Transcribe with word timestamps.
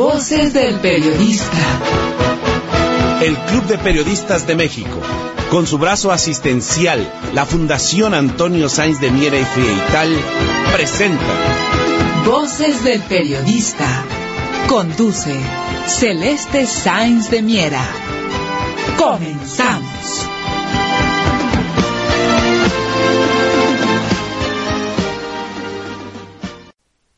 Voces 0.00 0.54
del 0.54 0.76
periodista. 0.76 1.58
El 3.20 3.36
Club 3.36 3.66
de 3.66 3.76
Periodistas 3.76 4.46
de 4.46 4.56
México, 4.56 4.98
con 5.50 5.66
su 5.66 5.76
brazo 5.76 6.10
asistencial, 6.10 7.06
la 7.34 7.44
Fundación 7.44 8.14
Antonio 8.14 8.70
Sáenz 8.70 8.98
de 8.98 9.10
Miera 9.10 9.38
y 9.38 9.44
Frieital, 9.44 10.08
presenta 10.72 11.22
Voces 12.24 12.82
del 12.82 13.02
periodista. 13.02 14.06
Conduce 14.68 15.38
Celeste 15.86 16.64
Sáenz 16.64 17.30
de 17.30 17.42
Miera. 17.42 17.86
Comenzamos. 18.96 19.89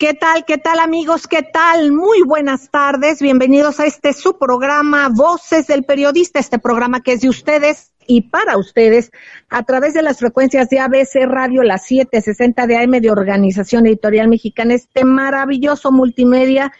¿Qué 0.02 0.14
tal? 0.14 0.44
¿Qué 0.44 0.58
tal 0.58 0.80
amigos? 0.80 1.28
¿Qué 1.28 1.44
tal? 1.44 1.92
Muy 1.92 2.22
buenas 2.26 2.72
tardes. 2.72 3.22
Bienvenidos 3.22 3.78
a 3.78 3.86
este 3.86 4.12
su 4.12 4.36
programa 4.36 5.08
Voces 5.08 5.68
del 5.68 5.84
Periodista, 5.84 6.40
este 6.40 6.58
programa 6.58 7.02
que 7.02 7.12
es 7.12 7.20
de 7.20 7.28
ustedes 7.28 7.92
y 8.08 8.22
para 8.22 8.56
ustedes 8.56 9.12
a 9.48 9.62
través 9.62 9.94
de 9.94 10.02
las 10.02 10.18
frecuencias 10.18 10.68
de 10.70 10.80
ABC 10.80 11.24
Radio, 11.28 11.62
las 11.62 11.86
760 11.86 12.66
de 12.66 12.78
AM 12.78 12.90
de 13.00 13.12
Organización 13.12 13.86
Editorial 13.86 14.26
Mexicana, 14.26 14.74
este 14.74 15.04
maravilloso 15.04 15.92
multimedia, 15.92 16.72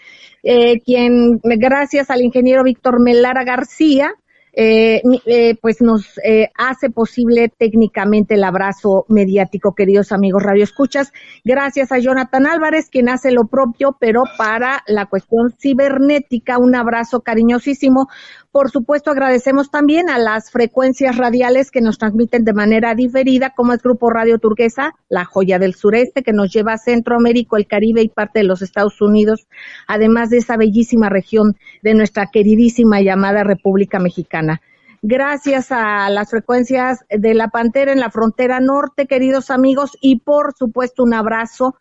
eh, 0.43 0.81
quien 0.81 1.39
gracias 1.45 2.11
al 2.11 2.23
ingeniero 2.23 2.65
Víctor 2.65 2.99
Melara 2.99 3.45
García, 3.45 4.17
eh, 4.55 5.01
eh, 5.25 5.57
pues 5.63 5.81
nos 5.81 6.19
eh, 6.25 6.51
hace 6.57 6.91
posible 6.91 7.49
técnicamente 7.49 8.35
el 8.35 8.45
abrazo 8.45 9.07
mediático, 9.09 9.75
queridos 9.75 10.13
amigos 10.13 10.43
Radio 10.43 10.65
Escuchas. 10.65 11.13
Gracias 11.43 11.91
a 11.91 11.99
Jonathan 11.99 12.47
Álvarez, 12.47 12.91
quien 12.91 13.09
hace 13.09 13.33
lo 13.33 13.47
propio, 13.47 13.97
pero 13.99 14.25
para 14.37 14.83
la 14.87 15.07
cuestión 15.07 15.55
cibernética, 15.59 16.59
un 16.59 16.75
abrazo 16.75 17.21
cariñosísimo. 17.21 18.09
Por 18.51 18.71
supuesto, 18.71 19.11
agradecemos 19.11 19.71
también 19.71 20.11
a 20.11 20.19
las 20.19 20.51
frecuencias 20.51 21.17
radiales 21.17 21.71
que 21.71 21.81
nos 21.81 21.97
transmiten 21.97 22.45
de 22.45 22.53
manera 22.53 22.95
diferida, 22.95 23.55
como 23.57 23.73
es 23.73 23.83
Grupo 23.83 24.11
Radio 24.11 24.39
Turquesa, 24.39 24.95
la 25.09 25.25
joya 25.25 25.59
del 25.59 25.75
sureste, 25.75 26.23
que 26.23 26.35
nos 26.35 26.53
lleva 26.53 26.75
a 26.75 26.79
Centroamérica, 26.79 27.57
el 27.57 27.67
Caribe 27.67 28.03
y 28.03 28.11
parte 28.11 28.41
de 28.41 28.45
los 28.45 28.61
Estados 28.61 29.01
Unidos, 29.01 29.47
además 29.89 30.29
de 30.29 30.37
esa 30.37 30.59
bellísima 30.59 31.09
región 31.09 31.57
de 31.83 31.95
nuestra 31.95 32.27
queridísima 32.27 33.01
llamada 33.01 33.43
República 33.43 33.99
Mexicana. 33.99 34.42
Gracias 35.03 35.73
a 35.73 36.09
las 36.11 36.31
frecuencias 36.31 37.05
de 37.11 37.35
la 37.35 37.49
Pantera 37.49 37.93
en 37.93 37.99
la 37.99 38.11
frontera 38.11 38.61
norte, 38.61 39.07
queridos 39.07 39.51
amigos, 39.51 39.99
y 40.01 40.21
por 40.21 40.55
supuesto 40.57 41.03
un 41.03 41.13
abrazo 41.13 41.75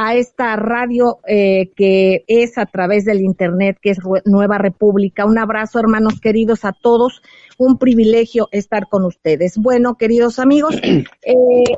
a 0.00 0.14
esta 0.14 0.54
radio 0.54 1.18
eh, 1.26 1.72
que 1.74 2.22
es 2.28 2.56
a 2.56 2.66
través 2.66 3.04
del 3.04 3.20
Internet, 3.20 3.78
que 3.82 3.90
es 3.90 3.98
Nueva 4.26 4.56
República. 4.56 5.24
Un 5.24 5.38
abrazo, 5.38 5.80
hermanos 5.80 6.20
queridos, 6.20 6.64
a 6.64 6.72
todos. 6.72 7.20
Un 7.58 7.78
privilegio 7.78 8.46
estar 8.52 8.88
con 8.88 9.04
ustedes. 9.04 9.58
Bueno, 9.58 9.96
queridos 9.96 10.38
amigos, 10.38 10.76
eh, 10.84 11.04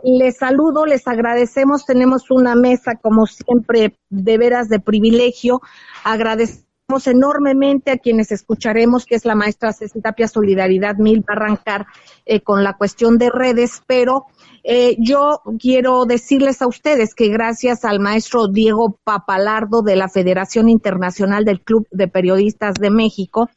les 0.05 0.37
saludo, 0.37 0.85
les 0.85 1.09
agradecemos. 1.09 1.87
Tenemos 1.87 2.31
una 2.31 2.55
mesa, 2.55 2.97
como 3.01 3.25
siempre, 3.25 3.97
de 4.11 4.37
veras 4.37 4.69
de 4.69 4.81
privilegio. 4.81 5.63
Agradecemos 6.05 6.70
enormemente 7.07 7.91
a 7.91 7.99
quienes 7.99 8.33
escucharemos, 8.33 9.07
que 9.07 9.15
es 9.15 9.25
la 9.25 9.35
maestra 9.35 9.73
Ceci 9.73 10.01
Tapia 10.01 10.29
Solidaridad 10.29 10.97
Mil, 10.97 11.21
va 11.21 11.35
a 11.35 11.37
arrancar 11.37 11.87
eh, 12.27 12.41
con 12.41 12.65
la 12.65 12.77
cuestión 12.77 13.19
de 13.19 13.31
redes, 13.31 13.83
pero 13.87 14.27
eh, 14.63 14.97
yo 14.99 15.41
quiero 15.59 16.05
decirles 16.05 16.61
a 16.61 16.67
ustedes 16.67 17.15
que 17.15 17.29
gracias 17.29 17.85
al 17.85 17.99
maestro 17.99 18.49
Diego 18.49 18.99
Papalardo 19.05 19.83
de 19.83 19.97
la 19.97 20.09
Federación 20.09 20.69
Internacional 20.69 21.45
del 21.45 21.61
Club 21.63 21.87
de 21.91 22.09
Periodistas 22.09 22.75
de 22.75 22.91
México, 22.91 23.49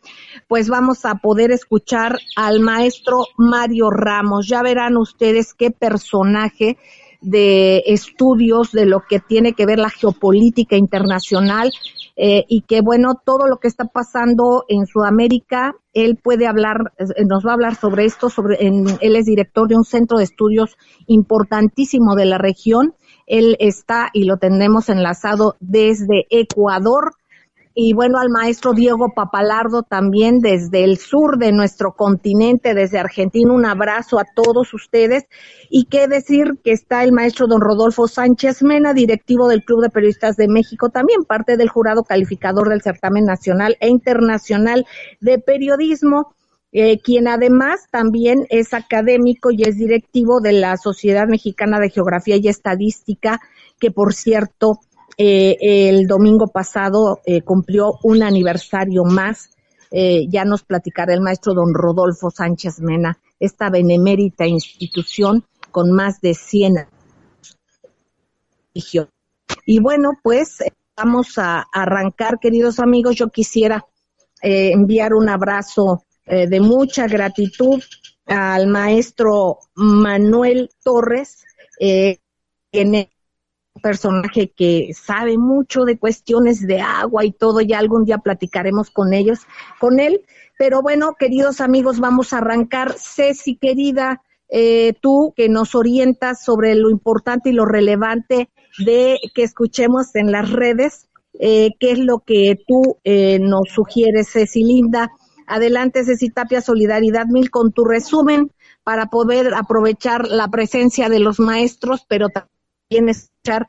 pues 0.48 0.70
vamos 0.70 1.06
a 1.06 1.16
poder 1.16 1.52
escuchar 1.52 2.18
al 2.36 2.60
maestro 2.62 3.26
Mario 3.38 3.90
Ramos. 3.90 4.48
Ya 4.48 4.62
verán 4.62 4.96
ustedes 4.98 5.54
qué 5.54 5.72
personaje 5.72 6.78
de 7.24 7.84
estudios 7.88 8.72
de 8.72 8.86
lo 8.86 9.02
que 9.08 9.20
tiene 9.20 9.54
que 9.54 9.66
ver 9.66 9.80
la 9.80 9.90
geopolítica 9.90 10.76
internacional 10.76 11.72
eh, 12.16 12.46
y 12.48 12.62
que 12.62 12.82
bueno, 12.82 13.16
todo 13.24 13.48
lo 13.48 13.58
que 13.58 13.68
está 13.68 13.86
pasando 13.86 14.66
en 14.68 14.86
Sudamérica, 14.86 15.76
él 15.94 16.20
puede 16.22 16.46
hablar, 16.46 16.94
eh, 16.98 17.26
nos 17.26 17.46
va 17.46 17.52
a 17.52 17.54
hablar 17.56 17.76
sobre 17.76 18.06
esto, 18.06 18.30
sobre, 18.30 18.66
en, 18.66 18.86
él 19.02 19.16
es 19.16 19.26
director 19.26 19.68
de 19.68 19.76
un 19.76 19.84
centro 19.84 20.18
de 20.18 20.26
estudios 20.26 20.78
importantísimo 21.08 22.16
de 22.16 22.26
la 22.26 22.38
región, 22.38 22.94
él 23.26 23.56
está 23.60 24.10
y 24.14 24.26
lo 24.26 24.38
tenemos 24.38 24.90
enlazado 24.90 25.56
desde 25.60 26.28
Ecuador, 26.30 27.14
y 27.76 27.94
bueno, 27.94 28.20
al 28.20 28.30
maestro 28.30 28.74
Diego 28.74 29.14
Papalardo 29.16 29.82
también 29.82 30.40
desde 30.40 30.84
el 30.84 30.98
sur 31.00 31.40
de 31.40 31.52
nuestro 31.52 31.94
continente, 31.94 32.76
desde 32.76 33.00
Argentina, 33.00 33.52
un 33.52 33.66
abrazo 33.66 34.20
a 34.20 34.26
todos 34.36 34.76
ustedes. 34.76 35.24
Y 35.72 35.86
qué 35.86 36.08
decir 36.08 36.60
que 36.64 36.72
está 36.72 37.04
el 37.04 37.12
maestro 37.12 37.48
don 37.48 37.62
Rodolfo 37.62 38.08
Sánchez 38.08 38.62
Mena, 38.62 38.94
directivo 38.94 39.48
del 39.48 39.64
Club 39.64 39.82
de 39.82 39.90
Periodistas 39.90 40.36
de 40.36 40.48
México, 40.48 40.90
también 40.90 41.24
parte 41.24 41.58
del 41.58 41.70
jurado 41.70 42.04
calificador 42.04 42.70
del 42.70 42.84
certamen 42.84 43.26
nacional 43.26 43.76
e 43.80 43.90
internacional 43.90 44.86
de 45.20 45.40
periodismo. 45.40 46.36
Eh, 46.76 47.00
quien 47.00 47.28
además 47.28 47.82
también 47.92 48.48
es 48.50 48.74
académico 48.74 49.52
y 49.52 49.62
es 49.62 49.78
directivo 49.78 50.42
de 50.42 50.54
la 50.54 50.76
Sociedad 50.78 51.28
Mexicana 51.28 51.80
de 51.80 51.92
Geografía 51.92 52.36
y 52.38 52.48
Estadística, 52.48 53.40
que 53.80 53.92
por 53.92 54.14
cierto 54.16 54.80
eh, 55.18 55.58
el 55.62 56.08
domingo 56.08 56.48
pasado 56.48 57.22
eh, 57.26 57.42
cumplió 57.42 57.94
un 58.04 58.24
aniversario 58.24 59.04
más. 59.04 59.50
Eh, 59.92 60.28
ya 60.28 60.44
nos 60.44 60.64
platicará 60.64 61.14
el 61.14 61.22
maestro 61.22 61.54
don 61.54 61.74
Rodolfo 61.74 62.32
Sánchez 62.32 62.80
Mena, 62.80 63.20
esta 63.40 63.70
benemérita 63.70 64.48
institución 64.48 65.46
con 65.72 65.92
más 65.92 66.20
de 66.20 66.34
100 66.34 66.78
años. 66.78 66.90
Y 69.66 69.80
bueno, 69.80 70.14
pues 70.24 70.64
vamos 70.98 71.38
a 71.38 71.64
arrancar, 71.72 72.40
queridos 72.40 72.80
amigos. 72.80 73.16
Yo 73.16 73.30
quisiera 73.30 73.86
enviar 74.42 75.14
un 75.14 75.30
abrazo 75.30 76.04
de 76.26 76.60
mucha 76.60 77.08
gratitud 77.08 77.82
al 78.26 78.68
maestro 78.68 79.60
Manuel 79.76 80.70
Torres, 80.84 81.44
eh, 81.80 82.20
en 82.72 83.08
personaje 83.82 84.52
que 84.56 84.92
sabe 84.94 85.38
mucho 85.38 85.86
de 85.86 85.98
cuestiones 85.98 86.66
de 86.66 86.82
agua 86.82 87.26
y 87.26 87.32
todo, 87.32 87.62
ya 87.62 87.80
algún 87.80 88.06
día 88.06 88.20
platicaremos 88.20 88.92
con 88.92 89.14
ellos, 89.14 89.40
con 89.80 90.00
él. 90.00 90.22
Pero 90.58 90.82
bueno, 90.82 91.16
queridos 91.18 91.62
amigos, 91.62 92.00
vamos 92.00 92.34
a 92.34 92.38
arrancar. 92.38 92.96
Ceci, 92.98 93.56
querida, 93.56 94.22
eh, 94.50 94.94
tú 95.02 95.34
que 95.36 95.50
nos 95.50 95.76
orientas 95.76 96.44
sobre 96.44 96.76
lo 96.76 96.90
importante 96.90 97.50
y 97.50 97.54
lo 97.54 97.66
relevante 97.66 98.50
de 98.86 99.18
que 99.34 99.44
escuchemos 99.44 100.16
en 100.16 100.32
las 100.32 100.52
redes, 100.52 101.08
eh, 101.40 101.72
qué 101.80 101.92
es 101.92 102.00
lo 102.00 102.20
que 102.20 102.60
tú 102.68 102.98
eh, 103.04 103.40
nos 103.40 103.70
sugieres, 103.70 104.32
Ceci 104.32 104.64
Linda. 104.64 105.12
Adelante, 105.48 106.06
Ceci 106.06 106.30
Tapia, 106.30 106.62
Solidaridad 106.62 107.26
Mil, 107.26 107.50
con 107.50 107.74
tu 107.74 107.84
resumen 107.84 108.52
para 108.84 109.08
poder 109.08 109.54
aprovechar 109.54 110.28
la 110.28 110.48
presencia 110.50 111.10
de 111.10 111.20
los 111.20 111.40
maestros, 111.40 112.06
pero 112.08 112.30
también 112.30 112.53
escuchar 112.98 113.68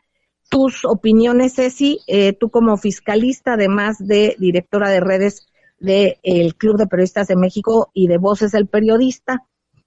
tus 0.49 0.85
opiniones, 0.85 1.55
Ceci, 1.55 2.01
eh, 2.07 2.33
tú 2.33 2.51
como 2.51 2.77
fiscalista, 2.77 3.55
además 3.55 3.97
de 3.99 4.37
directora 4.39 4.91
de 4.91 5.01
redes 5.01 5.47
del 5.79 6.55
Club 6.57 6.77
de 6.77 6.87
Periodistas 6.87 7.29
de 7.29 7.37
México 7.37 7.91
y 7.93 8.07
de 8.07 8.19
Voces 8.19 8.53
del 8.53 8.69
Periodista 8.69 9.45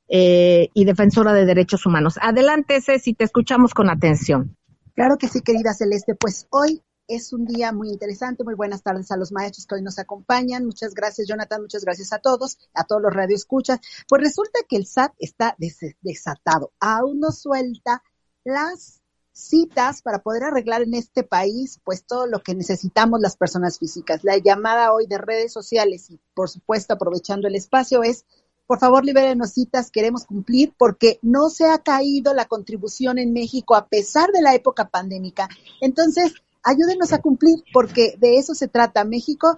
eh, 0.10 0.69
y 0.74 0.86
defensora 0.86 1.34
de 1.34 1.45
derechos 1.45 1.86
humanos. 1.86 2.19
Adelante, 2.22 2.81
Ceci, 2.81 3.13
te 3.13 3.24
escuchamos 3.24 3.74
con 3.74 3.89
atención. 3.89 4.57
Claro 4.95 5.18
que 5.18 5.28
sí, 5.28 5.42
querida 5.42 5.74
Celeste. 5.74 6.16
Pues 6.16 6.48
hoy 6.50 6.81
es 7.07 7.31
un 7.34 7.45
día 7.45 7.72
muy 7.72 7.89
interesante. 7.89 8.44
Muy 8.44 8.56
buenas 8.56 8.84
tardes 8.84 9.12
a 9.12 9.18
los 9.18 9.31
maestros 9.31 9.66
que 9.66 9.75
hoy 9.75 9.81
nos 9.81 10.00
acompañan. 10.00 10.66
Muchas 10.66 10.94
gracias, 10.94 11.28
Jonathan. 11.28 11.62
Muchas 11.62 11.84
gracias 11.84 12.13
a 12.13 12.19
todos, 12.19 12.57
a 12.74 12.84
todos 12.84 13.01
los 13.01 13.13
radioescuchas. 13.13 13.80
Pues 14.07 14.22
resulta 14.22 14.60
que 14.68 14.78
el 14.78 14.86
SAT 14.86 15.13
está 15.19 15.56
desatado. 16.01 16.72
Aún 16.80 17.19
no 17.19 17.31
suelta 17.31 18.04
las 18.44 19.01
citas 19.38 20.01
para 20.01 20.19
poder 20.19 20.44
arreglar 20.44 20.81
en 20.81 20.95
este 20.95 21.24
país 21.24 21.80
pues 21.84 22.04
todo 22.04 22.25
lo 22.25 22.42
que 22.42 22.56
necesitamos 22.56 23.19
las 23.22 23.38
personas 23.38 23.78
físicas. 23.78 24.24
La 24.24 24.38
llamada 24.38 24.92
hoy 24.94 25.06
de 25.06 25.18
redes 25.18 25.54
sociales 25.54 26.10
y 26.10 26.19
por 26.34 26.50
supuesto 26.50 26.94
aprovechando 26.94 27.48
el 27.48 27.56
espacio 27.56 28.04
es 28.04 28.25
por 28.66 28.80
favor 28.80 29.06
libérenos 29.06 29.51
citas, 29.51 29.92
queremos 29.92 30.25
cumplir 30.25 30.74
porque 30.78 31.19
no 31.22 31.50
se 31.50 31.68
ha 31.68 31.78
caído 31.78 32.34
la 32.34 32.45
contribución 32.45 33.18
en 33.18 33.31
México 33.31 33.75
a 33.75 33.88
pesar 33.88 34.31
de 34.31 34.42
la 34.42 34.56
época 34.56 34.89
pandémica. 34.89 35.48
Entonces, 35.80 36.34
ayúdenos 36.63 37.13
a 37.13 37.22
cumplir 37.22 37.63
porque 37.72 38.16
de 38.18 38.38
eso 38.38 38.56
se 38.56 38.68
trata. 38.68 39.06
México 39.06 39.56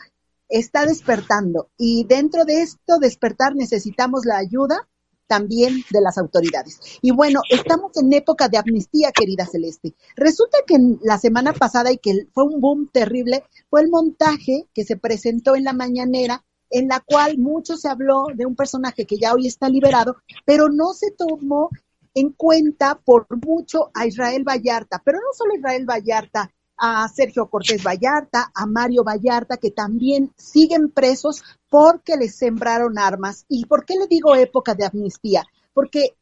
está 0.48 0.86
despertando 0.86 1.70
y 1.78 2.04
dentro 2.04 2.46
de 2.46 2.62
esto 2.62 3.00
despertar 3.00 3.56
necesitamos 3.56 4.26
la 4.26 4.38
ayuda 4.38 4.88
también 5.30 5.86
de 5.92 6.02
las 6.02 6.18
autoridades. 6.18 6.80
Y 7.02 7.12
bueno, 7.12 7.42
estamos 7.50 7.96
en 7.98 8.12
época 8.12 8.50
de 8.50 8.58
amnistía, 8.58 9.12
querida 9.12 9.46
Celeste. 9.46 9.94
Resulta 10.16 10.58
que 10.66 10.76
la 11.04 11.20
semana 11.20 11.54
pasada 11.54 11.92
y 11.92 11.98
que 11.98 12.28
fue 12.34 12.44
un 12.44 12.60
boom 12.60 12.90
terrible, 12.92 13.44
fue 13.70 13.82
el 13.82 13.90
montaje 13.90 14.68
que 14.74 14.84
se 14.84 14.98
presentó 14.98 15.56
en 15.56 15.64
la 15.64 15.74
mañanera 15.74 16.44
en 16.72 16.88
la 16.88 17.00
cual 17.00 17.38
mucho 17.38 17.78
se 17.78 17.90
habló 17.90 18.26
de 18.34 18.46
un 18.46 18.56
personaje 18.56 19.06
que 19.06 19.18
ya 19.18 19.34
hoy 19.34 19.48
está 19.48 19.70
liberado, 19.70 20.18
pero 20.46 20.70
no 20.70 20.94
se 20.94 21.12
tomó 21.12 21.70
en 22.16 22.32
cuenta 22.32 23.00
por 23.04 23.28
mucho 23.46 23.92
a 23.94 24.08
Israel 24.08 24.44
Vallarta, 24.44 25.02
pero 25.06 25.20
no 25.20 25.32
solo 25.34 25.56
Israel 25.56 25.86
Vallarta, 25.86 26.52
a 26.80 27.08
Sergio 27.10 27.50
Cortés 27.50 27.84
Vallarta, 27.84 28.52
a 28.56 28.66
Mario 28.66 29.04
Vallarta, 29.04 29.58
que 29.58 29.72
también 29.72 30.32
siguen 30.38 30.90
presos 30.90 31.44
porque 31.70 32.16
les 32.16 32.36
sembraron 32.36 32.98
armas. 32.98 33.46
¿Y 33.50 33.66
por 33.66 33.86
qué 33.86 33.96
le 33.96 34.08
digo 34.08 34.36
época 34.36 34.76
de 34.76 34.86
amnistía? 34.86 35.46
Porque 35.74 36.16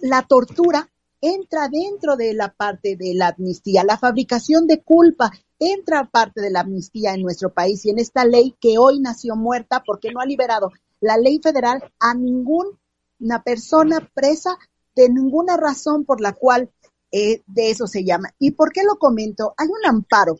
la 0.00 0.22
tortura 0.22 0.88
entra 1.20 1.68
dentro 1.68 2.16
de 2.16 2.34
la 2.34 2.52
parte 2.52 2.96
de 2.96 3.14
la 3.14 3.28
amnistía, 3.28 3.82
la 3.82 3.96
fabricación 3.96 4.66
de 4.66 4.82
culpa 4.82 5.32
entra 5.58 6.08
parte 6.10 6.42
de 6.42 6.50
la 6.50 6.60
amnistía 6.60 7.14
en 7.14 7.22
nuestro 7.22 7.52
país 7.52 7.84
y 7.86 7.90
en 7.90 7.98
esta 7.98 8.26
ley 8.26 8.54
que 8.60 8.76
hoy 8.78 9.00
nació 9.00 9.34
muerta 9.34 9.82
porque 9.86 10.12
no 10.12 10.20
ha 10.20 10.26
liberado 10.26 10.70
la 11.00 11.16
ley 11.16 11.40
federal 11.42 11.82
a 11.98 12.14
ninguna 12.14 13.42
persona 13.42 14.10
presa 14.14 14.58
de 14.94 15.08
ninguna 15.08 15.56
razón 15.56 16.04
por 16.04 16.20
la 16.20 16.32
cual 16.32 16.70
eh, 17.16 17.44
de 17.46 17.70
eso 17.70 17.86
se 17.86 18.02
llama. 18.02 18.34
¿Y 18.40 18.50
por 18.50 18.72
qué 18.72 18.82
lo 18.82 18.96
comento? 18.98 19.54
Hay 19.56 19.68
un 19.68 19.86
amparo, 19.86 20.36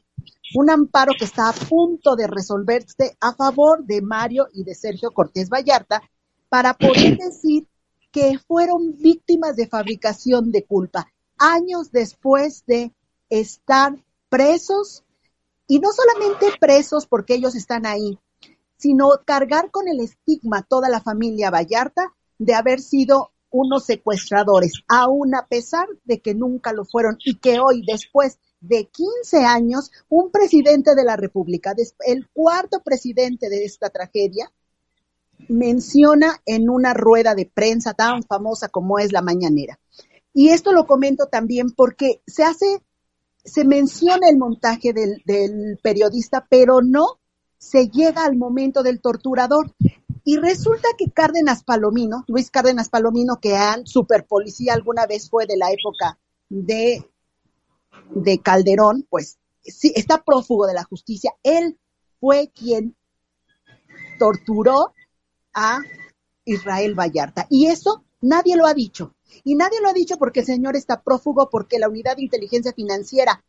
un 0.56 0.70
amparo 0.70 1.12
que 1.16 1.24
está 1.24 1.48
a 1.48 1.52
punto 1.52 2.16
de 2.16 2.26
resolverse 2.26 3.16
a 3.20 3.32
favor 3.32 3.84
de 3.84 4.02
Mario 4.02 4.48
y 4.52 4.64
de 4.64 4.74
Sergio 4.74 5.12
Cortés 5.12 5.48
Vallarta 5.48 6.02
para 6.48 6.74
poder 6.74 7.16
decir 7.18 7.68
que 8.10 8.40
fueron 8.40 8.96
víctimas 8.98 9.54
de 9.54 9.68
fabricación 9.68 10.50
de 10.50 10.64
culpa 10.64 11.06
años 11.38 11.92
después 11.92 12.64
de 12.66 12.92
estar 13.30 13.94
presos 14.28 15.04
y 15.68 15.78
no 15.78 15.90
solamente 15.92 16.58
presos 16.58 17.06
porque 17.06 17.34
ellos 17.34 17.54
están 17.54 17.86
ahí, 17.86 18.18
sino 18.78 19.10
cargar 19.24 19.70
con 19.70 19.86
el 19.86 20.00
estigma 20.00 20.66
toda 20.68 20.88
la 20.88 21.00
familia 21.00 21.50
Vallarta 21.50 22.12
de 22.38 22.54
haber 22.54 22.80
sido 22.80 23.30
unos 23.54 23.84
secuestradores, 23.84 24.72
aún 24.88 25.36
a 25.36 25.46
pesar 25.46 25.86
de 26.04 26.20
que 26.20 26.34
nunca 26.34 26.72
lo 26.72 26.84
fueron 26.84 27.18
y 27.24 27.38
que 27.38 27.60
hoy, 27.60 27.84
después 27.86 28.40
de 28.60 28.88
15 28.88 29.44
años, 29.44 29.92
un 30.08 30.32
presidente 30.32 30.96
de 30.96 31.04
la 31.04 31.14
República, 31.14 31.72
el 32.04 32.28
cuarto 32.32 32.82
presidente 32.82 33.48
de 33.48 33.64
esta 33.64 33.90
tragedia, 33.90 34.50
menciona 35.48 36.42
en 36.46 36.68
una 36.68 36.94
rueda 36.94 37.36
de 37.36 37.46
prensa 37.46 37.94
tan 37.94 38.24
famosa 38.24 38.70
como 38.70 38.98
es 38.98 39.12
la 39.12 39.22
mañanera. 39.22 39.78
Y 40.32 40.48
esto 40.48 40.72
lo 40.72 40.88
comento 40.88 41.26
también 41.26 41.70
porque 41.70 42.22
se 42.26 42.42
hace, 42.42 42.82
se 43.44 43.64
menciona 43.64 44.28
el 44.28 44.36
montaje 44.36 44.92
del, 44.92 45.22
del 45.26 45.78
periodista, 45.80 46.44
pero 46.50 46.82
no 46.82 47.20
se 47.56 47.88
llega 47.88 48.24
al 48.24 48.36
momento 48.36 48.82
del 48.82 49.00
torturador. 49.00 49.72
Y 50.24 50.38
resulta 50.38 50.88
que 50.96 51.10
Cárdenas 51.10 51.64
Palomino, 51.64 52.24
Luis 52.28 52.50
Cárdenas 52.50 52.88
Palomino, 52.88 53.38
que 53.40 53.56
han 53.56 53.86
super 53.86 54.26
policía 54.26 54.72
alguna 54.72 55.06
vez 55.06 55.28
fue 55.28 55.46
de 55.46 55.58
la 55.58 55.70
época 55.70 56.18
de, 56.48 57.04
de 58.14 58.38
Calderón, 58.38 59.06
pues 59.10 59.38
sí, 59.62 59.92
está 59.94 60.24
prófugo 60.24 60.66
de 60.66 60.74
la 60.74 60.84
justicia. 60.84 61.32
Él 61.42 61.78
fue 62.20 62.50
quien 62.54 62.96
torturó 64.18 64.94
a 65.52 65.80
Israel 66.46 66.94
Vallarta. 66.98 67.46
Y 67.50 67.66
eso 67.66 68.04
nadie 68.22 68.56
lo 68.56 68.66
ha 68.66 68.74
dicho. 68.74 69.14
Y 69.44 69.56
nadie 69.56 69.80
lo 69.82 69.88
ha 69.88 69.92
dicho 69.92 70.16
porque 70.16 70.40
el 70.40 70.46
señor 70.46 70.74
está 70.76 71.02
prófugo, 71.02 71.50
porque 71.50 71.78
la 71.78 71.88
unidad 71.88 72.16
de 72.16 72.22
inteligencia 72.22 72.72
financiera 72.72 73.44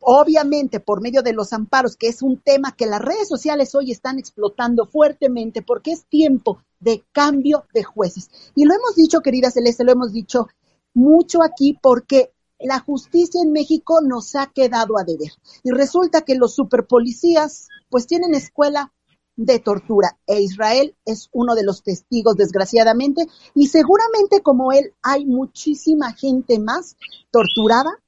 obviamente 0.00 0.80
por 0.80 1.00
medio 1.00 1.22
de 1.22 1.32
los 1.32 1.52
amparos, 1.52 1.96
que 1.96 2.08
es 2.08 2.22
un 2.22 2.38
tema 2.38 2.74
que 2.76 2.86
las 2.86 3.00
redes 3.00 3.28
sociales 3.28 3.74
hoy 3.74 3.90
están 3.90 4.18
explotando 4.18 4.86
fuertemente 4.86 5.62
porque 5.62 5.92
es 5.92 6.04
tiempo 6.06 6.62
de 6.80 7.04
cambio 7.12 7.64
de 7.74 7.82
jueces. 7.82 8.30
Y 8.54 8.64
lo 8.64 8.74
hemos 8.74 8.94
dicho, 8.94 9.20
querida 9.20 9.50
Celeste, 9.50 9.84
lo 9.84 9.92
hemos 9.92 10.12
dicho 10.12 10.48
mucho 10.94 11.42
aquí 11.42 11.78
porque 11.80 12.32
la 12.60 12.80
justicia 12.80 13.40
en 13.42 13.52
México 13.52 14.00
nos 14.00 14.34
ha 14.34 14.46
quedado 14.46 14.98
a 14.98 15.04
deber. 15.04 15.32
Y 15.62 15.70
resulta 15.70 16.22
que 16.22 16.34
los 16.34 16.54
superpolicías 16.54 17.68
pues 17.88 18.06
tienen 18.06 18.34
escuela 18.34 18.92
de 19.36 19.60
tortura 19.60 20.18
e 20.26 20.40
Israel 20.40 20.96
es 21.04 21.28
uno 21.32 21.54
de 21.54 21.62
los 21.62 21.84
testigos 21.84 22.34
desgraciadamente 22.34 23.28
y 23.54 23.68
seguramente 23.68 24.42
como 24.42 24.72
él 24.72 24.94
hay 25.00 25.26
muchísima 25.26 26.12
gente 26.12 26.58
más 26.58 26.96
torturada 27.30 28.00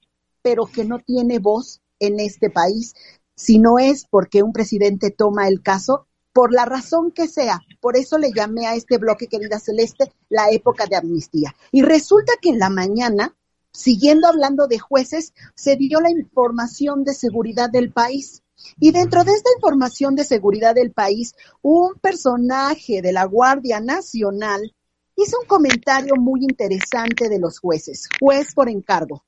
pero 0.42 0.66
que 0.66 0.84
no 0.84 0.98
tiene 0.98 1.38
voz 1.38 1.81
en 1.98 2.20
este 2.20 2.50
país, 2.50 2.94
si 3.34 3.58
no 3.58 3.78
es 3.78 4.06
porque 4.10 4.42
un 4.42 4.52
presidente 4.52 5.10
toma 5.10 5.48
el 5.48 5.62
caso, 5.62 6.06
por 6.32 6.52
la 6.52 6.64
razón 6.64 7.10
que 7.10 7.26
sea. 7.26 7.60
Por 7.81 7.96
eso 7.96 8.19
le 8.19 8.32
llamé 8.32 8.66
a 8.66 8.75
este 8.75 8.98
bloque, 8.98 9.26
querida 9.26 9.58
Celeste, 9.58 10.12
la 10.28 10.50
época 10.50 10.87
de 10.87 10.96
amnistía. 10.96 11.54
Y 11.72 11.82
resulta 11.82 12.34
que 12.40 12.50
en 12.50 12.58
la 12.58 12.70
mañana, 12.70 13.37
siguiendo 13.72 14.28
hablando 14.28 14.66
de 14.66 14.78
jueces, 14.78 15.32
se 15.54 15.76
dio 15.76 16.00
la 16.00 16.10
información 16.10 17.04
de 17.04 17.14
seguridad 17.14 17.70
del 17.70 17.92
país. 17.92 18.42
Y 18.78 18.92
dentro 18.92 19.25
de 19.25 19.32
esta 19.32 19.50
información 19.56 20.14
de 20.14 20.25
seguridad 20.25 20.75
del 20.75 20.92
país, 20.92 21.34
un 21.62 21.94
personaje 21.94 23.00
de 23.00 23.12
la 23.12 23.25
Guardia 23.25 23.81
Nacional 23.81 24.75
hizo 25.16 25.38
un 25.40 25.46
comentario 25.46 26.14
muy 26.16 26.40
interesante 26.42 27.28
de 27.28 27.38
los 27.38 27.58
jueces, 27.58 28.08
juez 28.20 28.54
por 28.54 28.69
encargo 28.69 29.25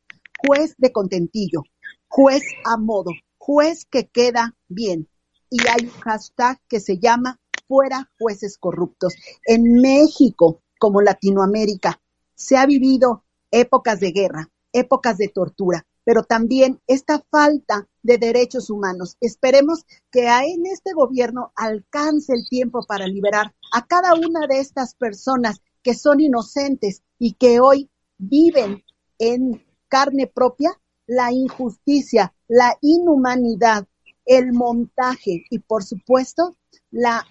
juez 0.47 0.75
de 0.79 0.93
contentillo, 0.93 1.63
juez 2.09 2.43
a 2.65 2.77
modo, 2.77 3.11
juez 3.39 3.87
que 3.87 4.09
queda 4.09 4.57
bien. 4.69 5.09
Y 5.51 5.59
hay 5.69 5.87
un 5.87 6.01
hashtag 6.01 6.59
que 6.69 6.81
se 6.81 6.99
llama 6.99 7.39
fuera 7.69 8.11
jueces 8.19 8.59
corruptos. 8.59 9.15
En 9.47 9.81
México, 9.81 10.63
como 10.79 11.01
Latinoamérica, 11.01 12.01
se 12.35 12.57
ha 12.57 12.67
vivido 12.67 13.25
épocas 13.51 14.01
de 14.01 14.13
guerra, 14.13 14.51
épocas 14.73 15.19
de 15.19 15.29
tortura, 15.29 15.87
pero 16.05 16.25
también 16.25 16.81
esta 16.87 17.23
falta 17.31 17.89
de 18.03 18.19
derechos 18.19 18.71
humanos. 18.71 19.17
Esperemos 19.21 19.85
que 20.11 20.27
en 20.27 20.67
este 20.67 20.93
gobierno 20.93 21.53
alcance 21.55 22.33
el 22.35 22.49
tiempo 22.49 22.85
para 22.87 23.07
liberar 23.07 23.55
a 23.73 23.87
cada 23.87 24.15
una 24.15 24.47
de 24.47 24.59
estas 24.59 24.95
personas 24.95 25.61
que 25.83 25.95
son 25.95 26.21
inocentes 26.21 27.03
y 27.19 27.35
que 27.35 27.61
hoy 27.61 27.91
viven 28.19 28.83
en 29.19 29.65
carne 29.93 30.27
propia 30.27 30.71
la 31.07 31.33
injusticia, 31.33 32.33
la 32.49 32.79
inhumanidad, 32.81 33.87
el 34.25 34.55
montaje 34.55 35.45
y 35.51 35.59
por 35.59 35.85
supuesto 35.85 36.57
la 36.91 37.27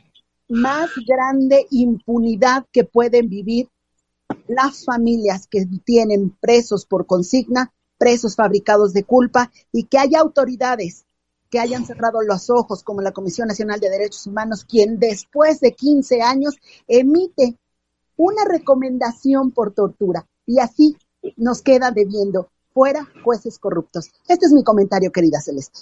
más 0.48 0.92
grande 1.08 1.66
impunidad 1.72 2.68
que 2.72 2.84
pueden 2.84 3.30
vivir 3.30 3.68
las 4.48 4.86
familias 4.86 5.48
que 5.48 5.66
tienen 5.84 6.38
presos 6.40 6.86
por 6.86 7.08
consigna, 7.08 7.74
presos 7.98 8.36
fabricados 8.36 8.94
de 8.94 9.06
culpa 9.06 9.52
y 9.72 9.86
que 9.86 9.98
haya 9.98 10.20
autoridades 10.20 11.06
que 11.50 11.60
hayan 11.60 11.86
cerrado 11.86 12.22
los 12.22 12.52
ojos, 12.52 12.84
como 12.84 13.02
la 13.02 13.12
Comisión 13.12 13.48
Nacional 13.48 13.80
de 13.80 13.90
Derechos 13.90 14.28
Humanos, 14.28 14.66
quien 14.66 15.00
después 15.00 15.60
de 15.62 15.74
15 15.74 16.22
años 16.22 16.56
emite 16.88 17.58
una 18.16 18.46
recomendación 18.46 19.52
por 19.52 19.74
tortura. 19.74 20.28
Y 20.46 20.60
así 20.60 20.96
nos 21.36 21.62
queda 21.62 21.92
debiendo 21.92 22.51
fuera 22.74 23.08
jueces 23.24 23.60
corruptos. 23.60 24.12
Este 24.28 24.46
es 24.46 24.52
mi 24.52 24.64
comentario, 24.64 25.12
querida 25.12 25.40
Celeste. 25.40 25.82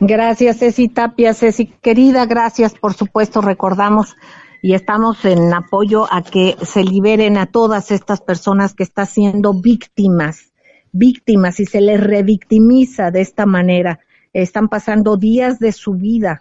Gracias, 0.00 0.58
Ceci 0.58 0.88
Tapia. 0.88 1.34
Ceci, 1.34 1.66
querida, 1.66 2.26
gracias. 2.26 2.74
Por 2.74 2.94
supuesto, 2.94 3.40
recordamos 3.40 4.16
y 4.62 4.74
estamos 4.74 5.24
en 5.24 5.52
apoyo 5.52 6.12
a 6.12 6.22
que 6.22 6.56
se 6.62 6.84
liberen 6.84 7.36
a 7.36 7.46
todas 7.46 7.90
estas 7.90 8.20
personas 8.20 8.74
que 8.74 8.84
están 8.84 9.06
siendo 9.06 9.54
víctimas, 9.54 10.52
víctimas 10.92 11.58
y 11.60 11.66
se 11.66 11.80
les 11.80 12.00
revictimiza 12.00 13.10
de 13.10 13.22
esta 13.22 13.46
manera. 13.46 14.00
Están 14.32 14.68
pasando 14.68 15.16
días 15.16 15.58
de 15.58 15.72
su 15.72 15.94
vida 15.94 16.40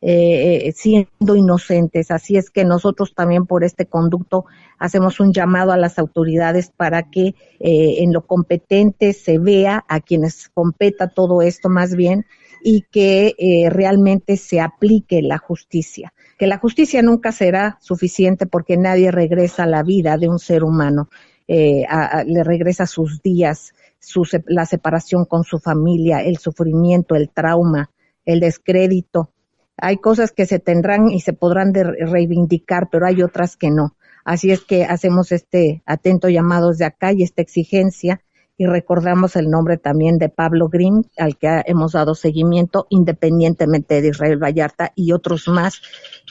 eh, 0.00 0.72
siendo 0.76 1.36
inocentes. 1.36 2.10
Así 2.10 2.36
es 2.36 2.50
que 2.50 2.64
nosotros 2.64 3.14
también 3.14 3.46
por 3.46 3.64
este 3.64 3.86
conducto 3.86 4.44
hacemos 4.78 5.20
un 5.20 5.32
llamado 5.32 5.72
a 5.72 5.76
las 5.76 5.98
autoridades 5.98 6.70
para 6.70 7.10
que 7.10 7.34
eh, 7.60 7.96
en 7.98 8.12
lo 8.12 8.26
competente 8.26 9.12
se 9.12 9.38
vea 9.38 9.84
a 9.88 10.00
quienes 10.00 10.48
competa 10.48 11.08
todo 11.08 11.42
esto 11.42 11.68
más 11.68 11.94
bien 11.94 12.26
y 12.62 12.82
que 12.90 13.34
eh, 13.38 13.70
realmente 13.70 14.36
se 14.36 14.60
aplique 14.60 15.22
la 15.22 15.38
justicia. 15.38 16.12
Que 16.38 16.46
la 16.46 16.58
justicia 16.58 17.02
nunca 17.02 17.32
será 17.32 17.78
suficiente 17.80 18.46
porque 18.46 18.76
nadie 18.76 19.10
regresa 19.10 19.64
a 19.64 19.66
la 19.66 19.82
vida 19.82 20.16
de 20.16 20.28
un 20.28 20.38
ser 20.38 20.64
humano, 20.64 21.08
eh, 21.46 21.84
le 22.26 22.44
regresa 22.44 22.86
sus 22.86 23.22
días, 23.22 23.72
su, 23.98 24.22
la 24.46 24.66
separación 24.66 25.24
con 25.24 25.44
su 25.44 25.58
familia, 25.58 26.22
el 26.22 26.38
sufrimiento, 26.38 27.14
el 27.14 27.30
trauma, 27.30 27.90
el 28.24 28.40
descrédito. 28.40 29.32
Hay 29.80 29.98
cosas 29.98 30.32
que 30.32 30.46
se 30.46 30.58
tendrán 30.58 31.10
y 31.10 31.20
se 31.20 31.32
podrán 31.32 31.72
reivindicar, 31.74 32.88
pero 32.90 33.06
hay 33.06 33.22
otras 33.22 33.56
que 33.56 33.70
no. 33.70 33.96
Así 34.24 34.50
es 34.50 34.60
que 34.60 34.84
hacemos 34.84 35.32
este 35.32 35.82
atento 35.86 36.28
llamado 36.28 36.72
de 36.72 36.84
acá 36.84 37.12
y 37.12 37.22
esta 37.22 37.42
exigencia 37.42 38.20
y 38.58 38.66
recordamos 38.66 39.36
el 39.36 39.48
nombre 39.48 39.78
también 39.78 40.18
de 40.18 40.28
Pablo 40.28 40.68
Grimm, 40.68 41.04
al 41.16 41.38
que 41.38 41.62
hemos 41.64 41.92
dado 41.92 42.16
seguimiento 42.16 42.86
independientemente 42.90 44.02
de 44.02 44.08
Israel 44.08 44.42
Vallarta 44.42 44.92
y 44.96 45.12
otros 45.12 45.46
más 45.46 45.80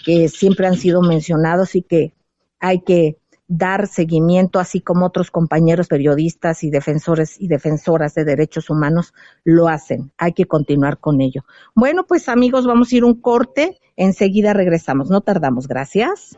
que 0.06 0.28
siempre 0.28 0.68
han 0.68 0.76
sido 0.76 1.02
mencionados 1.02 1.76
y 1.76 1.84
que 1.84 2.14
hay 2.60 2.82
que 2.82 3.18
dar 3.48 3.88
seguimiento, 3.88 4.60
así 4.60 4.82
como 4.82 5.06
otros 5.06 5.32
compañeros 5.32 5.88
periodistas 5.88 6.64
y 6.64 6.70
defensores 6.70 7.40
y 7.40 7.48
defensoras 7.48 8.14
de 8.14 8.26
derechos 8.26 8.70
humanos 8.70 9.14
lo 9.44 9.68
hacen. 9.68 10.12
Hay 10.18 10.34
que 10.34 10.46
continuar 10.46 11.00
con 11.00 11.22
ello. 11.22 11.44
Bueno, 11.76 12.06
pues 12.06 12.30
amigos, 12.30 12.66
vamos 12.66 12.92
a 12.92 12.96
ir 12.96 13.06
un 13.06 13.20
corte. 13.20 13.80
Enseguida 13.96 14.54
regresamos. 14.54 15.10
No 15.10 15.22
tardamos. 15.22 15.68
Gracias. 15.68 16.38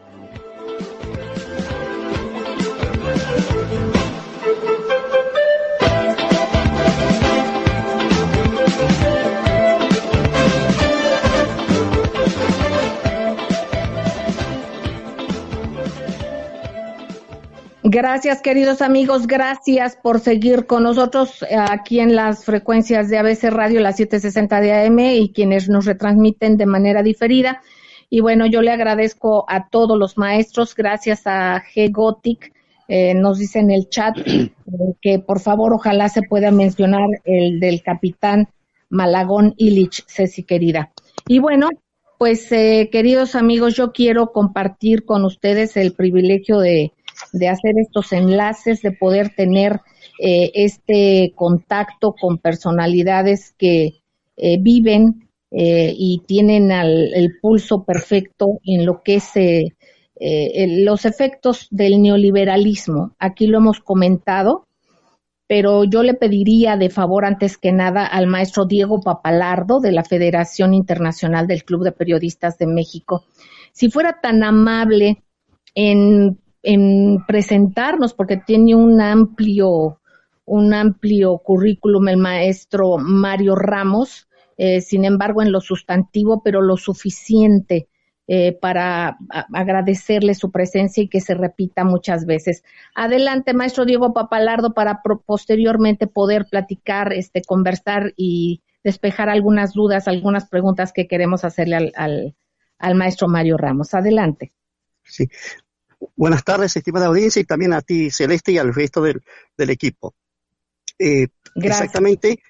Gracias, 18.01 18.41
queridos 18.41 18.81
amigos. 18.81 19.27
Gracias 19.27 19.97
por 20.01 20.21
seguir 20.21 20.67
con 20.67 20.83
nosotros 20.83 21.43
eh, 21.43 21.57
aquí 21.57 21.99
en 21.99 22.15
las 22.15 22.45
frecuencias 22.45 23.09
de 23.09 23.17
ABC 23.17 23.49
Radio, 23.49 23.81
las 23.81 23.97
760 23.97 24.61
de 24.61 24.71
AM 24.71 24.99
y 24.99 25.33
quienes 25.33 25.67
nos 25.67 25.83
retransmiten 25.83 26.55
de 26.55 26.65
manera 26.65 27.03
diferida. 27.03 27.61
Y 28.09 28.21
bueno, 28.21 28.45
yo 28.45 28.61
le 28.61 28.71
agradezco 28.71 29.43
a 29.49 29.67
todos 29.67 29.99
los 29.99 30.17
maestros. 30.17 30.75
Gracias 30.75 31.23
a 31.27 31.61
G. 31.75 31.91
Gothic. 31.91 32.53
Eh, 32.87 33.15
nos 33.15 33.37
dice 33.37 33.59
en 33.59 33.69
el 33.69 33.89
chat 33.89 34.17
eh, 34.25 34.49
que 35.01 35.19
por 35.19 35.41
favor 35.41 35.73
ojalá 35.73 36.07
se 36.07 36.21
pueda 36.21 36.51
mencionar 36.51 37.09
el 37.25 37.59
del 37.59 37.83
capitán 37.83 38.47
Malagón 38.87 39.55
Illich, 39.57 40.05
Ceci 40.07 40.43
querida. 40.43 40.93
Y 41.27 41.39
bueno, 41.39 41.67
pues 42.17 42.47
queridos 42.47 43.35
amigos, 43.35 43.75
yo 43.75 43.91
quiero 43.91 44.31
compartir 44.31 45.03
con 45.03 45.25
ustedes 45.25 45.75
el 45.75 45.91
privilegio 45.91 46.59
de 46.59 46.93
de 47.33 47.47
hacer 47.47 47.73
estos 47.77 48.11
enlaces, 48.13 48.81
de 48.81 48.91
poder 48.91 49.33
tener 49.35 49.81
eh, 50.19 50.51
este 50.53 51.33
contacto 51.35 52.13
con 52.19 52.37
personalidades 52.37 53.53
que 53.57 54.01
eh, 54.37 54.57
viven 54.59 55.29
eh, 55.51 55.93
y 55.95 56.21
tienen 56.27 56.71
el 56.71 57.37
pulso 57.41 57.83
perfecto 57.83 58.59
en 58.63 58.85
lo 58.85 59.01
que 59.03 59.15
es 59.15 59.31
los 60.85 61.05
efectos 61.05 61.67
del 61.71 62.01
neoliberalismo. 62.01 63.15
Aquí 63.19 63.47
lo 63.47 63.59
hemos 63.59 63.79
comentado, 63.79 64.67
pero 65.47 65.83
yo 65.83 66.03
le 66.03 66.13
pediría 66.13 66.77
de 66.77 66.89
favor 66.89 67.25
antes 67.25 67.57
que 67.57 67.71
nada 67.71 68.05
al 68.05 68.27
maestro 68.27 68.65
Diego 68.65 69.01
Papalardo 69.01 69.79
de 69.79 69.91
la 69.91 70.03
Federación 70.03 70.75
Internacional 70.75 71.47
del 71.47 71.63
Club 71.63 71.83
de 71.83 71.91
Periodistas 71.91 72.57
de 72.59 72.67
México, 72.67 73.23
si 73.71 73.89
fuera 73.89 74.19
tan 74.21 74.43
amable 74.43 75.23
en 75.73 76.37
en 76.63 77.23
presentarnos 77.27 78.13
porque 78.13 78.37
tiene 78.37 78.75
un 78.75 78.99
amplio, 79.01 79.99
un 80.45 80.73
amplio 80.73 81.37
currículum 81.39 82.07
el 82.09 82.17
maestro 82.17 82.97
Mario 82.97 83.55
Ramos, 83.55 84.27
eh, 84.57 84.81
sin 84.81 85.05
embargo 85.05 85.41
en 85.41 85.51
lo 85.51 85.61
sustantivo, 85.61 86.41
pero 86.43 86.61
lo 86.61 86.75
suficiente 86.77 87.87
eh, 88.31 88.51
para 88.51 89.17
agradecerle 89.53 90.35
su 90.35 90.51
presencia 90.51 91.01
y 91.01 91.07
que 91.07 91.19
se 91.19 91.33
repita 91.33 91.83
muchas 91.83 92.27
veces. 92.27 92.63
Adelante, 92.93 93.55
maestro 93.55 93.85
Diego 93.85 94.13
Papalardo, 94.13 94.75
para 94.75 95.01
posteriormente 95.25 96.05
poder 96.05 96.45
platicar, 96.45 97.11
este, 97.11 97.41
conversar 97.41 98.13
y 98.17 98.61
despejar 98.83 99.29
algunas 99.29 99.73
dudas, 99.73 100.07
algunas 100.07 100.47
preguntas 100.47 100.93
que 100.93 101.07
queremos 101.07 101.43
hacerle 101.43 101.75
al, 101.75 101.91
al, 101.95 102.35
al 102.77 102.93
maestro 102.93 103.27
Mario 103.27 103.57
Ramos. 103.57 103.95
Adelante. 103.95 104.53
Sí, 105.03 105.27
Buenas 106.15 106.45
tardes, 106.45 106.75
estimada 106.75 107.07
audiencia, 107.07 107.41
y 107.41 107.45
también 107.45 107.73
a 107.73 107.81
ti, 107.81 108.09
Celeste, 108.09 108.53
y 108.53 108.57
al 108.57 108.73
resto 108.73 109.01
del, 109.01 109.21
equipo. 109.69 110.15
Eh, 110.97 111.27
exactamente, 111.55 112.41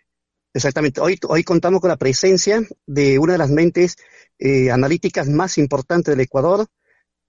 exactamente. 0.53 1.01
Hoy, 1.01 1.18
hoy 1.27 1.44
contamos 1.44 1.82
con 1.82 1.89
la 1.89 1.98
presencia 1.98 2.62
de 2.86 3.18
una 3.18 3.34
de 3.34 3.39
las 3.39 3.50
mentes 3.50 3.96
eh, 4.38 4.70
analíticas 4.70 5.27
más 5.29 5.58
importantes 5.58 6.12
del 6.12 6.24
Ecuador. 6.24 6.68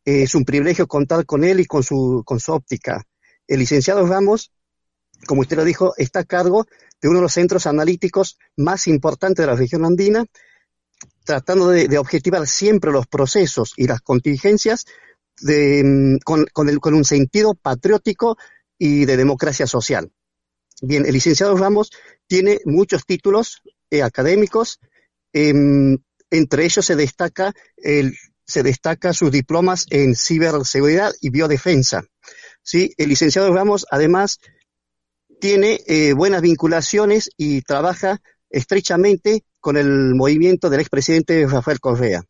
Eh, 0.05 0.25
es 0.25 0.35
un 0.35 0.45
privilegio 0.45 0.87
contar 0.87 1.25
con 1.25 1.43
él 1.43 1.61
y 1.61 1.65
con 1.65 1.83
su, 1.83 2.23
con 2.27 2.39
su 2.39 2.53
óptica. 2.53 3.07
El 3.47 3.61
licenciado 3.61 4.07
Ramos, 4.07 4.53
como 5.27 5.41
usted 5.41 5.57
lo 5.57 5.65
dijo, 5.65 5.95
está 5.97 6.21
a 6.21 6.25
cargo 6.25 6.67
de 7.01 7.09
uno 7.09 7.19
de 7.19 7.23
los 7.23 7.33
centros 7.33 7.67
analíticos 7.67 8.39
más 8.57 8.87
importantes 8.89 9.43
de 9.43 9.51
la 9.51 9.57
región 9.57 9.87
andina, 9.87 10.27
tratando 11.25 11.69
de 11.69 11.99
objetivar 11.99 12.47
siempre 12.47 12.93
los 12.93 13.07
procesos 13.07 13.73
y 13.77 13.87
las 13.87 14.01
contingencias 14.03 14.85
Mm, 15.43 16.19
con, 16.25 16.45
con, 16.53 16.95
un 16.95 17.05
sentido 17.05 17.55
patriótico 17.55 18.37
y 18.79 19.07
de 19.07 19.17
democracia 19.17 19.67
social. 19.67 20.13
Bien, 20.83 21.07
el 21.07 21.13
licenciado 21.13 21.57
Ramos 21.57 21.91
tiene 22.27 22.61
muchos 22.65 23.07
títulos 23.07 23.63
eh, 23.91 24.03
académicos, 24.03 24.81
em, 25.33 25.99
entre 26.31 26.65
ellos 26.65 26.85
se 26.85 26.97
destaca, 26.97 27.53
el, 27.77 28.15
se 28.47 28.63
destaca 28.63 29.13
sus 29.13 29.31
diplomas 29.31 29.87
en 29.91 30.15
ciberseguridad 30.15 31.13
y 31.21 31.31
biodefensa. 31.31 32.05
¿sí? 32.63 32.93
El 32.99 33.09
licenciado 33.09 33.53
Ramos 33.53 33.87
además 33.91 34.39
tiene 35.41 35.81
eh, 35.87 36.13
buenas 36.13 36.43
vinculaciones 36.43 37.31
y 37.37 37.63
trabaja 37.63 38.21
estrechamente 38.51 39.45
con 39.59 39.77
el 39.77 40.15
movimiento 40.15 40.69
del 40.69 40.81
expresidente 40.81 41.47
Rafael 41.47 41.81
Correa 41.81 42.25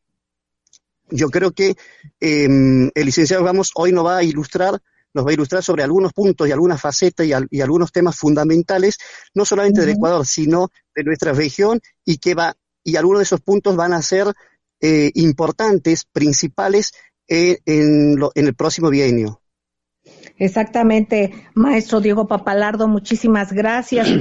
yo 1.10 1.30
creo 1.30 1.52
que 1.52 1.76
em, 2.20 2.90
el 2.94 3.06
licenciado 3.06 3.44
Ramos 3.44 3.72
hoy 3.74 3.92
nos 3.92 4.06
va 4.06 4.18
a 4.18 4.22
ilustrar 4.22 4.80
nos 5.14 5.26
va 5.26 5.30
a 5.30 5.34
ilustrar 5.34 5.62
sobre 5.62 5.82
algunos 5.82 6.12
puntos 6.12 6.48
y 6.48 6.52
algunas 6.52 6.80
facetas 6.80 7.26
y, 7.26 7.60
algunos 7.60 7.92
temas 7.92 8.16
fundamentales, 8.16 8.98
no 9.34 9.44
solamente 9.44 9.80
del 9.80 9.90
Ecuador, 9.90 10.26
sino 10.26 10.70
de 10.94 11.04
nuestra 11.04 11.32
región, 11.32 11.80
y 12.04 12.18
que 12.18 12.34
va, 12.34 12.54
y 12.84 12.96
algunos 12.96 13.20
de 13.20 13.24
esos 13.24 13.40
puntos 13.40 13.76
van 13.76 13.92
a 13.92 14.02
ser 14.02 14.32
eh, 14.80 15.10
importantes, 15.14 16.04
principales 16.04 16.92
en, 17.28 17.58
en, 17.66 18.46
el 18.46 18.54
próximo 18.54 18.90
bienio. 18.90 19.40
Exactamente, 20.38 21.48
maestro 21.54 22.00
Diego 22.00 22.26
Papalardo, 22.26 22.88
muchísimas 22.88 23.52
gracias. 23.52 24.08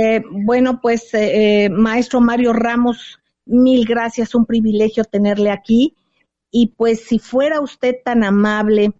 Eh, 0.00 0.24
bueno, 0.32 0.80
pues, 0.80 1.10
eh, 1.12 1.68
maestro 1.70 2.20
Mario 2.20 2.52
Ramos, 2.52 3.20
mil 3.44 3.84
gracias, 3.84 4.34
un 4.34 4.44
privilegio 4.44 5.04
tenerle 5.04 5.52
aquí. 5.52 5.94
Y 6.50 6.74
pues 6.76 7.04
si 7.04 7.18
fuera 7.18 7.60
usted 7.60 7.96
tan 8.04 8.24
amable 8.24 8.92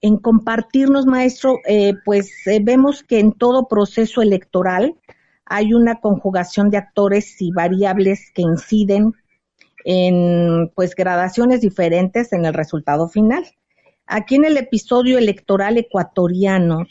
en 0.00 0.16
compartirnos, 0.16 1.06
maestro, 1.06 1.58
eh, 1.66 1.94
pues 2.04 2.30
eh, 2.46 2.60
vemos 2.62 3.02
que 3.02 3.20
en 3.20 3.32
todo 3.32 3.68
proceso 3.68 4.22
electoral 4.22 4.96
hay 5.44 5.74
una 5.74 6.00
conjugación 6.00 6.70
de 6.70 6.78
actores 6.78 7.40
y 7.40 7.52
variables 7.52 8.30
que 8.34 8.42
inciden 8.42 9.12
en 9.84 10.70
pues 10.74 10.94
gradaciones 10.94 11.60
diferentes 11.60 12.32
en 12.32 12.44
el 12.44 12.54
resultado 12.54 13.08
final. 13.08 13.44
Aquí 14.06 14.36
en 14.36 14.44
el 14.44 14.56
episodio 14.56 15.18
electoral 15.18 15.78
ecuatoriano, 15.78 16.86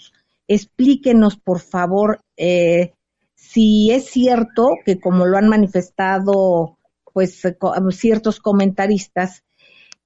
explíquenos 0.47 1.37
por 1.37 1.59
favor 1.59 2.21
eh, 2.37 2.93
si 3.35 3.91
es 3.91 4.05
cierto 4.05 4.69
que 4.85 4.99
como 4.99 5.25
lo 5.25 5.37
han 5.37 5.49
manifestado 5.49 6.77
pues 7.13 7.41
ciertos 7.91 8.39
comentaristas, 8.39 9.43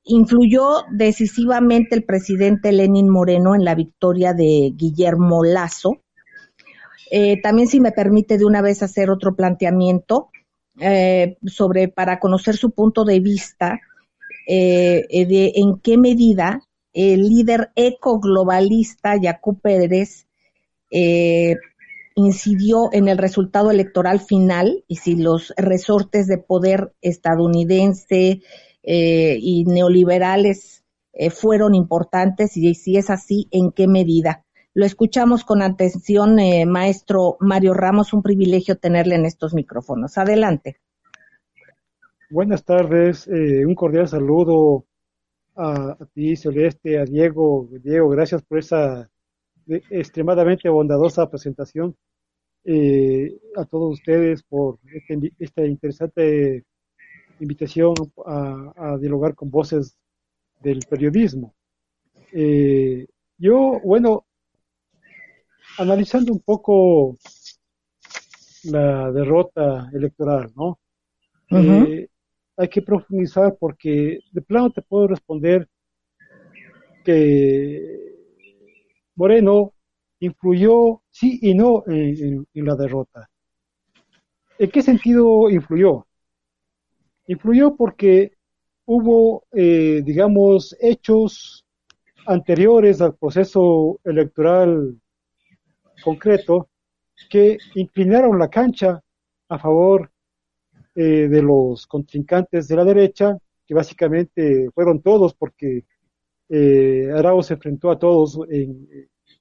influyó 0.05 0.83
decisivamente 0.91 1.95
el 1.95 2.03
presidente 2.03 2.71
Lenin 2.71 3.09
Moreno 3.09 3.55
en 3.55 3.65
la 3.65 3.75
victoria 3.75 4.33
de 4.33 4.71
Guillermo 4.75 5.43
Lazo. 5.43 6.01
Eh, 7.11 7.41
también, 7.41 7.67
si 7.67 7.79
me 7.79 7.91
permite 7.91 8.37
de 8.37 8.45
una 8.45 8.61
vez 8.61 8.83
hacer 8.83 9.09
otro 9.09 9.35
planteamiento, 9.35 10.29
eh, 10.79 11.37
sobre 11.47 11.87
para 11.87 12.19
conocer 12.19 12.55
su 12.55 12.71
punto 12.71 13.05
de 13.05 13.19
vista 13.19 13.79
eh, 14.47 15.05
de 15.09 15.53
en 15.55 15.79
qué 15.79 15.97
medida 15.97 16.61
el 16.93 17.21
líder 17.21 17.71
ecoglobalista 17.75 19.15
Yacu 19.19 19.59
Pérez 19.59 20.27
incidió 22.15 22.89
en 22.93 23.07
el 23.07 23.17
resultado 23.17 23.71
electoral 23.71 24.19
final 24.19 24.83
y 24.87 24.97
si 24.97 25.15
los 25.15 25.53
resortes 25.57 26.27
de 26.27 26.37
poder 26.37 26.93
estadounidense 27.01 28.41
y 28.87 29.65
neoliberales 29.65 30.83
fueron 31.31 31.73
importantes 31.75 32.55
y 32.57 32.75
si 32.75 32.97
es 32.97 33.09
así, 33.09 33.47
en 33.51 33.71
qué 33.71 33.87
medida. 33.87 34.45
Lo 34.77 34.85
escuchamos 34.85 35.45
con 35.45 35.61
atención, 35.61 36.37
eh, 36.37 36.65
maestro 36.65 37.37
Mario 37.39 37.73
Ramos, 37.73 38.11
un 38.11 38.21
privilegio 38.21 38.75
tenerle 38.75 39.15
en 39.15 39.25
estos 39.25 39.53
micrófonos. 39.53 40.17
Adelante. 40.17 40.81
Buenas 42.29 42.65
tardes, 42.65 43.25
eh, 43.29 43.65
un 43.65 43.73
cordial 43.73 44.09
saludo 44.09 44.83
a, 45.55 45.97
ti, 46.13 46.35
Celeste, 46.35 46.99
a 46.99 47.05
Diego. 47.05 47.69
Diego, 47.81 48.09
gracias 48.09 48.41
por 48.41 48.57
esa 48.59 49.09
eh, 49.69 49.81
extremadamente 49.91 50.67
bondadosa 50.67 51.29
presentación. 51.29 51.95
a 53.55 53.65
todos 53.65 53.93
ustedes 53.93 54.43
por 54.43 54.79
este, 54.93 55.31
esta 55.39 55.65
interesante 55.65 56.65
invitación 57.39 57.93
a, 58.25 58.97
dialogar 58.99 59.35
con 59.35 59.49
voces 59.49 59.97
del 60.61 60.79
periodismo. 60.89 61.53
yo, 63.37 63.79
bueno, 63.83 64.25
analizando 65.77 66.31
un 66.31 66.39
poco 66.39 67.17
la 68.63 69.11
derrota 69.11 69.89
electoral, 69.93 70.51
¿no? 70.55 70.79
Eh, 71.51 72.09
hay 72.57 72.67
que 72.69 72.81
profundizar 72.81 73.55
porque 73.59 74.19
de 74.31 74.41
plano 74.41 74.71
te 74.71 74.81
puedo 74.81 75.07
responder 75.07 75.67
que 77.03 78.15
Moreno 79.15 79.73
influyó 80.19 81.01
sí 81.11 81.39
y 81.41 81.53
no 81.53 81.83
en, 81.87 82.47
la 82.53 82.75
derrota. 82.75 83.29
¿En 84.57 84.71
qué 84.71 84.81
sentido 84.81 85.49
influyó? 85.49 86.07
Influyó 87.27 87.75
porque 87.75 88.33
hubo, 88.85 89.45
eh, 89.51 90.01
digamos, 90.03 90.75
hechos 90.79 91.65
anteriores 92.27 93.01
al 93.01 93.15
proceso 93.15 93.99
electoral 94.03 94.99
concreto 96.03 96.69
que 97.29 97.57
inclinaron 97.75 98.37
la 98.37 98.49
cancha 98.49 99.01
a 99.49 99.59
favor 99.59 100.11
eh, 100.95 101.27
de 101.27 101.41
los 101.41 101.87
contrincantes 101.87 102.67
de 102.67 102.75
la 102.75 102.85
derecha, 102.85 103.37
que 103.65 103.73
básicamente 103.73 104.69
fueron 104.73 105.01
todos 105.01 105.33
porque 105.33 105.85
eh, 106.49 107.09
Arauz 107.13 107.47
se 107.47 107.55
enfrentó 107.55 107.89
a 107.91 107.97
todos 107.97 108.39
en, 108.49 108.87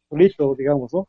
solito, 0.08 0.54
digamos, 0.54 0.92
¿no? 0.94 1.08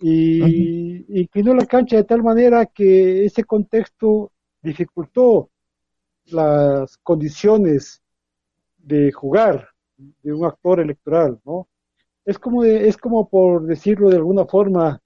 Y 0.00 1.20
inclinó 1.20 1.54
la 1.54 1.66
cancha 1.66 1.96
de 1.96 2.04
tal 2.04 2.22
manera 2.22 2.66
que 2.66 3.24
ese 3.24 3.42
contexto 3.44 4.30
dificultó 4.62 5.50
las 6.32 6.96
condiciones 6.98 8.02
de 8.78 9.12
jugar 9.12 9.68
de 9.96 10.32
un 10.32 10.44
actor 10.44 10.80
electoral, 10.80 11.40
¿no? 11.44 11.68
es 12.28 12.38
como, 12.38 12.62
es 12.62 12.98
como 12.98 13.26
por 13.26 13.64
decirlo 13.64 14.10
de 14.10 14.16
alguna 14.16 14.44
forma, 14.44 15.00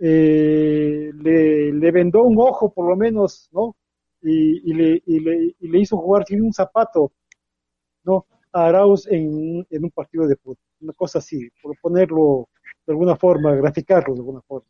eh, 0.00 1.12
le, 1.14 1.90
vendó 1.92 2.24
un 2.24 2.36
ojo 2.40 2.72
por 2.72 2.88
lo 2.88 2.96
menos, 2.96 3.48
¿no? 3.52 3.76
Y, 4.20 4.72
le, 4.72 5.00
y, 5.06 5.20
le, 5.20 5.54
y 5.60 5.68
le 5.68 5.78
hizo 5.78 5.96
jugar 5.96 6.24
sin 6.26 6.42
un 6.42 6.52
zapato, 6.52 7.12
¿no? 8.02 8.26
A 8.50 8.66
Arauz 8.66 9.06
en, 9.06 9.64
en 9.70 9.84
un 9.84 9.90
partido 9.92 10.26
de 10.26 10.34
fútbol, 10.34 10.58
una 10.80 10.92
cosa 10.94 11.20
así, 11.20 11.48
por 11.62 11.78
ponerlo 11.80 12.48
de 12.84 12.92
alguna 12.94 13.14
forma, 13.14 13.54
graficarlo 13.54 14.14
de 14.14 14.20
alguna 14.20 14.40
forma. 14.40 14.66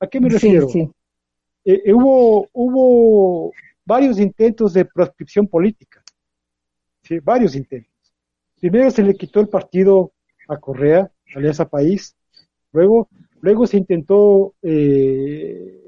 ¿A 0.00 0.06
qué 0.06 0.18
me 0.18 0.30
refiero? 0.30 0.66
Eh, 0.74 1.82
eh, 1.84 1.92
hubo, 1.92 2.48
hubo 2.54 3.52
varios 3.86 4.18
intentos 4.18 4.72
de 4.74 4.84
proscripción 4.84 5.46
política, 5.46 6.02
varios 7.22 7.54
intentos. 7.54 7.92
Primero 8.60 8.90
se 8.90 9.02
le 9.02 9.14
quitó 9.14 9.40
el 9.40 9.48
partido 9.48 10.12
a 10.48 10.56
Correa, 10.56 11.10
Alianza 11.34 11.68
País. 11.68 12.16
Luego, 12.72 13.08
luego 13.40 13.66
se 13.66 13.76
intentó 13.76 14.54
eh, 14.62 15.86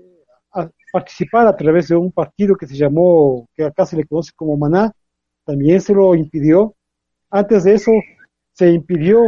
participar 0.92 1.46
a 1.46 1.56
través 1.56 1.88
de 1.88 1.96
un 1.96 2.12
partido 2.12 2.54
que 2.54 2.66
se 2.66 2.76
llamó, 2.76 3.48
que 3.54 3.64
acá 3.64 3.84
se 3.84 3.96
le 3.96 4.04
conoce 4.04 4.32
como 4.34 4.56
Maná, 4.56 4.92
también 5.44 5.80
se 5.80 5.92
lo 5.92 6.14
impidió. 6.14 6.74
Antes 7.30 7.64
de 7.64 7.74
eso, 7.74 7.92
se 8.52 8.70
impidió, 8.70 9.22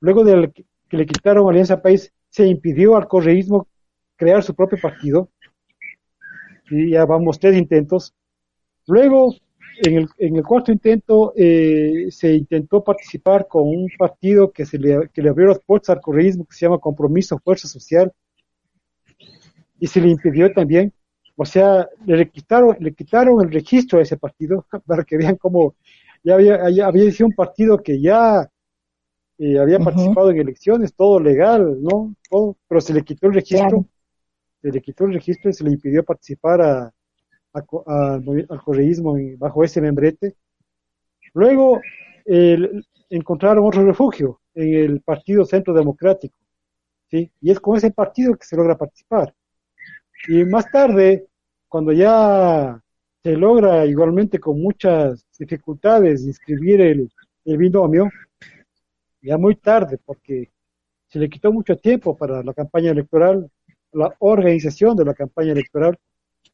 luego 0.00 0.24
de 0.24 0.52
que 0.88 0.96
le 0.96 1.06
quitaron 1.06 1.48
Alianza 1.48 1.82
País, 1.82 2.12
se 2.28 2.46
impidió 2.46 2.96
al 2.96 3.08
correísmo 3.08 3.68
crear 4.16 4.42
su 4.42 4.54
propio 4.54 4.78
partido. 4.80 5.28
Y 6.70 6.90
ya 6.90 7.04
vamos 7.04 7.38
tres 7.38 7.56
intentos. 7.56 8.14
Luego 8.86 9.34
en 9.84 9.98
el, 9.98 10.08
en 10.18 10.36
el 10.36 10.42
cuarto 10.42 10.72
intento 10.72 11.32
eh, 11.36 12.06
se 12.10 12.34
intentó 12.34 12.82
participar 12.82 13.46
con 13.46 13.64
un 13.64 13.88
partido 13.98 14.50
que, 14.50 14.64
se 14.64 14.78
le, 14.78 15.08
que 15.12 15.22
le 15.22 15.28
abrió 15.28 15.48
las 15.48 15.60
puertas 15.60 15.90
al 15.90 16.00
correísmo 16.00 16.46
que 16.46 16.56
se 16.56 16.66
llama 16.66 16.78
Compromiso 16.78 17.38
Fuerza 17.38 17.68
Social 17.68 18.12
y 19.78 19.86
se 19.86 20.00
le 20.00 20.08
impidió 20.08 20.50
también, 20.52 20.92
o 21.36 21.44
sea, 21.44 21.86
le 22.06 22.30
quitaron, 22.30 22.76
le 22.80 22.94
quitaron 22.94 23.44
el 23.44 23.52
registro 23.52 23.98
a 23.98 24.02
ese 24.02 24.16
partido 24.16 24.64
para 24.86 25.04
que 25.04 25.18
vean 25.18 25.36
cómo 25.36 25.74
ya 26.24 26.34
había, 26.34 26.70
ya 26.70 26.86
había 26.86 27.10
sido 27.12 27.28
un 27.28 27.34
partido 27.34 27.78
que 27.78 28.00
ya 28.00 28.50
eh, 29.38 29.58
había 29.58 29.78
participado 29.78 30.30
en 30.30 30.38
elecciones, 30.38 30.94
todo 30.94 31.20
legal, 31.20 31.82
¿no? 31.82 32.14
Todo, 32.30 32.56
pero 32.66 32.80
se 32.80 32.94
le 32.94 33.02
quitó 33.02 33.26
el 33.26 33.34
registro, 33.34 33.84
se 34.62 34.70
le 34.70 34.80
quitó 34.80 35.04
el 35.04 35.14
registro 35.14 35.50
y 35.50 35.52
se 35.54 35.64
le 35.64 35.72
impidió 35.72 36.04
participar 36.04 36.60
a, 36.60 36.92
al 37.52 38.60
correísmo 38.64 39.16
bajo 39.38 39.64
ese 39.64 39.80
membrete. 39.80 40.36
Luego 41.34 41.80
encontraron 43.08 43.64
otro 43.64 43.84
refugio 43.84 44.40
en 44.54 44.74
el 44.74 45.00
Partido 45.00 45.44
Centro 45.44 45.74
Democrático, 45.74 46.36
y 47.10 47.50
es 47.50 47.60
con 47.60 47.76
ese 47.76 47.90
partido 47.90 48.34
que 48.34 48.44
se 48.44 48.56
logra 48.56 48.76
participar. 48.76 49.34
Y 50.28 50.44
más 50.44 50.70
tarde, 50.70 51.26
cuando 51.68 51.92
ya 51.92 52.82
se 53.22 53.36
logra 53.36 53.86
igualmente 53.86 54.38
con 54.38 54.60
muchas 54.60 55.26
dificultades 55.38 56.22
inscribir 56.22 56.80
el, 56.80 57.12
el 57.44 57.56
binomio, 57.56 58.08
ya 59.22 59.36
muy 59.36 59.56
tarde, 59.56 59.98
porque 60.04 60.50
se 61.08 61.18
le 61.18 61.28
quitó 61.28 61.52
mucho 61.52 61.76
tiempo 61.76 62.16
para 62.16 62.42
la 62.42 62.54
campaña 62.54 62.90
electoral, 62.90 63.50
la 63.96 64.14
organización 64.20 64.96
de 64.96 65.04
la 65.04 65.14
campaña 65.14 65.52
electoral, 65.52 65.98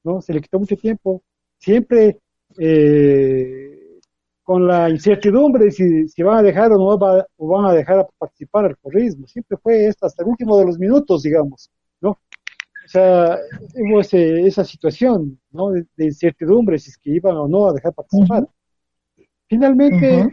¿no? 0.05 0.21
Se 0.21 0.33
le 0.33 0.41
quitó 0.41 0.59
mucho 0.59 0.77
tiempo, 0.77 1.23
siempre 1.59 2.21
eh, 2.59 3.99
con 4.43 4.67
la 4.67 4.91
incertidumbre 4.91 5.67
de 5.67 5.71
si, 5.71 6.09
si, 6.09 6.23
van 6.23 6.39
a 6.39 6.43
dejar 6.43 6.73
o 6.73 6.79
no 6.79 6.99
va, 6.99 7.27
o 7.37 7.49
van 7.49 7.67
a 7.67 7.73
dejar 7.73 8.01
a 8.01 8.07
participar 8.19 8.67
al 8.67 8.79
corrismo, 8.79 9.27
siempre 9.27 9.57
fue 9.59 9.87
esto 9.87 10.07
hasta 10.07 10.23
el 10.23 10.29
último 10.31 10.59
de 10.59 10.67
los 10.67 10.79
minutos, 10.79 11.23
digamos, 11.23 11.71
¿no? 12.01 12.11
O 12.11 12.89
sea, 12.89 13.39
hubo 13.77 14.01
esa 14.01 14.65
situación, 14.65 15.41
¿no? 15.51 15.71
De, 15.71 15.87
incertidumbre 15.99 16.79
si 16.79 16.91
es 16.91 16.99
que 16.99 17.11
iban 17.11 17.37
o 17.37 17.49
no 17.49 17.69
a 17.69 17.73
dejar 17.73 17.95
participar. 17.95 18.49
Finalmente, 19.49 20.33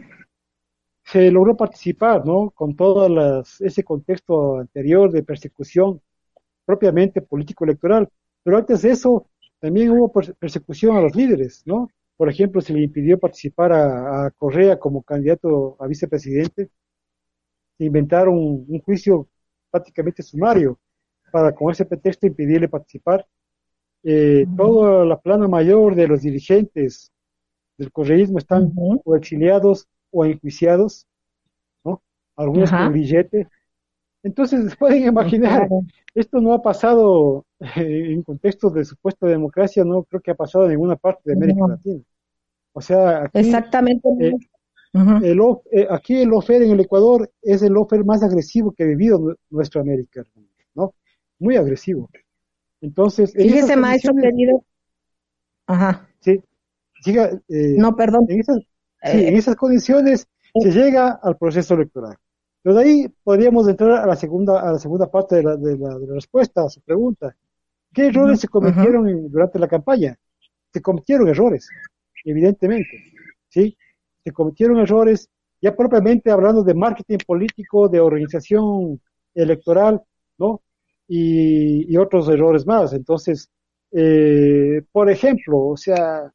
se 1.04 1.30
logró 1.30 1.56
participar, 1.56 2.24
¿no? 2.26 2.50
Con 2.50 2.74
todo 2.74 3.08
las, 3.08 3.60
ese 3.60 3.84
contexto 3.84 4.58
anterior 4.58 5.10
de 5.12 5.22
persecución 5.22 6.00
propiamente 6.70 7.20
político-electoral. 7.20 8.08
Pero 8.44 8.56
antes 8.56 8.82
de 8.82 8.90
eso, 8.90 9.26
también 9.58 9.90
hubo 9.90 10.12
persecución 10.12 10.96
a 10.96 11.00
los 11.00 11.16
líderes, 11.16 11.62
¿no? 11.66 11.88
Por 12.16 12.28
ejemplo, 12.28 12.60
se 12.60 12.72
le 12.72 12.82
impidió 12.82 13.18
participar 13.18 13.72
a, 13.72 14.30
Correa 14.36 14.78
como 14.78 15.02
candidato 15.02 15.76
a 15.80 15.88
vicepresidente. 15.88 16.70
Se 17.76 17.84
inventaron 17.84 18.34
un, 18.36 18.80
juicio 18.82 19.26
prácticamente 19.70 20.22
sumario 20.22 20.78
para 21.32 21.52
con 21.52 21.72
ese 21.72 21.84
pretexto 21.84 22.26
impedirle 22.28 22.68
participar. 22.68 23.26
Eh, 24.04 24.46
toda 24.56 25.04
la 25.04 25.18
plana 25.18 25.48
mayor 25.48 25.94
de 25.96 26.06
los 26.06 26.22
dirigentes 26.22 27.12
del 27.78 27.90
correísmo 27.90 28.38
están 28.38 28.72
o 28.76 29.16
exiliados 29.16 29.88
o 30.10 30.24
enjuiciados, 30.24 31.06
¿no? 31.84 32.00
Algunos 32.36 32.70
con 32.70 32.92
billete. 32.92 33.48
Entonces, 34.22 34.76
pueden 34.78 35.04
imaginar, 35.04 35.68
esto 36.14 36.40
no 36.40 36.52
ha 36.52 36.62
pasado 36.62 37.44
en 37.76 38.22
contextos 38.22 38.74
de 38.74 38.84
supuesta 38.84 39.26
democracia, 39.26 39.84
no 39.84 40.04
creo 40.04 40.20
que 40.20 40.30
ha 40.30 40.36
pasado 40.36 40.64
en 40.64 40.72
ninguna 40.72 40.96
parte 40.96 41.22
de 41.24 41.34
América 41.34 41.66
Latina. 41.68 42.02
O 42.72 42.80
sea, 42.80 43.24
aquí, 43.24 43.38
Exactamente. 43.38 44.08
Eh, 44.20 44.36
el, 45.22 45.40
eh, 45.70 45.86
aquí 45.88 46.20
el 46.20 46.32
offer 46.32 46.62
en 46.62 46.72
el 46.72 46.80
Ecuador 46.80 47.30
es 47.42 47.62
el 47.62 47.76
offer 47.76 48.04
más 48.04 48.22
agresivo 48.22 48.72
que 48.72 48.84
ha 48.84 48.86
vivido 48.86 49.36
nuestra 49.48 49.82
América, 49.82 50.24
¿no? 50.74 50.94
Muy 51.38 51.56
agresivo. 51.56 52.10
Entonces, 52.80 53.32
fíjese, 53.32 53.76
maestro 53.76 54.14
querido. 54.14 54.64
Ajá. 55.66 56.08
Sí. 56.20 56.42
Eh, 57.06 57.74
no, 57.76 57.94
perdón. 57.94 58.26
En 58.28 58.40
esas, 58.40 58.58
sí, 58.58 59.26
en 59.26 59.36
esas 59.36 59.56
condiciones 59.56 60.28
se 60.60 60.70
llega 60.70 61.20
al 61.22 61.36
proceso 61.36 61.74
electoral. 61.74 62.16
Pero 62.62 62.74
de 62.76 62.82
ahí 62.82 63.08
podríamos 63.24 63.68
entrar 63.68 63.92
a 63.92 64.06
la 64.06 64.16
segunda, 64.16 64.60
a 64.60 64.72
la 64.72 64.78
segunda 64.78 65.10
parte 65.10 65.36
de 65.36 65.42
la, 65.42 65.56
de 65.56 65.78
la, 65.78 65.98
respuesta 66.14 66.64
a 66.64 66.68
su 66.68 66.80
pregunta. 66.82 67.34
¿Qué 67.92 68.06
errores 68.08 68.40
se 68.40 68.48
cometieron 68.48 69.30
durante 69.30 69.58
la 69.58 69.66
campaña? 69.66 70.16
Se 70.72 70.80
cometieron 70.80 71.28
errores, 71.28 71.68
evidentemente. 72.24 73.12
¿sí? 73.48 73.76
Se 74.22 74.32
cometieron 74.32 74.78
errores, 74.78 75.28
ya 75.60 75.74
propiamente 75.74 76.30
hablando 76.30 76.62
de 76.62 76.74
marketing 76.74 77.18
político, 77.26 77.88
de 77.88 78.00
organización 78.00 79.00
electoral, 79.34 80.02
¿no? 80.38 80.62
Y, 81.08 81.96
otros 81.96 82.28
errores 82.28 82.66
más. 82.66 82.92
Entonces, 82.92 83.50
eh, 83.90 84.82
por 84.92 85.10
ejemplo, 85.10 85.58
o 85.58 85.76
sea, 85.76 86.32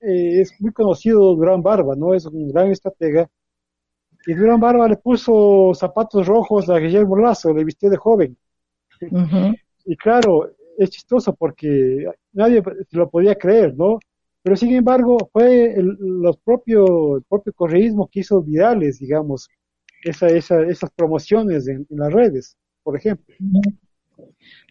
eh, 0.00 0.40
es 0.40 0.54
muy 0.60 0.72
conocido 0.72 1.34
Durán 1.34 1.62
Barba, 1.62 1.94
¿no? 1.96 2.14
Es 2.14 2.24
un 2.26 2.48
gran 2.48 2.70
estratega 2.70 3.28
y 4.26 4.34
Durán 4.34 4.60
Barba 4.60 4.88
le 4.88 4.96
puso 4.96 5.72
zapatos 5.74 6.26
rojos 6.26 6.68
a 6.70 6.78
Guillermo 6.78 7.16
Lazo, 7.16 7.52
le 7.52 7.64
vistió 7.64 7.90
de 7.90 7.96
joven. 7.96 8.36
Y 9.86 9.96
claro, 9.96 10.50
es 10.78 10.88
chistoso 10.88 11.34
porque 11.34 12.06
nadie 12.32 12.62
lo 12.92 13.10
podía 13.10 13.34
creer, 13.34 13.76
¿no? 13.76 13.98
Pero 14.42 14.56
sin 14.56 14.72
embargo, 14.72 15.28
fue 15.30 15.74
el, 15.74 15.96
los 16.00 16.38
propio, 16.38 17.18
el 17.18 17.22
propio 17.24 17.52
correísmo 17.52 18.08
que 18.10 18.20
hizo 18.20 18.40
virales, 18.40 18.98
digamos, 18.98 19.50
esa, 20.02 20.28
esa, 20.28 20.62
esas 20.62 20.90
promociones 20.90 21.68
en, 21.68 21.86
las 21.90 22.10
redes, 22.10 22.56
por 22.82 22.96
ejemplo. 22.96 23.34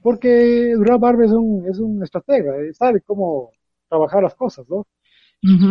Porque 0.01 0.73
Durán 0.75 0.99
Barba 0.99 1.25
es 1.25 1.31
un, 1.31 1.67
es 1.69 1.77
un 1.77 2.01
estratega, 2.01 2.57
eh, 2.57 2.73
sabe 2.73 3.01
cómo 3.01 3.51
trabajar 3.87 4.23
las 4.23 4.33
cosas, 4.33 4.67
¿no? 4.67 4.87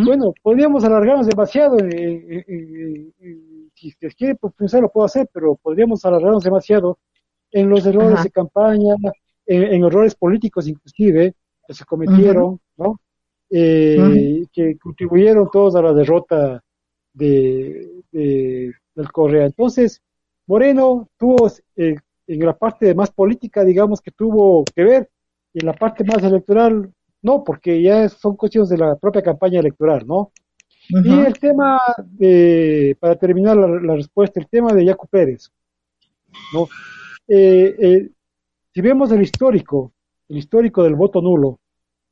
Bueno, 0.05 0.35
podríamos 0.42 0.85
alargarnos 0.85 1.27
demasiado, 1.27 1.79
si 3.90 4.09
se 4.09 4.14
quiere 4.14 4.35
profundizar 4.37 4.81
lo 4.81 4.90
puedo 4.90 5.07
hacer, 5.07 5.29
pero 5.33 5.57
podríamos 5.57 6.05
alargarnos 6.05 6.45
demasiado 6.45 6.99
en 7.51 7.68
los 7.68 7.85
errores 7.85 8.23
de 8.23 8.31
campaña, 8.31 8.95
en, 9.47 9.85
errores 9.85 10.14
políticos 10.14 10.68
inclusive, 10.68 11.35
que 11.66 11.75
se 11.75 11.85
cometieron, 11.85 12.61
¿no? 12.77 13.01
Eh, 13.51 14.45
que 14.53 14.79
contribuyeron 14.79 15.49
todos 15.51 15.75
a 15.77 15.83
la 15.83 15.92
derrota 15.92 16.62
de, 17.12 18.03
del 18.11 19.12
Correa. 19.12 19.47
Entonces, 19.47 20.01
Moreno 20.47 21.09
tuvo 21.18 21.51
eh, 21.77 21.97
en 22.27 22.47
la 22.47 22.57
parte 22.57 22.95
más 22.95 23.11
política, 23.11 23.64
digamos, 23.64 24.01
que 24.01 24.11
tuvo 24.11 24.64
que 24.75 24.85
ver, 24.85 25.11
y 25.53 25.61
en 25.61 25.66
la 25.66 25.75
parte 25.75 26.05
más 26.05 26.23
electoral 26.23 26.90
no, 27.21 27.45
porque 27.45 27.81
ya 27.81 28.09
son 28.09 28.37
cuestiones 28.37 28.71
de 28.71 28.79
la 28.79 28.97
propia 28.97 29.23
campaña 29.23 29.61
electoral, 29.61 30.07
¿no? 30.07 30.33
Y 30.88 31.21
el 31.21 31.38
tema, 31.38 31.81
de, 32.05 32.97
para 33.01 33.16
terminar 33.16 33.57
la, 33.57 33.95
respuesta, 33.95 34.40
el 34.40 34.49
tema 34.49 34.73
de 34.73 34.85
Yacu 34.85 35.07
Pérez, 35.07 35.51
¿no? 36.53 36.68
Eh, 37.29 37.75
eh, 37.79 38.11
si 38.75 38.81
vemos 38.81 39.11
el 39.12 39.23
histórico, 39.23 39.92
el 40.29 40.38
histórico 40.38 40.83
del 40.83 40.95
voto 40.95 41.23
nulo, 41.23 41.61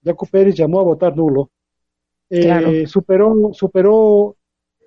Yacu 0.03 0.27
Pérez 0.27 0.55
llamó 0.55 0.81
a 0.81 0.85
votar 0.85 1.17
nulo, 1.17 1.51
eh, 2.31 2.87
superó, 2.87 3.51
superó, 3.53 4.37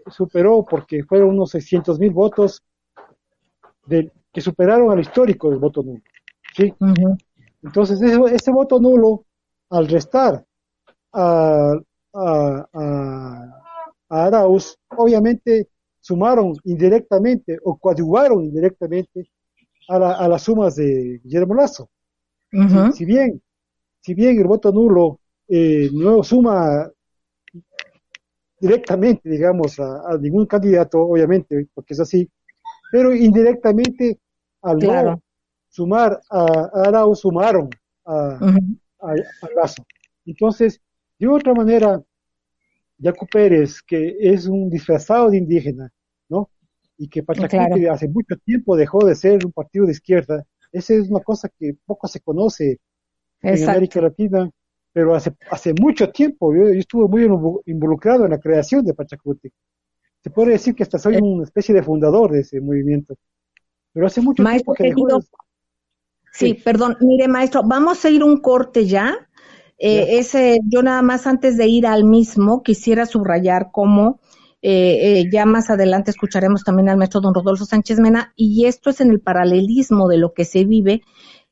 superó 0.07 0.65
porque 0.67 1.03
fueron 1.03 1.31
unos 1.31 1.51
600 1.51 1.99
mil 1.99 2.11
votos 2.11 2.63
de, 3.85 4.11
que 4.31 4.41
superaron 4.41 4.91
al 4.91 5.01
histórico 5.01 5.49
del 5.49 5.59
voto 5.59 5.83
nulo, 5.83 6.01
¿sí? 6.55 6.73
Entonces 7.61 8.01
ese, 8.01 8.19
ese 8.33 8.51
voto 8.51 8.79
nulo 8.79 9.25
al 9.69 9.87
restar 9.87 10.45
a, 11.11 11.73
a, 12.13 13.52
Arauz, 14.21 14.77
obviamente 14.89 15.69
sumaron 15.99 16.53
indirectamente 16.65 17.57
o 17.63 17.77
coadyuvaron 17.77 18.43
indirectamente 18.43 19.29
a, 19.89 19.95
a 19.95 20.27
las 20.27 20.43
sumas 20.43 20.75
de 20.75 21.19
Guillermo 21.23 21.55
Lazo. 21.55 21.89
si, 22.93 23.05
bien, 23.05 23.41
si 24.01 24.13
bien 24.13 24.37
el 24.39 24.45
voto 24.45 24.71
nulo 24.71 25.19
eh, 25.47 25.89
no 25.93 26.23
suma 26.23 26.89
directamente, 28.59 29.29
digamos, 29.29 29.79
a, 29.79 30.17
ningún 30.19 30.45
candidato, 30.45 31.01
obviamente, 31.01 31.67
porque 31.73 31.93
es 31.93 31.99
así, 31.99 32.29
pero 32.91 33.13
indirectamente 33.13 34.19
al 34.61 34.77
no 34.77 35.21
sumar 35.67 36.21
a, 36.29 36.69
Arauz, 36.85 37.19
sumaron 37.19 37.69
a, 38.05 38.37
al, 39.01 39.25
lazo. 39.55 39.85
Entonces, 40.25 40.79
de 41.19 41.27
otra 41.27 41.53
manera, 41.53 42.01
Jaco 43.03 43.25
Pérez, 43.25 43.81
que 43.81 44.15
es 44.19 44.47
un 44.47 44.69
disfrazado 44.69 45.29
de 45.29 45.37
indígena, 45.37 45.91
¿no? 46.29 46.49
Y 46.97 47.09
que 47.09 47.23
Pachacuti 47.23 47.85
hace 47.87 48.07
mucho 48.07 48.35
tiempo 48.37 48.75
dejó 48.75 49.05
de 49.05 49.15
ser 49.15 49.45
un 49.45 49.51
partido 49.51 49.85
de 49.85 49.91
izquierda, 49.91 50.45
esa 50.71 50.93
es 50.95 51.09
una 51.09 51.19
cosa 51.19 51.49
que 51.49 51.75
poco 51.85 52.07
se 52.07 52.19
conoce 52.19 52.79
en 53.41 53.69
América 53.69 54.01
Latina, 54.01 54.49
pero 54.91 55.15
hace, 55.15 55.33
hace 55.51 55.73
mucho 55.79 56.09
tiempo 56.11 56.53
yo, 56.55 56.67
estuve 56.67 57.07
muy 57.07 57.61
involucrado 57.65 58.25
en 58.25 58.31
la 58.31 58.39
creación 58.39 58.85
de 58.85 58.93
Pachacuti. 58.93 59.51
Se 60.23 60.29
puede 60.29 60.51
decir 60.51 60.73
que 60.73 60.83
hasta 60.83 60.97
soy 60.97 61.15
eh. 61.15 61.19
una 61.21 61.43
especie 61.43 61.75
de 61.75 61.83
fundador 61.83 62.31
de 62.31 62.39
ese 62.39 62.61
movimiento. 62.61 63.15
Pero 63.91 64.07
hace 64.07 64.21
mucho 64.21 64.43
tiempo 64.43 64.73
que 64.73 64.83
dejó 64.85 65.07
de, 65.07 65.25
Sí, 66.33 66.55
perdón. 66.55 66.97
Mire, 67.01 67.27
maestro, 67.27 67.61
vamos 67.63 68.03
a 68.03 68.09
ir 68.09 68.23
un 68.23 68.37
corte 68.37 68.87
ya. 68.87 69.15
Eh, 69.85 70.19
ese, 70.19 70.59
yo 70.65 70.81
nada 70.81 71.01
más 71.01 71.27
antes 71.27 71.57
de 71.57 71.67
ir 71.67 71.85
al 71.85 72.05
mismo 72.05 72.63
quisiera 72.63 73.05
subrayar 73.05 73.67
cómo 73.73 74.21
eh, 74.61 75.19
eh, 75.19 75.29
ya 75.29 75.45
más 75.45 75.69
adelante 75.69 76.09
escucharemos 76.09 76.63
también 76.63 76.87
al 76.87 76.95
maestro 76.95 77.19
don 77.19 77.33
Rodolfo 77.33 77.65
Sánchez 77.65 77.99
Mena 77.99 78.31
y 78.37 78.65
esto 78.65 78.91
es 78.91 79.01
en 79.01 79.11
el 79.11 79.19
paralelismo 79.19 80.07
de 80.07 80.19
lo 80.19 80.33
que 80.33 80.45
se 80.45 80.63
vive 80.63 81.01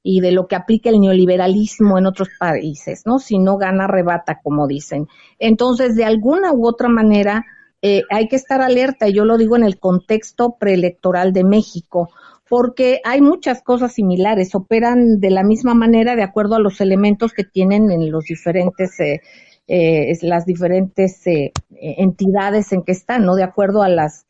y 0.02 0.22
de 0.22 0.32
lo 0.32 0.48
que 0.48 0.56
aplica 0.56 0.90
el 0.90 1.02
neoliberalismo 1.02 1.98
en 1.98 2.06
otros 2.06 2.30
países, 2.40 3.02
¿no? 3.06 3.20
Si 3.20 3.38
no 3.38 3.58
gana, 3.58 3.86
rebata, 3.88 4.40
como 4.42 4.66
dicen. 4.66 5.10
Entonces, 5.38 5.98
de 5.98 6.06
alguna 6.06 6.54
u 6.54 6.66
otra 6.66 6.88
manera, 6.88 7.46
hay 7.84 8.28
que 8.28 8.36
estar 8.36 8.62
alerta, 8.62 9.10
y 9.10 9.14
yo 9.14 9.26
lo 9.26 9.38
digo 9.38 9.58
en 9.58 9.64
el 9.64 9.78
contexto 9.78 10.56
preelectoral 10.58 11.34
de 11.34 11.44
México 11.44 12.10
porque 12.52 13.00
hay 13.06 13.22
muchas 13.22 13.62
cosas 13.62 13.94
similares, 13.94 14.56
operan 14.56 15.22
de 15.22 15.30
la 15.30 15.42
misma 15.42 15.74
manera 15.74 16.18
de 16.18 16.24
acuerdo 16.24 16.56
a 16.56 16.60
los 16.60 16.82
elementos 16.82 17.32
que 17.32 17.46
tienen 17.46 17.90
en 17.92 18.12
los 18.12 18.26
diferentes, 18.26 19.00
eh, 19.00 19.22
eh, 19.70 20.18
las 20.24 20.46
diferentes 20.46 21.26
eh, 21.28 21.54
entidades 21.70 22.74
en 22.74 22.84
que 22.84 22.92
están, 22.92 23.24
¿no? 23.24 23.36
De 23.36 23.44
acuerdo 23.44 23.84
a 23.84 23.88
las, 23.88 24.26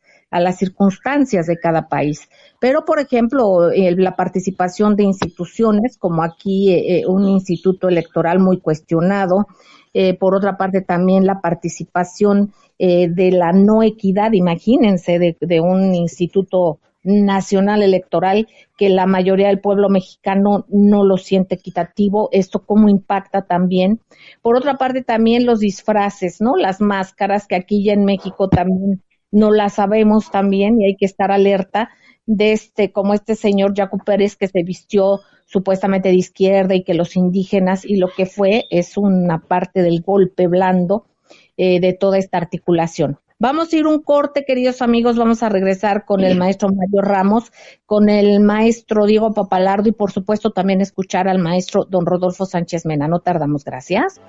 circunstancias 0.56 1.48
de 1.48 1.58
cada 1.58 1.88
país. 1.88 2.28
Pero, 2.60 2.84
por 2.84 3.00
ejemplo, 3.00 3.70
la 3.72 4.14
participación 4.14 4.94
de 4.94 5.02
instituciones, 5.02 5.98
como 5.98 6.22
aquí 6.22 7.04
un 7.06 7.28
instituto 7.28 7.88
electoral 7.88 8.38
muy 8.38 8.58
cuestionado, 8.60 9.46
por 10.18 10.34
otra 10.34 10.56
parte 10.56 10.80
también 10.80 11.26
la 11.26 11.42
participación 11.42 12.54
de 12.78 13.30
la 13.30 13.52
no 13.52 13.82
equidad, 13.82 14.32
imagínense, 14.32 15.18
de, 15.18 15.36
de 15.38 15.60
un 15.60 15.94
instituto 15.94 16.78
nacional 17.04 17.82
electoral 17.82 18.48
que 18.76 18.88
la 18.88 19.06
mayoría 19.06 19.48
del 19.48 19.60
pueblo 19.60 19.88
mexicano 19.88 20.64
no 20.68 21.04
lo 21.04 21.16
siente 21.16 21.56
equitativo, 21.56 22.28
esto 22.32 22.64
cómo 22.64 22.88
impacta 22.88 23.42
también. 23.42 24.00
Por 24.40 24.56
otra 24.56 24.74
parte 24.74 25.02
también 25.02 25.46
los 25.46 25.60
disfraces, 25.60 26.40
¿no? 26.40 26.56
Las 26.56 26.80
máscaras 26.80 27.46
que 27.46 27.56
aquí 27.56 27.84
ya 27.84 27.92
en 27.92 28.04
México 28.04 28.48
también 28.48 29.02
no 29.30 29.50
las 29.50 29.74
sabemos 29.74 30.30
también 30.30 30.80
y 30.80 30.86
hay 30.86 30.96
que 30.96 31.06
estar 31.06 31.32
alerta 31.32 31.90
de 32.26 32.52
este, 32.52 32.92
como 32.92 33.14
este 33.14 33.34
señor 33.34 33.74
Jaco 33.76 33.98
Pérez 33.98 34.36
que 34.36 34.46
se 34.46 34.62
vistió 34.62 35.20
supuestamente 35.46 36.10
de 36.10 36.16
izquierda 36.16 36.74
y 36.74 36.84
que 36.84 36.94
los 36.94 37.16
indígenas 37.16 37.84
y 37.84 37.96
lo 37.96 38.08
que 38.08 38.26
fue 38.26 38.66
es 38.70 38.96
una 38.96 39.40
parte 39.40 39.82
del 39.82 40.02
golpe 40.02 40.46
blando 40.46 41.06
eh, 41.56 41.80
de 41.80 41.92
toda 41.92 42.18
esta 42.18 42.38
articulación. 42.38 43.18
Vamos 43.42 43.72
a 43.72 43.76
ir 43.76 43.88
un 43.88 44.00
corte, 44.00 44.44
queridos 44.44 44.82
amigos, 44.82 45.16
vamos 45.16 45.42
a 45.42 45.48
regresar 45.48 46.04
con 46.04 46.20
el 46.20 46.38
maestro 46.38 46.68
Mario 46.68 47.00
Ramos, 47.00 47.50
con 47.86 48.08
el 48.08 48.38
maestro 48.38 49.04
Diego 49.04 49.34
Papalardo 49.34 49.88
y 49.88 49.92
por 49.92 50.12
supuesto 50.12 50.52
también 50.52 50.80
escuchar 50.80 51.26
al 51.26 51.40
maestro 51.40 51.84
don 51.84 52.06
Rodolfo 52.06 52.46
Sánchez 52.46 52.86
Mena. 52.86 53.08
No 53.08 53.18
tardamos, 53.18 53.64
gracias. 53.64 54.20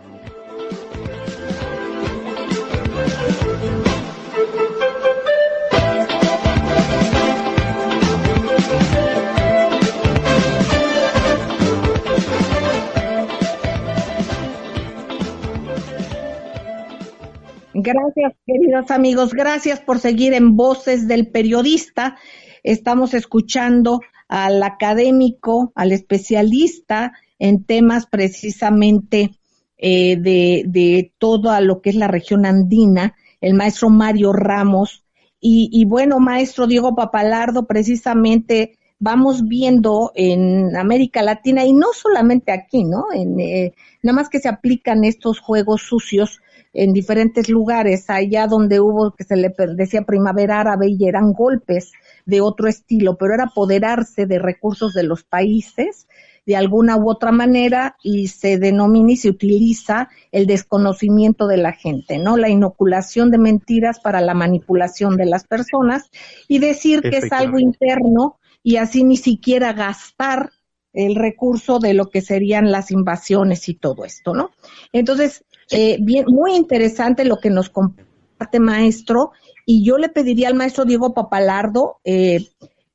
Gracias, 17.74 18.34
queridos 18.46 18.92
amigos. 18.92 19.34
Gracias 19.34 19.80
por 19.80 20.00
seguir 20.00 20.34
en 20.34 20.56
Voces 20.56 21.08
del 21.08 21.28
Periodista. 21.28 22.18
Estamos 22.62 23.16
escuchando 23.16 24.02
al 24.28 24.62
académico, 24.62 25.72
al 25.74 25.92
especialista 25.92 27.14
en 27.40 27.64
temas 27.66 28.06
precisamente 28.06 29.32
eh, 29.78 30.18
de, 30.18 31.12
todo 31.18 31.60
lo 31.62 31.82
que 31.82 31.90
es 31.90 31.96
la 31.96 32.08
región 32.08 32.46
andina, 32.46 33.16
el 33.42 33.56
maestro 33.56 33.90
Mario 33.90 34.34
Ramos. 34.34 35.04
Y, 35.40 35.70
y 35.72 35.86
bueno, 35.86 36.20
maestro 36.20 36.68
Diego 36.68 36.96
Papalardo, 36.96 37.66
precisamente 37.66 38.78
vamos 39.00 39.48
viendo 39.48 40.12
en 40.14 40.78
América 40.78 41.24
Latina 41.24 41.66
y 41.66 41.74
no 41.74 41.88
solamente 41.92 42.52
aquí, 42.52 42.84
¿no? 42.84 43.06
En, 43.12 43.40
eh, 43.40 43.74
nada 44.04 44.16
más 44.16 44.30
que 44.30 44.40
se 44.40 44.48
aplican 44.48 45.04
estos 45.04 45.40
juegos 45.40 45.82
sucios 45.82 46.40
en 46.74 46.92
diferentes 46.92 47.50
lugares, 47.50 48.10
allá 48.10 48.48
donde 48.48 48.80
hubo, 48.80 49.14
que 49.16 49.24
se 49.24 49.36
le 49.36 49.54
decía 49.76 50.02
primavera 50.02 50.60
árabe 50.60 50.88
y 50.90 51.08
eran 51.08 51.32
golpes 51.34 51.92
de 52.26 52.42
otro 52.42 52.68
estilo, 52.68 53.16
pero 53.18 53.36
era 53.36 53.46
apoderarse 53.46 54.26
de 54.26 54.40
recursos 54.40 54.94
de 54.94 55.04
los 55.04 55.24
países 55.24 56.08
de 56.46 56.56
alguna 56.56 56.98
u 56.98 57.10
otra 57.10 57.32
manera 57.32 57.96
y 58.04 58.28
se 58.28 58.58
denomina 58.58 59.14
y 59.14 59.18
se 59.18 59.30
utiliza 59.30 60.10
el 60.32 60.46
desconocimiento 60.46 61.48
de 61.48 61.58
la 61.58 61.72
gente, 61.72 62.18
¿no? 62.18 62.38
La 62.38 62.50
inoculación 62.50 63.32
de 63.32 63.38
mentiras 63.38 64.00
para 64.00 64.20
la 64.20 64.34
manipulación 64.34 65.16
de 65.16 65.26
las 65.26 65.46
personas 65.46 66.10
y 66.48 66.60
decir 66.60 67.02
que 67.02 67.18
es 67.18 67.32
algo 67.32 67.60
interno 67.60 68.40
y 68.62 68.78
así 68.78 69.04
ni 69.04 69.18
siquiera 69.18 69.74
gastar 69.74 70.52
el 70.92 71.16
recurso 71.16 71.80
de 71.80 71.94
lo 71.94 72.10
que 72.10 72.22
serían 72.22 72.72
las 72.72 72.92
invasiones 72.92 73.68
y 73.68 73.74
todo 73.74 74.06
esto, 74.06 74.34
¿no? 74.34 74.52
Entonces, 74.92 75.44
eh, 75.72 75.98
bien, 76.02 76.26
muy 76.28 76.56
interesante 76.56 77.26
lo 77.26 77.38
que 77.38 77.50
nos 77.50 77.70
comparte 77.70 78.60
maestro 78.60 79.32
y 79.66 79.86
yo 79.86 79.98
le 79.98 80.10
pediría 80.10 80.50
al 80.50 80.56
maestro 80.56 80.86
Diego 80.86 81.14
Papalardo 81.14 81.98
eh, 82.04 82.48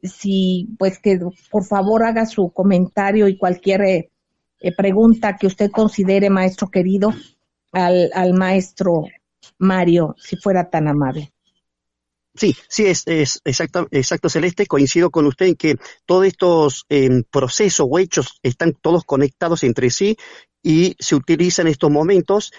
si 0.02 0.68
pues 0.78 0.98
que 0.98 1.18
por 1.50 1.64
favor 1.64 2.04
haga 2.04 2.26
su 2.26 2.50
comentario 2.50 3.28
y 3.28 3.37
cualquier 3.37 3.83
eh, 3.83 4.11
eh, 4.61 4.74
pregunta 4.74 5.37
que 5.37 5.46
usted 5.46 5.70
considere, 5.70 6.31
maestro 6.31 6.68
querido, 6.68 7.14
al, 7.72 8.11
al 8.14 8.35
maestro 8.35 9.04
Mario, 9.59 10.14
si 10.18 10.37
fuera 10.37 10.68
tan 10.70 10.88
amable. 10.88 11.33
Sí, 12.35 12.54
sí, 12.68 12.87
es, 12.87 13.02
es 13.07 13.40
exacto, 13.44 13.88
exacto, 13.90 14.28
Celeste. 14.28 14.66
Coincido 14.66 15.11
con 15.11 15.26
usted 15.26 15.46
en 15.46 15.54
que 15.57 15.76
todos 16.07 16.24
estos 16.24 16.85
em, 16.88 17.24
procesos 17.24 17.88
o 17.90 17.98
hechos 17.98 18.38
están 18.44 18.74
todos 18.81 19.02
conectados 19.04 19.64
entre 19.64 19.90
sí 19.90 20.16
y 20.62 20.97
se 20.99 21.14
utilizan 21.14 21.66
en 21.66 21.73
estos 21.73 21.90
momentos. 21.90 22.53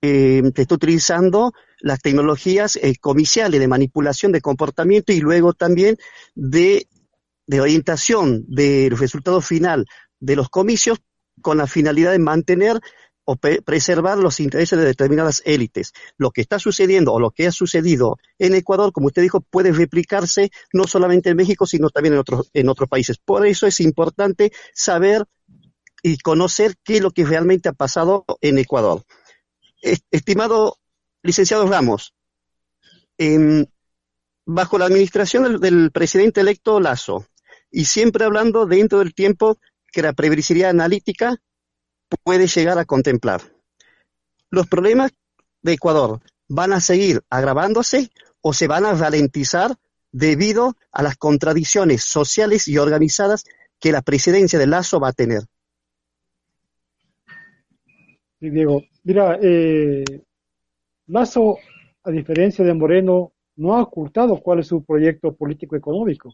Eh, 0.00 0.42
se 0.54 0.62
está 0.62 0.74
utilizando 0.76 1.52
las 1.80 2.00
tecnologías 2.00 2.76
eh, 2.76 2.94
comiciales 3.00 3.58
de 3.58 3.68
manipulación 3.68 4.30
de 4.30 4.40
comportamiento 4.40 5.12
y 5.12 5.20
luego 5.20 5.54
también 5.54 5.96
de, 6.34 6.86
de 7.46 7.60
orientación 7.60 8.44
del 8.46 8.96
resultado 8.96 9.40
final 9.40 9.86
de 10.20 10.36
los 10.36 10.48
comicios 10.48 10.98
con 11.42 11.58
la 11.58 11.66
finalidad 11.66 12.12
de 12.12 12.18
mantener 12.18 12.80
o 13.30 13.36
preservar 13.36 14.16
los 14.16 14.40
intereses 14.40 14.78
de 14.78 14.86
determinadas 14.86 15.42
élites. 15.44 15.92
Lo 16.16 16.30
que 16.30 16.40
está 16.40 16.58
sucediendo 16.58 17.12
o 17.12 17.20
lo 17.20 17.30
que 17.30 17.46
ha 17.46 17.52
sucedido 17.52 18.16
en 18.38 18.54
Ecuador, 18.54 18.90
como 18.90 19.08
usted 19.08 19.20
dijo, 19.20 19.42
puede 19.42 19.70
replicarse 19.70 20.50
no 20.72 20.84
solamente 20.84 21.28
en 21.28 21.36
México, 21.36 21.66
sino 21.66 21.90
también 21.90 22.14
en 22.14 22.20
otros, 22.20 22.48
en 22.54 22.70
otros 22.70 22.88
países. 22.88 23.18
Por 23.18 23.46
eso 23.46 23.66
es 23.66 23.80
importante 23.80 24.50
saber 24.72 25.26
y 26.02 26.18
conocer 26.18 26.76
qué 26.84 26.96
es 26.96 27.02
lo 27.02 27.10
que 27.10 27.24
realmente 27.24 27.68
ha 27.68 27.72
pasado 27.72 28.24
en 28.40 28.58
Ecuador. 28.58 29.04
Estimado 30.10 30.78
licenciado 31.22 31.66
Ramos, 31.66 32.14
bajo 34.46 34.78
la 34.78 34.86
administración 34.86 35.60
del, 35.60 35.90
presidente 35.90 36.40
electo 36.40 36.80
Lazo, 36.80 37.26
y 37.70 37.84
siempre 37.84 38.24
hablando 38.24 38.66
dentro 38.66 39.00
del 39.00 39.14
tiempo 39.14 39.58
que 39.92 40.02
la 40.02 40.12
previsibilidad 40.12 40.70
analítica 40.70 41.36
puede 42.22 42.46
llegar 42.46 42.78
a 42.78 42.84
contemplar. 42.84 43.42
Los 44.50 44.66
problemas 44.66 45.12
de 45.62 45.74
Ecuador 45.74 46.20
van 46.48 46.72
a 46.72 46.80
seguir 46.80 47.22
agravándose 47.28 48.10
o 48.40 48.54
se 48.54 48.66
van 48.66 48.86
a 48.86 48.94
ralentizar 48.94 49.76
debido 50.12 50.76
a 50.92 51.02
las 51.02 51.16
contradicciones 51.16 52.02
sociales 52.04 52.68
y 52.68 52.78
organizadas 52.78 53.44
que 53.78 53.92
la 53.92 54.02
presidencia 54.02 54.58
de 54.58 54.66
Lazo 54.66 55.00
va 55.00 55.08
a 55.08 55.12
tener. 55.12 55.42
Diego, 58.40 58.82
mira, 59.02 59.38
eh, 59.42 60.04
Lazo, 61.08 61.58
a 62.04 62.10
diferencia 62.10 62.64
de 62.64 62.74
Moreno, 62.74 63.32
no 63.56 63.74
ha 63.74 63.82
ocultado 63.82 64.40
cuál 64.40 64.60
es 64.60 64.68
su 64.68 64.84
proyecto 64.84 65.34
político 65.34 65.74
económico. 65.76 66.32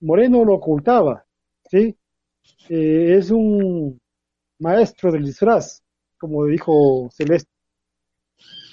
Moreno 0.00 0.44
lo 0.44 0.54
ocultaba, 0.54 1.24
¿sí? 1.70 1.96
Eh, 2.70 3.16
es 3.18 3.30
un 3.30 4.00
maestro 4.58 5.12
del 5.12 5.24
disfraz, 5.24 5.82
como 6.18 6.46
dijo 6.46 7.10
Celeste. 7.12 7.50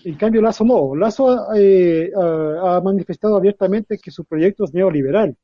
En 0.05 0.15
cambio, 0.15 0.41
Lazo 0.41 0.63
no. 0.63 0.95
Lazo 0.95 1.53
eh, 1.55 2.11
ha, 2.15 2.79
manifestado 2.81 3.35
abiertamente 3.35 3.97
que 3.97 4.11
su 4.11 4.23
proyecto 4.23 4.63
es 4.63 4.73
neoliberal. 4.73 5.35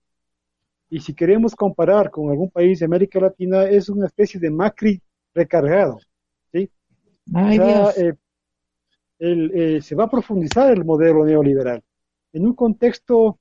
Y 0.90 1.00
si 1.02 1.14
queremos 1.14 1.56
comparar 1.56 2.10
con 2.12 2.30
algún 2.30 2.50
país 2.50 2.80
de 2.80 2.86
América 2.86 3.20
Latina, 3.20 3.64
es 3.66 3.90
una 3.90 4.06
especie 4.06 4.40
de 4.40 4.50
Macri 4.52 5.02
recargado. 5.34 6.00
Eh, 7.96 8.14
eh, 9.20 9.82
se 9.82 9.96
va 9.96 10.06
a 10.06 10.10
profundizar 10.10 10.72
el 10.72 10.84
modelo 10.84 11.24
neoliberal 11.24 11.82
en 12.34 12.46
un 12.46 12.54
contexto 12.56 13.40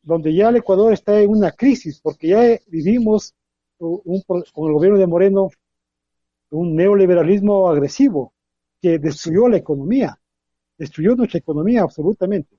donde 0.00 0.34
ya 0.34 0.48
el 0.48 0.56
Ecuador 0.56 0.92
está 0.92 1.20
en 1.20 1.28
una 1.28 1.50
crisis, 1.50 2.00
porque 2.00 2.28
ya 2.28 2.58
vivimos 2.68 3.34
un, 3.78 4.22
con 4.22 4.68
el 4.68 4.72
gobierno 4.72 4.98
de 4.98 5.06
Moreno 5.06 5.50
un 6.50 6.74
neoliberalismo 6.74 7.68
agresivo 7.68 8.32
que 8.80 8.98
destruyó 8.98 9.48
la 9.48 9.58
economía, 9.58 10.18
destruyó 10.78 11.14
nuestra 11.14 11.40
economía 11.40 11.82
absolutamente, 11.82 12.56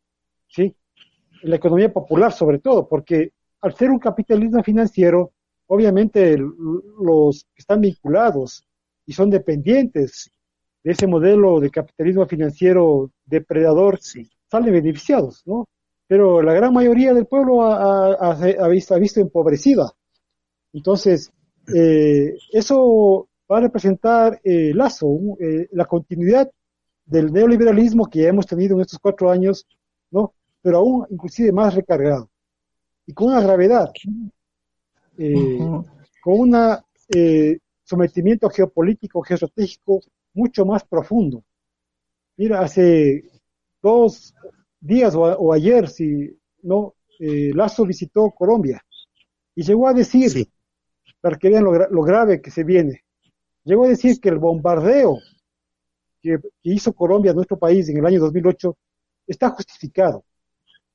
¿sí? 0.47 0.75
La 1.41 1.55
economía 1.55 1.91
popular 1.91 2.31
sobre 2.31 2.59
todo, 2.59 2.87
porque 2.87 3.31
al 3.61 3.73
ser 3.73 3.89
un 3.89 3.99
capitalismo 3.99 4.61
financiero, 4.61 5.31
obviamente 5.67 6.37
los 6.37 7.45
que 7.55 7.59
están 7.61 7.81
vinculados 7.81 8.63
y 9.05 9.13
son 9.13 9.29
dependientes 9.29 10.31
de 10.83 10.91
ese 10.91 11.07
modelo 11.07 11.59
de 11.59 11.69
capitalismo 11.69 12.25
financiero 12.25 13.11
depredador 13.25 13.99
salen 14.01 14.73
beneficiados, 14.73 15.43
¿no? 15.45 15.67
Pero 16.07 16.41
la 16.41 16.53
gran 16.53 16.73
mayoría 16.73 17.13
del 17.13 17.27
pueblo 17.27 17.61
ha, 17.63 18.67
visto, 18.69 18.95
ha 18.95 18.97
visto 18.97 19.19
empobrecida. 19.19 19.91
Entonces, 20.73 21.31
eh, 21.75 22.35
eso 22.51 23.29
va 23.51 23.57
a 23.57 23.61
representar 23.61 24.39
eh, 24.43 24.71
Lazo, 24.73 25.07
eh, 25.39 25.67
la 25.71 25.85
continuidad 25.85 26.49
del 27.05 27.31
neoliberalismo 27.31 28.07
que 28.09 28.27
hemos 28.27 28.45
tenido 28.45 28.75
en 28.75 28.81
estos 28.81 28.99
cuatro 28.99 29.31
años, 29.31 29.67
¿no? 30.11 30.33
Pero 30.61 30.77
aún 30.77 31.05
inclusive 31.09 31.51
más 31.51 31.73
recargado 31.73 32.29
y 33.05 33.13
con 33.13 33.29
una 33.29 33.41
gravedad, 33.41 33.91
eh, 35.17 35.57
con 36.21 36.39
un 36.39 36.79
sometimiento 37.83 38.49
geopolítico, 38.49 39.21
geoestratégico 39.23 40.01
mucho 40.33 40.65
más 40.65 40.83
profundo. 40.83 41.43
Mira, 42.37 42.61
hace 42.61 43.23
dos 43.81 44.33
días 44.79 45.13
o, 45.15 45.53
ayer, 45.53 45.89
si 45.89 46.37
no, 46.63 46.95
Lazo 47.19 47.85
visitó 47.85 48.31
Colombia 48.31 48.81
y 49.55 49.63
llegó 49.63 49.87
a 49.87 49.93
decir, 49.93 50.47
para 51.19 51.37
que 51.37 51.49
vean 51.49 51.65
lo 51.65 52.01
grave 52.03 52.41
que 52.41 52.51
se 52.51 52.63
viene, 52.63 53.03
Llegó 53.69 53.85
a 53.85 53.89
decir 53.89 54.19
que 54.19 54.29
el 54.29 54.39
bombardeo 54.39 55.19
que, 56.21 56.39
hizo 56.63 56.91
Colombia 56.93 57.31
a 57.31 57.35
nuestro 57.35 57.57
país 57.57 57.87
en 57.89 57.97
el 57.97 58.05
año 58.05 58.19
2008 58.19 58.75
está 59.27 59.49
justificado, 59.49 60.23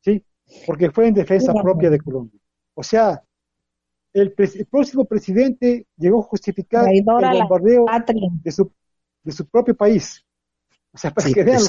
¿sí? 0.01 0.25
Porque 0.67 0.91
fue 0.91 1.07
en 1.07 1.15
defensa 1.15 1.53
propia 1.53 1.89
de 1.89 2.01
Colombia. 2.01 2.41
O 2.75 2.83
sea, 2.83 3.23
el, 4.13 4.35
próximo 4.69 5.05
presidente 5.05 5.87
llegó 5.97 6.21
a 6.21 6.25
justificar 6.25 6.93
el 6.93 7.05
bombardeo 7.05 7.87
de 8.43 8.51
su, 8.51 8.73
de 9.25 9.33
su 9.33 9.47
propio 9.47 9.75
país. 9.75 10.25
O 10.93 10.99
sea, 10.99 11.11
para 11.15 11.31
que 11.31 11.43
vean 11.43 11.63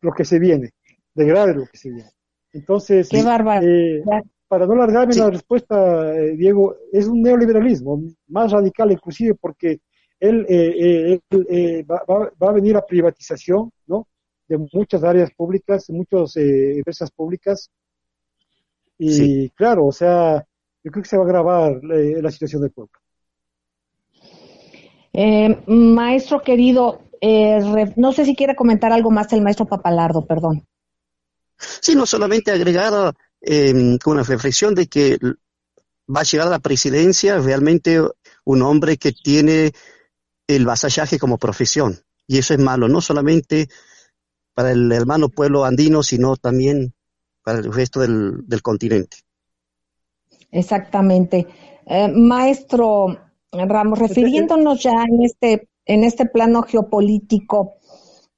lo 0.00 0.12
que, 0.12 0.24
se 0.24 0.38
viene, 0.38 0.70
de 1.14 1.24
grave 1.24 1.54
lo 1.54 1.66
que 1.66 1.76
se 1.76 1.90
viene. 1.90 2.10
Entonces, 2.52 3.08
eh, 3.12 4.02
para 4.48 4.66
no 4.66 4.74
alargarme 4.74 5.14
la 5.16 5.30
respuesta, 5.30 6.14
eh, 6.14 6.36
Diego, 6.36 6.76
es 6.92 7.06
un 7.06 7.20
neoliberalismo 7.20 8.00
más 8.28 8.52
radical 8.52 8.92
inclusive 8.92 9.34
porque 9.34 9.80
él, 10.18 10.46
eh, 10.48 11.14
eh, 11.14 11.20
eh 11.50 11.82
va, 11.84 12.02
va, 12.08 12.48
a 12.48 12.52
venir 12.52 12.76
a 12.76 12.86
privatización, 12.86 13.70
¿no? 13.86 14.08
De 14.48 14.58
muchas 14.72 15.02
áreas 15.04 15.30
públicas, 15.34 15.90
muchas 15.90 16.36
eh, 16.36 16.78
empresas 16.78 17.10
públicas. 17.10 17.70
Y 18.98 19.50
claro, 19.50 19.86
o 19.86 19.92
sea, 19.92 20.46
yo 20.82 20.90
creo 20.90 21.02
que 21.02 21.08
se 21.08 21.16
va 21.18 21.24
a 21.24 21.26
agravar 21.26 21.80
la 21.82 22.30
situación 22.30 22.62
del 22.62 22.70
pueblo. 22.70 22.92
Maestro 25.66 26.42
querido, 26.42 27.00
no 27.96 28.12
sé 28.12 28.24
si 28.24 28.36
quiere 28.36 28.54
comentar 28.54 28.92
algo 28.92 29.10
más 29.10 29.32
el 29.32 29.42
maestro 29.42 29.66
Papalardo, 29.66 30.26
perdón. 30.26 30.66
Sí, 31.58 31.94
no 31.94 32.06
solamente 32.06 32.50
agregar 32.50 33.14
con 34.02 34.12
una 34.12 34.22
reflexión 34.22 34.74
de 34.74 34.86
que 34.86 35.18
va 36.14 36.20
a 36.20 36.24
llegar 36.24 36.46
a 36.46 36.50
la 36.50 36.58
presidencia 36.58 37.38
realmente 37.38 38.00
un 38.44 38.62
hombre 38.62 38.96
que 38.96 39.12
tiene 39.12 39.72
el 40.46 40.64
vasallaje 40.64 41.18
como 41.18 41.38
profesión. 41.38 41.98
Y 42.26 42.38
eso 42.38 42.54
es 42.54 42.60
malo, 42.60 42.88
no 42.88 43.00
solamente 43.00 43.68
para 44.54 44.72
el 44.72 44.90
hermano 44.92 45.28
pueblo 45.28 45.64
andino, 45.64 46.02
sino 46.02 46.36
también 46.36 46.94
para 47.42 47.58
el 47.58 47.72
resto 47.72 48.00
del, 48.00 48.62
continente. 48.62 49.18
Exactamente. 50.50 51.46
Eh, 51.86 52.08
maestro 52.08 53.18
Ramos, 53.64 53.98
refiriéndonos 53.98 54.82
ya 54.82 55.04
en 55.08 55.22
este, 55.22 55.68
en 55.86 56.04
este 56.04 56.26
plano 56.26 56.62
geopolítico, 56.62 57.74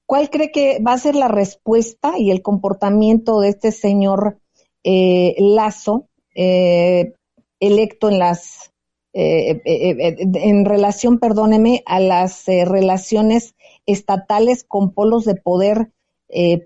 ¿cuál 0.07 0.31
cree 0.31 0.51
que 0.51 0.79
va 0.81 0.93
a 0.93 0.99
ser 0.99 1.15
la 1.15 1.29
respuesta 1.29 2.15
y 2.17 2.31
el 2.31 2.43
comportamiento 2.43 3.41
de 3.41 3.49
este 3.49 3.73
señor 3.73 4.39
eh, 4.85 5.35
Lazo, 5.39 6.09
eh, 6.35 7.13
electo 7.61 8.09
en 8.09 8.19
las 8.19 8.73
eh, 9.13 9.61
en 9.65 10.65
relación, 10.65 11.19
perdóneme, 11.19 11.83
a 11.87 11.99
las 11.99 12.45
relaciones 12.47 13.55
estatales 13.87 14.63
con 14.63 14.93
polos 14.93 15.25
de 15.25 15.35
poder, 15.35 15.91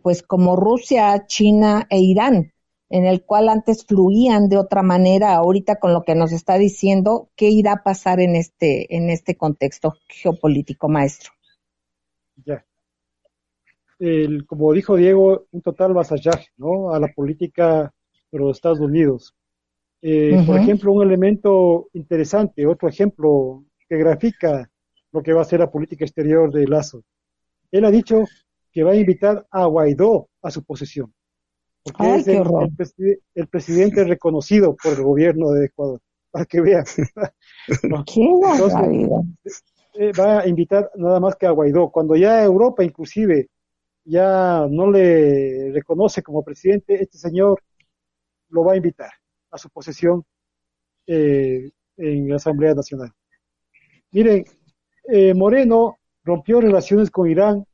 pues 0.03 0.23
como 0.23 0.57
Rusia, 0.57 1.25
China 1.27 1.87
e 1.89 2.01
Irán, 2.01 2.53
en 2.93 3.07
el 3.07 3.25
cual 3.25 3.49
antes 3.49 3.87
fluían 3.87 4.51
de 4.51 4.59
otra 4.59 4.83
manera, 4.83 5.35
ahorita 5.35 5.77
con 5.77 5.95
lo 5.95 6.03
que 6.03 6.15
nos 6.15 6.31
está 6.31 6.59
diciendo, 6.59 7.31
¿qué 7.37 7.49
irá 7.49 7.73
a 7.73 7.83
pasar 7.83 8.21
en 8.21 8.37
este, 8.37 8.95
en 8.95 9.09
este 9.09 9.35
contexto 9.35 9.95
geopolítico, 10.09 10.91
maestro? 10.91 11.33
Ya. 12.45 12.67
El, 13.99 14.45
como 14.45 14.75
dijo 14.75 14.97
Diego, 14.97 15.47
un 15.53 15.63
total 15.63 15.95
vasallaje, 15.95 16.49
¿no? 16.59 16.93
A 16.93 17.01
la 17.01 17.09
política 17.09 17.95
de 18.31 18.39
los 18.39 18.59
Estados 18.59 18.81
Unidos. 18.81 19.35
Eh, 20.03 20.45
por 20.47 20.59
ejemplo, 20.59 20.93
un 20.93 21.03
elemento 21.03 21.89
interesante, 21.95 22.67
otro 22.67 22.91
ejemplo 22.91 23.65
que 23.89 23.97
grafica 23.97 24.71
lo 25.13 25.23
que 25.23 25.33
va 25.33 25.41
a 25.41 25.47
ser 25.47 25.61
la 25.61 25.71
política 25.71 26.05
exterior 26.05 26.53
de 26.53 26.67
Lazo. 26.67 27.03
Él 27.71 27.87
ha 27.87 27.91
dicho 27.91 28.25
que 28.71 28.83
va 28.83 28.91
a 28.91 28.97
invitar 28.97 29.47
a 29.51 29.65
Guaidó 29.65 30.29
a 30.43 30.51
su 30.51 30.63
posesión, 30.63 31.15
porque 31.83 32.17
es 32.17 32.95
el, 33.35 33.49
presidente 33.49 34.05
reconocido 34.05 34.77
por 34.77 34.93
el 34.95 35.03
gobierno 35.03 35.51
de 35.51 35.67
Ecuador, 35.67 36.01
para 36.31 36.45
que 36.45 36.61
vean. 36.61 36.85
Eh, 39.95 40.11
va 40.19 40.41
a 40.41 40.49
invitar 40.49 40.91
nada 40.97 41.21
más 41.21 41.37
que 41.37 41.45
a 41.47 41.51
Guaidó, 41.51 41.91
cuando 41.91 42.17
ya 42.17 42.43
Europa 42.43 42.83
inclusive 42.83 43.51
ya 44.05 44.67
no 44.71 44.91
le 44.91 45.71
reconoce 45.71 46.23
como 46.23 46.43
presidente, 46.43 47.03
este 47.03 47.19
señor 47.19 47.63
lo 48.49 48.65
va 48.65 48.73
a 48.73 48.77
invitar 48.77 49.11
a 49.51 49.59
su 49.59 49.69
posesión 49.69 50.25
eh, 51.07 51.71
en 51.97 52.29
la 52.29 52.37
Asamblea 52.37 52.75
Nacional. 52.75 53.13
Miren, 54.13 54.45
eh, 55.09 55.35
Moreno 55.35 55.99
rompió 56.25 56.61
relaciones 56.61 57.11
con 57.11 57.29
Irán, 57.31 57.67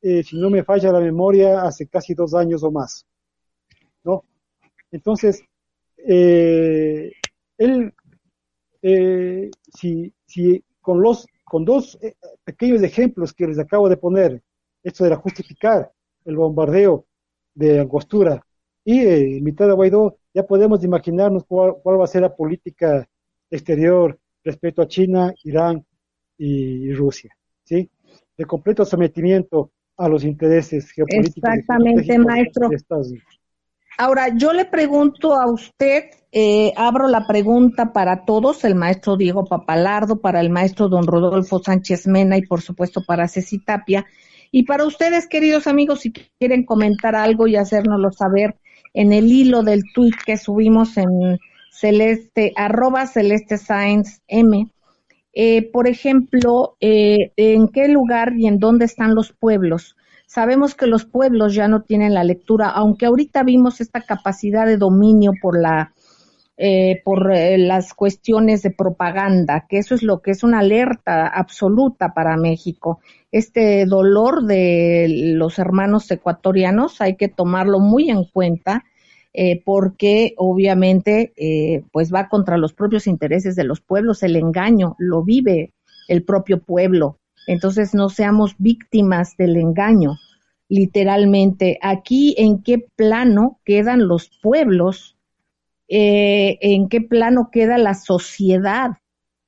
eh, 0.00 0.22
si 0.22 0.38
no 0.38 0.50
me 0.50 0.64
falla 0.64 0.92
la 0.92 1.00
memoria, 1.00 1.62
hace 1.62 1.88
casi 1.88 2.14
dos 2.14 2.34
años 2.34 2.62
o 2.62 2.70
más. 2.70 3.06
Entonces, 4.90 5.42
él, 5.96 7.14
si, 9.74 10.14
si 10.26 10.64
con, 10.80 11.02
los, 11.02 11.26
con 11.44 11.64
dos 11.64 11.98
pequeños 12.44 12.82
ejemplos 12.82 13.32
que 13.32 13.46
les 13.46 13.58
acabo 13.58 13.88
de 13.88 13.96
poner, 13.96 14.42
esto 14.82 15.04
de 15.04 15.10
la 15.10 15.16
justificar 15.16 15.90
el 16.24 16.36
bombardeo 16.36 17.06
de 17.54 17.80
Angostura 17.80 18.44
y 18.84 19.00
eh, 19.00 19.36
invitar 19.38 19.68
a 19.70 19.74
Guaidó, 19.74 20.18
ya 20.32 20.46
podemos 20.46 20.82
imaginarnos 20.84 21.44
cuál, 21.44 21.74
va 21.84 22.04
a 22.04 22.06
ser 22.06 22.22
la 22.22 22.34
política 22.34 23.08
exterior 23.50 24.18
respecto 24.44 24.82
a 24.82 24.88
China, 24.88 25.34
Irán 25.44 25.84
y, 26.38 26.92
Rusia, 26.92 27.36
¿sí? 27.64 27.90
De 28.36 28.44
completo 28.44 28.84
sometimiento 28.84 29.72
a 29.96 30.08
los 30.08 30.24
intereses 30.24 30.90
geopolíticos. 30.92 31.50
Exactamente, 31.50 32.18
maestro. 32.18 32.70
Ahora, 34.00 34.28
yo 34.28 34.52
le 34.52 34.64
pregunto 34.64 35.34
a 35.34 35.50
usted, 35.50 36.04
eh, 36.30 36.72
abro 36.76 37.08
la 37.08 37.26
pregunta 37.26 37.92
para 37.92 38.24
todos, 38.24 38.64
el 38.64 38.76
maestro 38.76 39.16
Diego 39.16 39.44
Papalardo, 39.44 40.20
para 40.20 40.40
el 40.40 40.50
maestro 40.50 40.88
don 40.88 41.04
Rodolfo 41.04 41.58
Sánchez 41.58 42.06
Mena 42.06 42.36
y 42.36 42.42
por 42.42 42.62
supuesto 42.62 43.02
para 43.04 43.26
Ceci 43.26 43.58
Tapia. 43.58 44.06
Y 44.52 44.62
para 44.62 44.84
ustedes, 44.84 45.26
queridos 45.26 45.66
amigos, 45.66 46.02
si 46.02 46.12
quieren 46.12 46.64
comentar 46.64 47.16
algo 47.16 47.48
y 47.48 47.56
hacérnoslo 47.56 48.12
saber, 48.12 48.54
en 48.94 49.12
el 49.12 49.32
hilo 49.32 49.64
del 49.64 49.82
tweet 49.92 50.14
que 50.24 50.36
subimos 50.36 50.96
en 50.96 51.40
celeste, 51.72 52.52
arroba 52.54 53.04
celeste 53.08 53.58
science 53.58 54.20
m. 54.28 54.70
Eh, 55.32 55.70
por 55.72 55.88
ejemplo, 55.88 56.76
eh, 56.80 57.32
en 57.36 57.66
qué 57.66 57.88
lugar 57.88 58.34
y 58.38 58.46
en 58.46 58.60
dónde 58.60 58.84
están 58.84 59.16
los 59.16 59.32
pueblos. 59.32 59.96
Sabemos 60.28 60.74
que 60.74 60.86
los 60.86 61.06
pueblos 61.06 61.54
ya 61.54 61.68
no 61.68 61.80
tienen 61.80 62.12
la 62.12 62.22
lectura, 62.22 62.68
aunque 62.68 63.06
ahorita 63.06 63.42
vimos 63.44 63.80
esta 63.80 64.02
capacidad 64.02 64.66
de 64.66 64.76
dominio 64.76 65.32
por 65.40 65.58
la 65.58 65.94
eh, 66.58 67.00
por 67.02 67.32
las 67.32 67.94
cuestiones 67.94 68.62
de 68.62 68.70
propaganda, 68.72 69.64
que 69.68 69.78
eso 69.78 69.94
es 69.94 70.02
lo 70.02 70.20
que 70.20 70.32
es 70.32 70.42
una 70.42 70.58
alerta 70.58 71.28
absoluta 71.28 72.12
para 72.12 72.36
México. 72.36 73.00
Este 73.32 73.86
dolor 73.86 74.44
de 74.44 75.06
los 75.08 75.58
hermanos 75.58 76.10
ecuatorianos 76.10 77.00
hay 77.00 77.16
que 77.16 77.28
tomarlo 77.28 77.78
muy 77.78 78.10
en 78.10 78.24
cuenta 78.24 78.84
eh, 79.32 79.62
porque 79.64 80.34
obviamente 80.36 81.32
eh, 81.36 81.84
pues 81.90 82.12
va 82.12 82.28
contra 82.28 82.58
los 82.58 82.74
propios 82.74 83.06
intereses 83.06 83.56
de 83.56 83.64
los 83.64 83.80
pueblos, 83.80 84.22
el 84.22 84.36
engaño 84.36 84.94
lo 84.98 85.22
vive 85.22 85.72
el 86.08 86.22
propio 86.22 86.60
pueblo, 86.60 87.18
entonces 87.48 87.94
no 87.94 88.08
seamos 88.08 88.54
víctimas 88.58 89.36
del 89.36 89.56
engaño, 89.56 90.16
literalmente. 90.68 91.78
Aquí 91.82 92.34
en 92.38 92.62
qué 92.62 92.78
plano 92.78 93.58
quedan 93.64 94.06
los 94.06 94.30
pueblos, 94.40 95.16
eh, 95.88 96.58
en 96.60 96.88
qué 96.88 97.00
plano 97.00 97.48
queda 97.50 97.78
la 97.78 97.94
sociedad, 97.94 98.90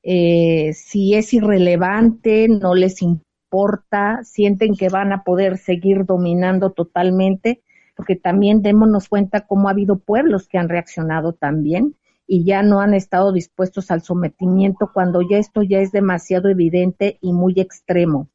si 0.03 1.15
es 1.15 1.35
irrelevante, 1.35 2.49
no 2.49 2.75
les 2.75 3.03
importa, 3.03 4.21
sienten 4.25 4.75
que 4.75 4.89
van 4.89 5.13
a 5.13 5.25
poder 5.25 5.59
seguir 5.59 6.07
dominando 6.07 6.73
totalmente, 6.73 7.63
porque 7.95 8.17
también 8.17 8.63
démonos 8.63 9.11
cuenta 9.11 9.47
cómo 9.47 9.69
ha 9.69 9.73
habido 9.73 9.99
pueblos 9.99 10.49
que 10.49 10.57
han 10.57 10.71
reaccionado 10.71 11.35
también 11.35 11.97
y 12.33 12.45
ya 12.45 12.63
no 12.63 12.79
han 12.81 12.95
estado 12.95 13.33
dispuestos 13.33 13.91
al 13.91 14.03
sometimiento 14.03 14.93
cuando 14.95 15.21
ya 15.21 15.39
esto 15.39 15.65
ya 15.65 15.81
es 15.81 15.91
demasiado 15.91 16.49
evidente 16.49 17.19
y 17.21 17.33
muy 17.33 17.55
extremo. 17.57 18.29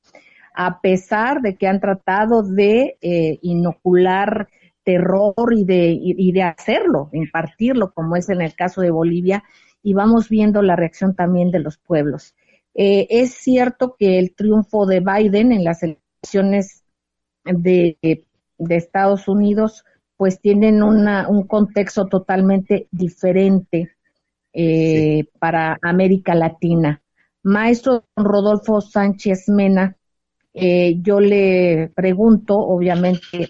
A 0.54 0.82
pesar 0.82 1.42
de 1.42 1.56
que 1.56 1.66
han 1.66 1.80
tratado 1.80 2.44
de 2.44 2.98
eh, 3.02 3.40
inocular 3.42 4.50
terror 4.84 5.54
y 5.56 5.64
de, 5.64 5.98
y 5.98 6.32
de 6.34 6.44
hacerlo, 6.44 7.10
impartirlo, 7.14 7.94
como 7.94 8.18
es 8.18 8.28
en 8.28 8.42
el 8.42 8.54
caso 8.54 8.82
de 8.82 8.92
Bolivia, 8.92 9.46
y 9.82 9.94
vamos 9.94 10.28
viendo 10.28 10.62
la 10.62 10.76
reacción 10.76 11.16
también 11.16 11.50
de 11.52 11.60
los 11.60 11.78
pueblos. 11.78 12.36
Eh, 12.74 13.08
es 13.10 13.34
cierto 13.34 13.96
que 13.98 14.20
el 14.20 14.36
triunfo 14.36 14.86
de 14.86 15.00
Biden 15.00 15.54
en 15.54 15.64
las 15.64 15.84
elecciones 15.84 16.84
de, 17.46 17.98
Estados 18.58 19.30
Unidos 19.30 19.86
pues 20.18 20.40
tienen 20.40 20.82
un 20.82 21.48
contexto 21.48 22.06
totalmente 22.06 22.88
diferente 22.92 23.92
eh, 24.54 25.26
para 25.40 25.78
América 25.82 26.36
Latina. 26.36 27.02
Maestro 27.44 28.06
Rodolfo 28.16 28.82
Sánchez 28.82 29.50
Mena, 29.50 29.98
eh, 30.54 30.98
yo 31.02 31.20
le 31.20 31.92
pregunto, 31.96 32.58
obviamente, 32.58 33.50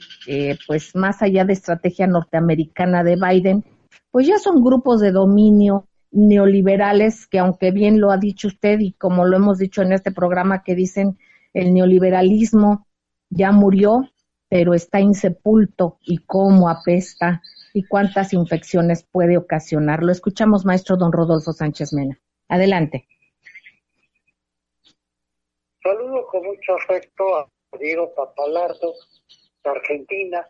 pues 0.67 0.95
más 0.95 1.21
allá 1.21 1.45
de 1.45 1.54
estrategia 1.54 2.08
norteamericana 2.08 3.04
de 3.04 3.15
Biden, 3.15 3.63
pues 4.12 4.28
ya 4.28 4.38
son 4.39 4.63
grupos 4.63 5.01
de 5.01 5.12
dominio 5.12 5.88
neoliberales 6.15 7.28
que 7.28 7.39
aunque 7.39 7.71
bien 7.71 7.99
lo 7.99 8.12
ha 8.12 8.17
dicho 8.17 8.47
usted 8.47 8.80
y 8.80 8.93
como 8.93 9.25
lo 9.25 9.36
hemos 9.36 9.58
dicho 9.58 9.82
en 9.82 9.91
este 9.91 10.12
programa 10.12 10.63
que 10.63 10.73
dicen 10.73 11.17
el 11.54 11.73
neoliberalismo 11.73 12.88
ya 13.30 13.51
murió, 13.51 14.10
pero 14.56 14.74
está 14.74 15.02
insepulto 15.02 15.98
y 16.02 16.20
cómo 16.20 16.70
apesta 16.70 17.41
y 17.74 17.84
cuántas 17.84 18.32
infecciones 18.32 19.04
puede 19.04 19.36
ocasionar. 19.36 20.02
Lo 20.02 20.13
escuchamos, 20.13 20.63
maestro 20.63 20.96
don 20.96 21.12
Rodolfo 21.12 21.52
Sánchez 21.52 21.91
Mena. 21.91 22.18
Adelante. 22.48 23.06
Saludo 25.84 26.25
con 26.27 26.46
mucho 26.46 26.73
afecto 26.73 27.36
a 27.36 27.50
Diego 27.77 28.13
Papalardo, 28.15 28.94
de 29.62 29.69
Argentina. 29.69 30.48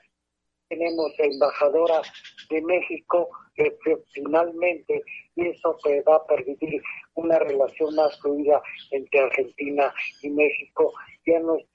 Tenemos 0.69 1.11
embajadora 1.17 2.03
de 2.51 2.61
México 2.61 3.27
que 3.55 3.75
finalmente 4.13 5.01
y 5.35 5.47
eso 5.47 5.75
te 5.83 6.03
va 6.03 6.17
a 6.17 6.27
permitir 6.27 6.79
una 7.15 7.39
relación 7.39 7.95
más 7.95 8.19
fluida 8.19 8.61
entre 8.91 9.21
Argentina 9.21 9.91
y 10.21 10.29
México. 10.29 10.93
Ya 11.25 11.39
no 11.39 11.57
es 11.57 11.65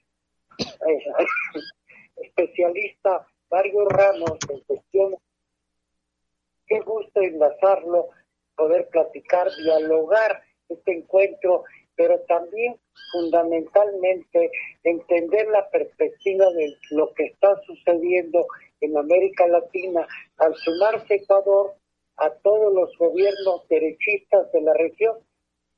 especialista 2.15 3.27
varios 3.49 3.87
ramos 3.89 4.37
en 4.49 4.59
cuestión. 4.61 5.15
Qué 6.67 6.79
gusto 6.79 7.21
enlazarlo, 7.21 8.09
poder 8.55 8.87
platicar, 8.89 9.49
dialogar 9.63 10.41
este 10.69 10.97
encuentro 10.97 11.63
pero 12.01 12.19
también 12.21 12.75
fundamentalmente 13.11 14.51
entender 14.83 15.47
la 15.49 15.69
perspectiva 15.69 16.45
de 16.53 16.75
lo 16.91 17.13
que 17.13 17.25
está 17.25 17.61
sucediendo 17.61 18.47
en 18.79 18.97
América 18.97 19.47
Latina 19.47 20.07
al 20.37 20.55
sumarse 20.55 21.15
Ecuador 21.15 21.75
a 22.17 22.31
todos 22.41 22.73
los 22.73 22.97
gobiernos 22.97 23.67
derechistas 23.69 24.51
de 24.51 24.61
la 24.61 24.73
región 24.73 25.15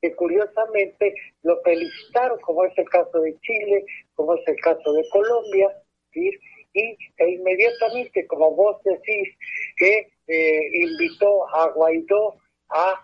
que 0.00 0.14
curiosamente 0.16 1.14
lo 1.42 1.60
felicitaron, 1.62 2.38
como 2.40 2.64
es 2.64 2.76
el 2.78 2.88
caso 2.88 3.20
de 3.20 3.38
Chile, 3.40 3.84
como 4.14 4.34
es 4.34 4.48
el 4.48 4.56
caso 4.60 4.92
de 4.92 5.08
Colombia, 5.10 5.82
y 6.14 6.30
e 6.74 7.28
inmediatamente, 7.28 8.26
como 8.26 8.50
vos 8.54 8.76
decís, 8.82 9.36
que 9.76 10.08
eh, 10.26 10.60
invitó 10.72 11.46
a 11.54 11.68
Guaidó 11.68 12.36
a 12.70 13.00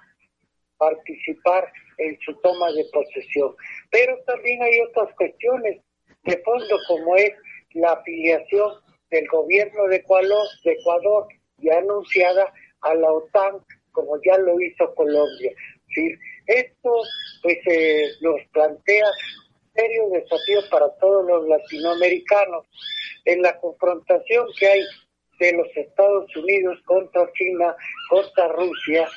participar 0.76 1.70
en 1.98 2.18
su 2.20 2.34
toma 2.40 2.72
de 2.72 2.84
posesión. 2.92 3.54
Pero 3.90 4.18
también 4.26 4.62
hay 4.62 4.80
otras 4.80 5.14
cuestiones 5.14 5.80
de 6.24 6.36
fondo, 6.38 6.78
como 6.88 7.16
es 7.16 7.32
la 7.74 7.92
afiliación 7.92 8.72
del 9.10 9.26
gobierno 9.28 9.86
de 9.88 9.96
Ecuador, 9.96 10.46
de 10.64 10.72
Ecuador 10.72 11.28
ya 11.58 11.78
anunciada 11.78 12.52
a 12.80 12.94
la 12.94 13.12
OTAN, 13.12 13.58
como 13.92 14.20
ya 14.24 14.38
lo 14.38 14.60
hizo 14.60 14.94
Colombia. 14.94 15.52
¿sí? 15.94 16.14
Esto 16.46 16.92
pues 17.42 17.58
eh, 17.66 18.08
nos 18.22 18.40
plantea 18.52 19.06
serios 19.74 20.12
desafíos 20.12 20.68
para 20.70 20.88
todos 20.98 21.26
los 21.26 21.48
latinoamericanos 21.48 22.66
en 23.24 23.42
la 23.42 23.58
confrontación 23.60 24.46
que 24.58 24.66
hay 24.66 24.82
de 25.38 25.52
los 25.54 25.68
Estados 25.74 26.34
Unidos 26.36 26.78
contra 26.84 27.30
China, 27.32 27.74
contra 28.08 28.48
Rusia, 28.48 29.08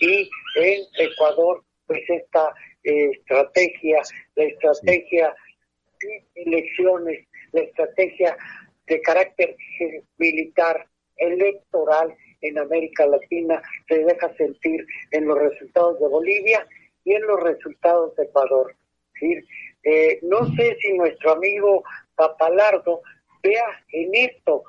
y 0.00 0.30
en 0.56 0.82
Ecuador, 0.98 1.62
pues 1.86 2.00
esta 2.08 2.54
eh, 2.84 3.10
estrategia, 3.12 4.00
la 4.34 4.44
estrategia 4.44 5.34
de 6.00 6.24
elecciones, 6.34 7.26
la 7.52 7.62
estrategia 7.62 8.36
de 8.86 9.00
carácter 9.02 9.56
militar, 10.18 10.86
electoral 11.16 12.14
en 12.42 12.58
América 12.58 13.06
Latina, 13.06 13.62
se 13.88 14.04
deja 14.04 14.34
sentir 14.36 14.86
en 15.10 15.26
los 15.26 15.38
resultados 15.38 15.98
de 15.98 16.08
Bolivia 16.08 16.66
y 17.04 17.14
en 17.14 17.22
los 17.22 17.42
resultados 17.42 18.14
de 18.16 18.24
Ecuador. 18.24 18.76
Eh, 19.20 20.18
no 20.22 20.46
sé 20.54 20.76
si 20.80 20.92
nuestro 20.94 21.32
amigo 21.32 21.82
Papalardo 22.14 23.02
vea 23.42 23.84
en 23.92 24.14
esto 24.14 24.64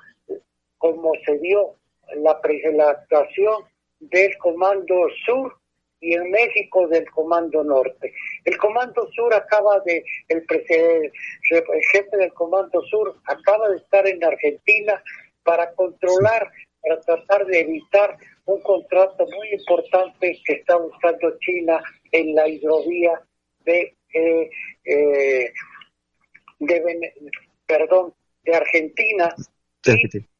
como 0.78 1.12
se 1.26 1.38
dio 1.40 1.76
la, 2.16 2.40
la 2.74 2.90
actuación 2.92 3.64
del 4.00 4.38
Comando 4.38 5.08
Sur 5.26 5.58
y 6.00 6.14
en 6.14 6.30
México 6.30 6.88
del 6.88 7.10
Comando 7.10 7.64
Norte. 7.64 8.14
El 8.46 8.58
Comando 8.58 9.08
Sur 9.14 9.34
acaba 9.34 9.80
de, 9.82 10.04
el, 10.28 10.46
el, 10.70 11.12
jefe 11.92 12.18
del 12.18 12.34
Comando 12.34 12.82
Sur 12.84 13.16
acaba 13.26 13.70
de 13.70 13.78
estar 13.78 14.08
en 14.08 14.24
Argentina 14.24 15.02
para 15.44 15.74
controlar, 15.74 16.52
para 16.82 17.02
tratar 17.02 17.46
de 17.48 17.62
evitar 17.62 18.18
un 18.46 18.62
contrato 18.62 19.26
muy 19.26 19.50
importante 19.54 20.40
que 20.46 20.54
está 20.54 20.78
buscando 20.78 21.38
China 21.40 21.82
en 22.12 22.36
la 22.36 22.48
hidrovía 22.48 23.22
de, 23.66 23.97
eh, 24.14 24.50
eh, 24.86 25.52
de 26.60 27.14
perdón, 27.66 28.14
de 28.44 28.56
Argentina. 28.56 29.34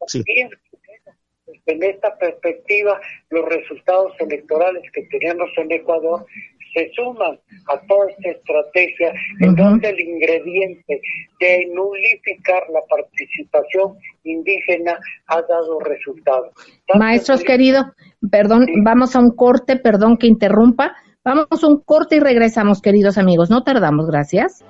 Sí 0.08 0.22
en 1.68 1.84
esta 1.84 2.18
perspectiva, 2.18 3.00
los 3.30 3.46
resultados 3.46 4.14
electorales 4.20 4.84
que 4.94 5.04
tenemos 5.04 5.50
en 5.58 5.72
Ecuador 5.72 6.26
se 6.74 6.92
suman 6.94 7.40
a 7.68 7.80
toda 7.88 8.10
esta 8.12 8.30
estrategia 8.30 9.14
en 9.40 9.56
donde 9.56 9.90
el 9.90 10.00
ingrediente 10.00 11.02
de 11.40 11.66
nulificar 11.74 12.64
la 12.72 12.82
participación 12.90 13.98
indígena 14.24 15.00
ha 15.28 15.42
dado 15.42 15.80
resultados. 15.80 16.54
Maestros 16.94 17.44
queridos, 17.44 17.86
perdón, 18.30 18.68
vamos 18.84 19.16
a 19.16 19.20
un 19.20 19.36
corte, 19.36 19.78
perdón 19.78 20.18
que 20.18 20.28
interrumpa. 20.28 20.96
Vamos 21.28 21.62
a 21.62 21.68
un 21.68 21.82
corte 21.82 22.16
y 22.16 22.20
regresamos, 22.22 22.82
queridos 22.82 23.18
amigos. 23.18 23.50
No 23.50 23.62
tardamos, 23.62 24.08
gracias. 24.08 24.64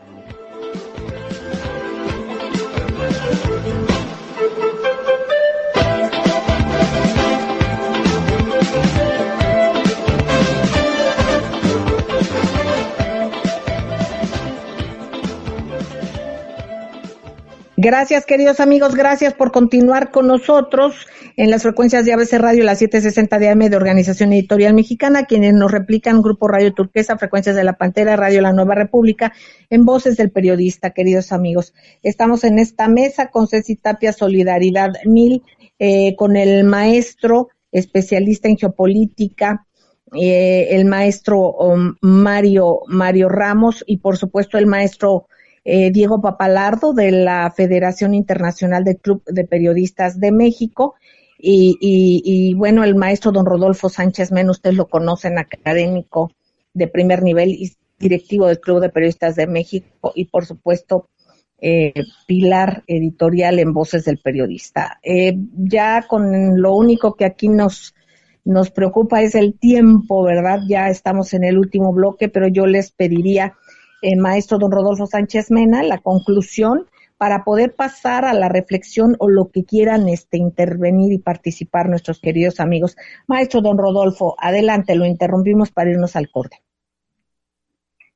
Gracias, 17.80 18.26
queridos 18.26 18.60
amigos, 18.60 18.96
gracias 18.96 19.36
por 19.36 19.52
continuar 19.52 20.10
con 20.10 20.26
nosotros 20.26 20.96
en 21.36 21.52
las 21.52 21.62
frecuencias 21.62 22.06
de 22.06 22.14
ABC 22.14 22.34
Radio, 22.40 22.64
las 22.64 22.80
760 22.80 23.38
de 23.38 23.50
AM 23.50 23.60
de 23.70 23.78
Organización 23.78 24.34
Editorial 24.34 24.74
Mexicana, 24.74 25.26
quienes 25.26 25.54
nos 25.54 25.72
replican 25.72 26.24
Grupo 26.24 26.48
Radio 26.48 26.74
Turquesa, 26.74 27.20
Frecuencias 27.20 27.56
de 27.56 27.64
la 27.64 27.74
Pantera, 27.74 28.16
Radio 28.16 28.42
La 28.42 28.52
Nueva 28.52 28.74
República, 28.74 29.32
en 29.70 29.86
Voces 29.86 30.18
del 30.18 30.32
Periodista, 30.32 30.90
queridos 30.90 31.32
amigos. 31.32 31.76
Estamos 32.02 32.44
en 32.46 32.58
esta 32.58 32.88
mesa 32.88 33.30
con 33.30 33.48
Ceci 33.48 33.76
Tapia 33.76 34.12
Solidaridad 34.12 34.94
Mil, 35.06 35.44
eh, 35.78 36.16
con 36.16 36.36
el 36.36 36.64
maestro 36.64 37.50
especialista 37.72 38.48
en 38.48 38.58
geopolítica, 38.58 39.68
eh, 40.20 40.70
el 40.72 40.86
maestro 40.86 41.52
um, 41.52 41.94
Mario, 42.02 42.80
Mario 42.88 43.30
Ramos 43.30 43.84
y 43.86 43.98
por 43.98 44.18
supuesto 44.18 44.58
el 44.58 44.66
maestro 44.66 45.28
eh, 45.70 45.92
Diego 45.92 46.22
Papalardo 46.22 46.94
de 46.94 47.12
la 47.12 47.52
Federación 47.52 48.14
Internacional 48.14 48.86
del 48.86 49.00
Club 49.00 49.22
de 49.26 49.44
Periodistas 49.44 50.18
de 50.18 50.32
México. 50.32 50.96
Y, 51.38 52.54
bueno, 52.56 52.86
el 52.86 52.96
maestro 52.96 53.34
don 53.34 53.46
Rodolfo 53.46 53.90
Sánchez 53.90 54.32
Men, 54.32 54.50
ustedes 54.50 54.78
lo 54.78 54.88
conocen, 54.88 55.38
académico 55.38 56.32
de 56.74 56.88
primer 56.88 57.22
nivel 57.22 57.50
y 57.50 57.74
directivo 58.00 58.48
del 58.48 58.62
Club 58.62 58.80
de 58.80 58.90
Periodistas 58.90 59.36
de 59.36 59.46
México 59.46 60.14
y 60.16 60.26
por 60.26 60.46
supuesto 60.46 61.10
eh, 61.60 61.94
pilar 62.26 62.84
editorial 62.88 63.60
en 63.60 63.74
Voces 63.74 64.06
del 64.06 64.20
Periodista. 64.20 65.00
Eh, 65.04 65.38
ya 65.54 66.06
con 66.08 66.62
lo 66.62 66.76
único 66.76 67.16
que 67.16 67.26
aquí 67.26 67.50
nos, 67.50 67.94
nos 68.46 68.72
preocupa 68.72 69.22
es 69.22 69.36
el 69.36 69.60
tiempo, 69.60 70.24
¿verdad? 70.24 70.62
Ya 70.70 70.88
estamos 70.88 71.34
en 71.34 71.44
el 71.44 71.58
último 71.58 71.92
bloque, 71.92 72.30
pero 72.30 72.48
yo 72.48 72.66
les 72.68 72.92
pediría 72.92 73.58
eh, 74.02 74.16
maestro 74.16 74.58
don 74.58 74.72
Rodolfo 74.72 75.06
Sánchez 75.06 75.52
Mena, 75.52 75.84
la 75.84 76.00
conclusión 76.00 76.88
para 77.18 77.44
poder 77.44 77.74
pasar 77.74 78.26
a 78.26 78.34
la 78.34 78.48
reflexión 78.48 79.16
o 79.20 79.28
lo 79.28 79.50
que 79.52 79.64
quieran 79.64 80.08
este, 80.08 80.38
intervenir 80.38 81.14
y 81.14 81.18
participar 81.18 81.90
nuestros 81.90 82.20
queridos 82.20 82.60
amigos. 82.60 82.96
Maestro 83.28 83.62
don 83.62 83.78
Rodolfo, 83.78 84.36
adelante, 84.38 84.96
lo 84.96 85.06
interrumpimos 85.06 85.72
para 85.72 85.90
irnos 85.90 86.16
al 86.16 86.30
corte. 86.30 86.62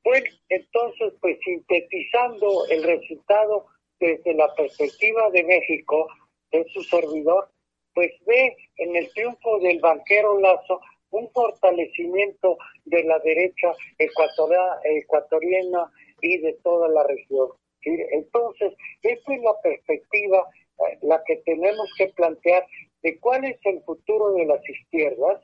Bueno, 0.04 0.26
entonces, 0.48 1.14
pues 1.20 1.38
sintetizando 1.44 2.66
el 2.70 2.82
resultado 2.82 3.66
desde 3.98 4.34
la 4.34 4.52
perspectiva 4.54 5.30
de 5.30 5.44
México, 5.44 6.08
de 6.50 6.64
su 6.72 6.82
servidor, 6.82 7.48
pues 7.94 8.10
ve 8.26 8.56
en 8.76 8.96
el 8.96 9.10
triunfo 9.12 9.58
del 9.60 9.80
banquero 9.80 10.38
Lazo 10.40 10.80
un 11.10 11.30
fortalecimiento 11.30 12.56
de 12.84 13.04
la 13.04 13.18
derecha 13.20 13.72
ecuatoriana 13.98 15.90
y 16.20 16.38
de 16.38 16.52
toda 16.62 16.88
la 16.88 17.04
región. 17.04 17.48
Entonces, 17.84 18.72
esta 19.02 19.34
es 19.34 19.42
la 19.42 19.60
perspectiva, 19.62 20.46
eh, 20.78 20.98
la 21.02 21.22
que 21.24 21.36
tenemos 21.44 21.90
que 21.98 22.08
plantear 22.08 22.66
de 23.02 23.18
cuál 23.18 23.44
es 23.44 23.58
el 23.64 23.82
futuro 23.82 24.32
de 24.32 24.46
las 24.46 24.68
izquierdas. 24.68 25.42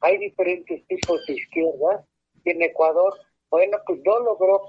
Hay 0.00 0.18
diferentes 0.18 0.86
tipos 0.86 1.26
de 1.26 1.34
izquierdas. 1.34 2.04
En 2.44 2.62
Ecuador, 2.62 3.12
bueno, 3.50 3.78
pues 3.86 4.00
no 4.04 4.20
logró 4.20 4.62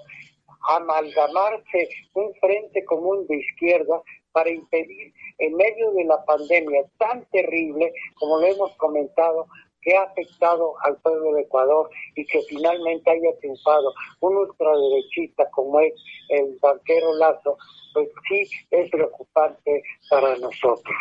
amalgamarse 0.67 1.89
un 2.13 2.33
frente 2.35 2.83
común 2.85 3.27
de 3.27 3.37
izquierda 3.37 4.01
para 4.31 4.49
impedir 4.49 5.13
en 5.37 5.55
medio 5.55 5.91
de 5.93 6.03
la 6.05 6.23
pandemia 6.25 6.83
tan 6.97 7.25
terrible, 7.31 7.93
como 8.15 8.39
lo 8.39 8.47
hemos 8.47 8.75
comentado, 8.77 9.47
que 9.89 9.97
ha 9.97 10.03
afectado 10.03 10.73
al 10.83 10.97
pueblo 10.97 11.33
de 11.33 11.41
Ecuador 11.41 11.89
y 12.15 12.23
que 12.25 12.41
finalmente 12.47 13.09
haya 13.09 13.35
triunfado 13.39 13.91
un 14.19 14.37
ultraderechista 14.37 15.49
como 15.49 15.79
es 15.79 15.93
el 16.29 16.57
banquero 16.61 17.15
Lazo, 17.17 17.57
pues 17.93 18.07
sí 18.27 18.47
es 18.69 18.89
preocupante 18.91 19.81
para 20.09 20.37
nosotros. 20.37 20.95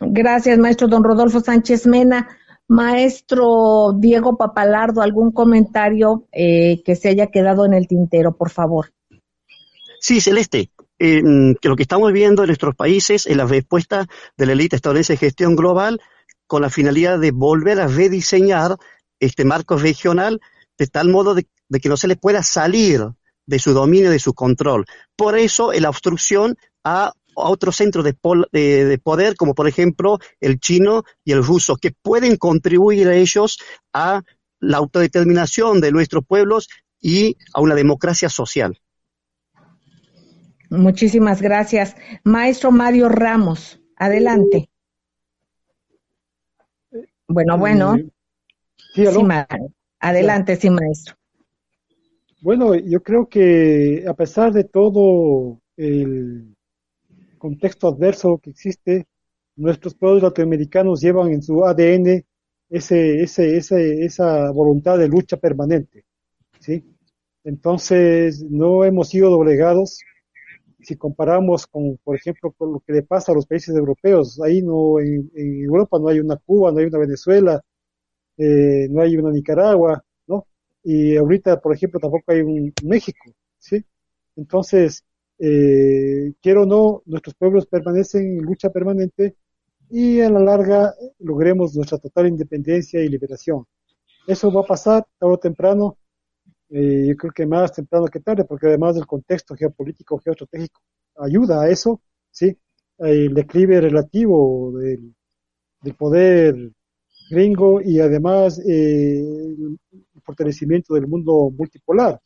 Gracias, 0.00 0.58
maestro 0.58 0.88
don 0.88 1.04
Rodolfo 1.04 1.40
Sánchez 1.40 1.86
Mena. 1.86 2.38
Maestro 2.68 3.92
Diego 3.98 4.38
Papalardo, 4.38 5.02
¿algún 5.02 5.32
comentario 5.32 6.24
eh, 6.32 6.80
que 6.84 6.96
se 6.96 7.10
haya 7.10 7.26
quedado 7.26 7.66
en 7.66 7.74
el 7.74 7.86
tintero, 7.86 8.34
por 8.34 8.48
favor? 8.48 8.92
Sí, 10.00 10.22
Celeste, 10.22 10.70
eh, 10.98 11.20
que 11.60 11.68
lo 11.68 11.76
que 11.76 11.82
estamos 11.82 12.10
viendo 12.12 12.44
en 12.44 12.46
nuestros 12.46 12.74
países 12.74 13.26
es 13.26 13.36
la 13.36 13.44
respuesta 13.44 14.06
de 14.38 14.46
la 14.46 14.52
élite 14.52 14.76
estadounidense 14.76 15.12
de 15.14 15.18
gestión 15.18 15.54
global 15.54 16.00
con 16.52 16.60
la 16.60 16.68
finalidad 16.68 17.18
de 17.18 17.30
volver 17.30 17.80
a 17.80 17.86
rediseñar 17.86 18.76
este 19.18 19.42
marco 19.46 19.78
regional 19.78 20.38
de 20.76 20.86
tal 20.86 21.08
modo 21.08 21.34
de, 21.34 21.46
que 21.80 21.88
no 21.88 21.96
se 21.96 22.08
le 22.08 22.16
pueda 22.16 22.42
salir 22.42 23.00
de 23.46 23.58
su 23.58 23.72
dominio, 23.72 24.10
de 24.10 24.18
su 24.18 24.34
control. 24.34 24.84
Por 25.16 25.38
eso 25.38 25.72
la 25.72 25.88
obstrucción 25.88 26.58
a 26.84 27.14
otros 27.34 27.76
centros 27.76 28.04
de, 28.04 28.14
de, 28.52 28.98
poder, 28.98 29.34
como 29.36 29.54
por 29.54 29.66
ejemplo 29.66 30.18
el 30.42 30.60
chino 30.60 31.04
y 31.24 31.32
el 31.32 31.42
ruso, 31.42 31.76
que 31.76 31.92
pueden 31.92 32.36
contribuir 32.36 33.08
a 33.08 33.14
ellos 33.14 33.58
a 33.94 34.20
la 34.60 34.76
autodeterminación 34.76 35.80
de 35.80 35.90
nuestros 35.90 36.22
pueblos 36.22 36.68
y 37.00 37.38
a 37.54 37.62
una 37.62 37.74
democracia 37.74 38.28
social. 38.28 38.78
Muchísimas 40.68 41.40
gracias. 41.40 41.96
Maestro 42.24 42.72
Mario 42.72 43.08
Ramos, 43.08 43.80
adelante. 43.96 44.68
Bueno, 47.32 47.58
bueno. 47.58 47.96
Sí, 48.94 49.04
adelante, 50.00 50.56
sí, 50.56 50.70
maestro. 50.70 51.16
Bueno, 52.40 52.74
yo 52.74 53.02
creo 53.02 53.28
que 53.28 54.04
a 54.06 54.14
pesar 54.14 54.52
de 54.52 54.64
todo 54.64 55.60
el 55.76 56.54
contexto 57.38 57.88
adverso 57.88 58.38
que 58.38 58.50
existe, 58.50 59.06
nuestros 59.56 59.94
pueblos 59.94 60.22
latinoamericanos 60.22 61.00
llevan 61.00 61.32
en 61.32 61.42
su 61.42 61.64
ADN 61.64 62.24
ese, 62.68 63.22
ese, 63.22 63.56
ese, 63.56 64.04
esa 64.04 64.50
voluntad 64.50 64.98
de 64.98 65.08
lucha 65.08 65.36
permanente. 65.36 66.04
¿sí? 66.58 66.84
Entonces, 67.44 68.42
no 68.42 68.84
hemos 68.84 69.10
sido 69.10 69.30
doblegados. 69.30 70.00
Si 70.82 70.96
comparamos 70.96 71.66
con, 71.66 71.98
por 72.04 72.16
ejemplo, 72.16 72.52
con 72.52 72.72
lo 72.72 72.80
que 72.80 72.92
le 72.92 73.02
pasa 73.02 73.32
a 73.32 73.34
los 73.34 73.46
países 73.46 73.74
europeos, 73.74 74.40
ahí 74.42 74.62
no, 74.62 75.00
en, 75.00 75.30
Europa 75.34 75.98
no 75.98 76.08
hay 76.08 76.20
una 76.20 76.36
Cuba, 76.36 76.72
no 76.72 76.78
hay 76.80 76.86
una 76.86 76.98
Venezuela, 76.98 77.62
eh, 78.36 78.88
no 78.90 79.00
hay 79.02 79.16
una 79.16 79.30
Nicaragua, 79.30 80.04
¿no? 80.26 80.46
Y 80.82 81.16
ahorita, 81.16 81.60
por 81.60 81.74
ejemplo, 81.74 82.00
tampoco 82.00 82.32
hay 82.32 82.40
un 82.42 82.72
México, 82.84 83.32
¿sí? 83.58 83.84
Entonces, 84.36 85.04
eh, 85.38 86.32
quiero 86.40 86.62
o 86.62 86.66
no, 86.66 87.02
nuestros 87.06 87.34
pueblos 87.36 87.66
permanecen 87.66 88.38
en 88.38 88.44
lucha 88.44 88.70
permanente 88.70 89.36
y 89.90 90.20
a 90.20 90.30
la 90.30 90.40
larga 90.40 90.94
logremos 91.18 91.74
nuestra 91.76 91.98
total 91.98 92.28
independencia 92.28 93.00
y 93.02 93.08
liberación. 93.08 93.66
Eso 94.26 94.52
va 94.52 94.62
a 94.62 94.66
pasar 94.66 95.06
tarde 95.18 95.34
o 95.34 95.38
temprano, 95.38 95.98
eh, 96.74 97.04
yo 97.08 97.16
creo 97.16 97.32
que 97.32 97.46
más 97.46 97.72
temprano 97.72 98.06
que 98.06 98.20
tarde, 98.20 98.44
porque 98.44 98.66
además 98.66 98.94
del 98.94 99.06
contexto 99.06 99.54
geopolítico, 99.54 100.18
geoestratégico, 100.18 100.80
ayuda 101.18 101.62
a 101.62 101.68
eso, 101.68 102.00
¿sí? 102.30 102.56
El 102.98 103.34
declive 103.34 103.80
relativo 103.80 104.72
del, 104.78 105.14
poder 105.98 106.72
gringo 107.30 107.80
y 107.82 108.00
además 108.00 108.58
eh, 108.66 109.18
el 109.20 109.78
fortalecimiento 110.22 110.94
del 110.94 111.06
mundo 111.08 111.50
multipolar. 111.50 112.18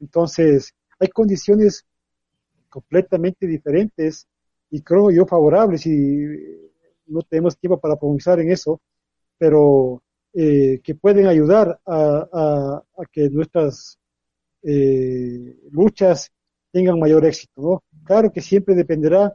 Entonces, 0.00 0.74
hay 0.98 1.08
condiciones 1.08 1.86
completamente 2.68 3.46
diferentes 3.46 4.26
y 4.70 4.82
creo 4.82 5.10
yo 5.10 5.24
favorables 5.26 5.86
y 5.86 6.22
no 7.06 7.22
tenemos 7.22 7.56
tiempo 7.56 7.80
para 7.80 7.96
profundizar 7.96 8.40
en 8.40 8.50
eso, 8.50 8.80
pero 9.38 10.02
eh, 10.38 10.80
que 10.84 10.94
pueden 10.94 11.26
ayudar 11.28 11.80
a, 11.86 12.82
que 13.10 13.30
nuestras 13.30 13.98
eh, 14.62 15.56
luchas 15.70 16.30
tengan 16.70 16.98
mayor 16.98 17.24
éxito. 17.24 17.62
¿no? 17.62 17.82
Claro 18.04 18.30
que 18.30 18.42
siempre 18.42 18.74
dependerá 18.74 19.34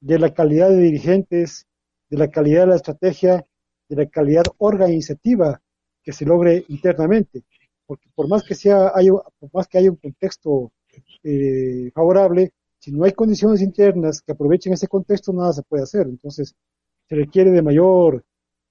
de 0.00 0.18
la 0.18 0.32
calidad 0.32 0.70
de 0.70 0.78
dirigentes, 0.78 1.66
de 2.08 2.16
la 2.16 2.28
calidad 2.28 2.62
de 2.62 2.66
la 2.68 2.76
estrategia, 2.76 3.44
de 3.90 3.96
la 3.96 4.06
calidad 4.06 4.44
organizativa 4.56 5.60
que 6.02 6.12
se 6.12 6.24
logre 6.24 6.64
internamente, 6.68 7.42
porque 7.84 8.08
por 8.14 8.26
más 8.26 8.42
que 8.42 8.54
sea, 8.54 8.92
hay, 8.94 9.08
por 9.10 9.50
más 9.52 9.68
que 9.68 9.76
haya 9.76 9.90
un 9.90 9.96
contexto 9.96 10.72
eh, 11.24 11.90
favorable, 11.92 12.52
si 12.78 12.90
no 12.90 13.04
hay 13.04 13.12
condiciones 13.12 13.60
internas 13.60 14.22
que 14.22 14.32
aprovechen 14.32 14.72
ese 14.72 14.88
contexto, 14.88 15.30
nada 15.34 15.52
se 15.52 15.62
puede 15.62 15.82
hacer. 15.82 16.06
Entonces, 16.06 16.54
se 17.06 17.14
requiere 17.14 17.50
de 17.50 17.60
mayor 17.60 18.24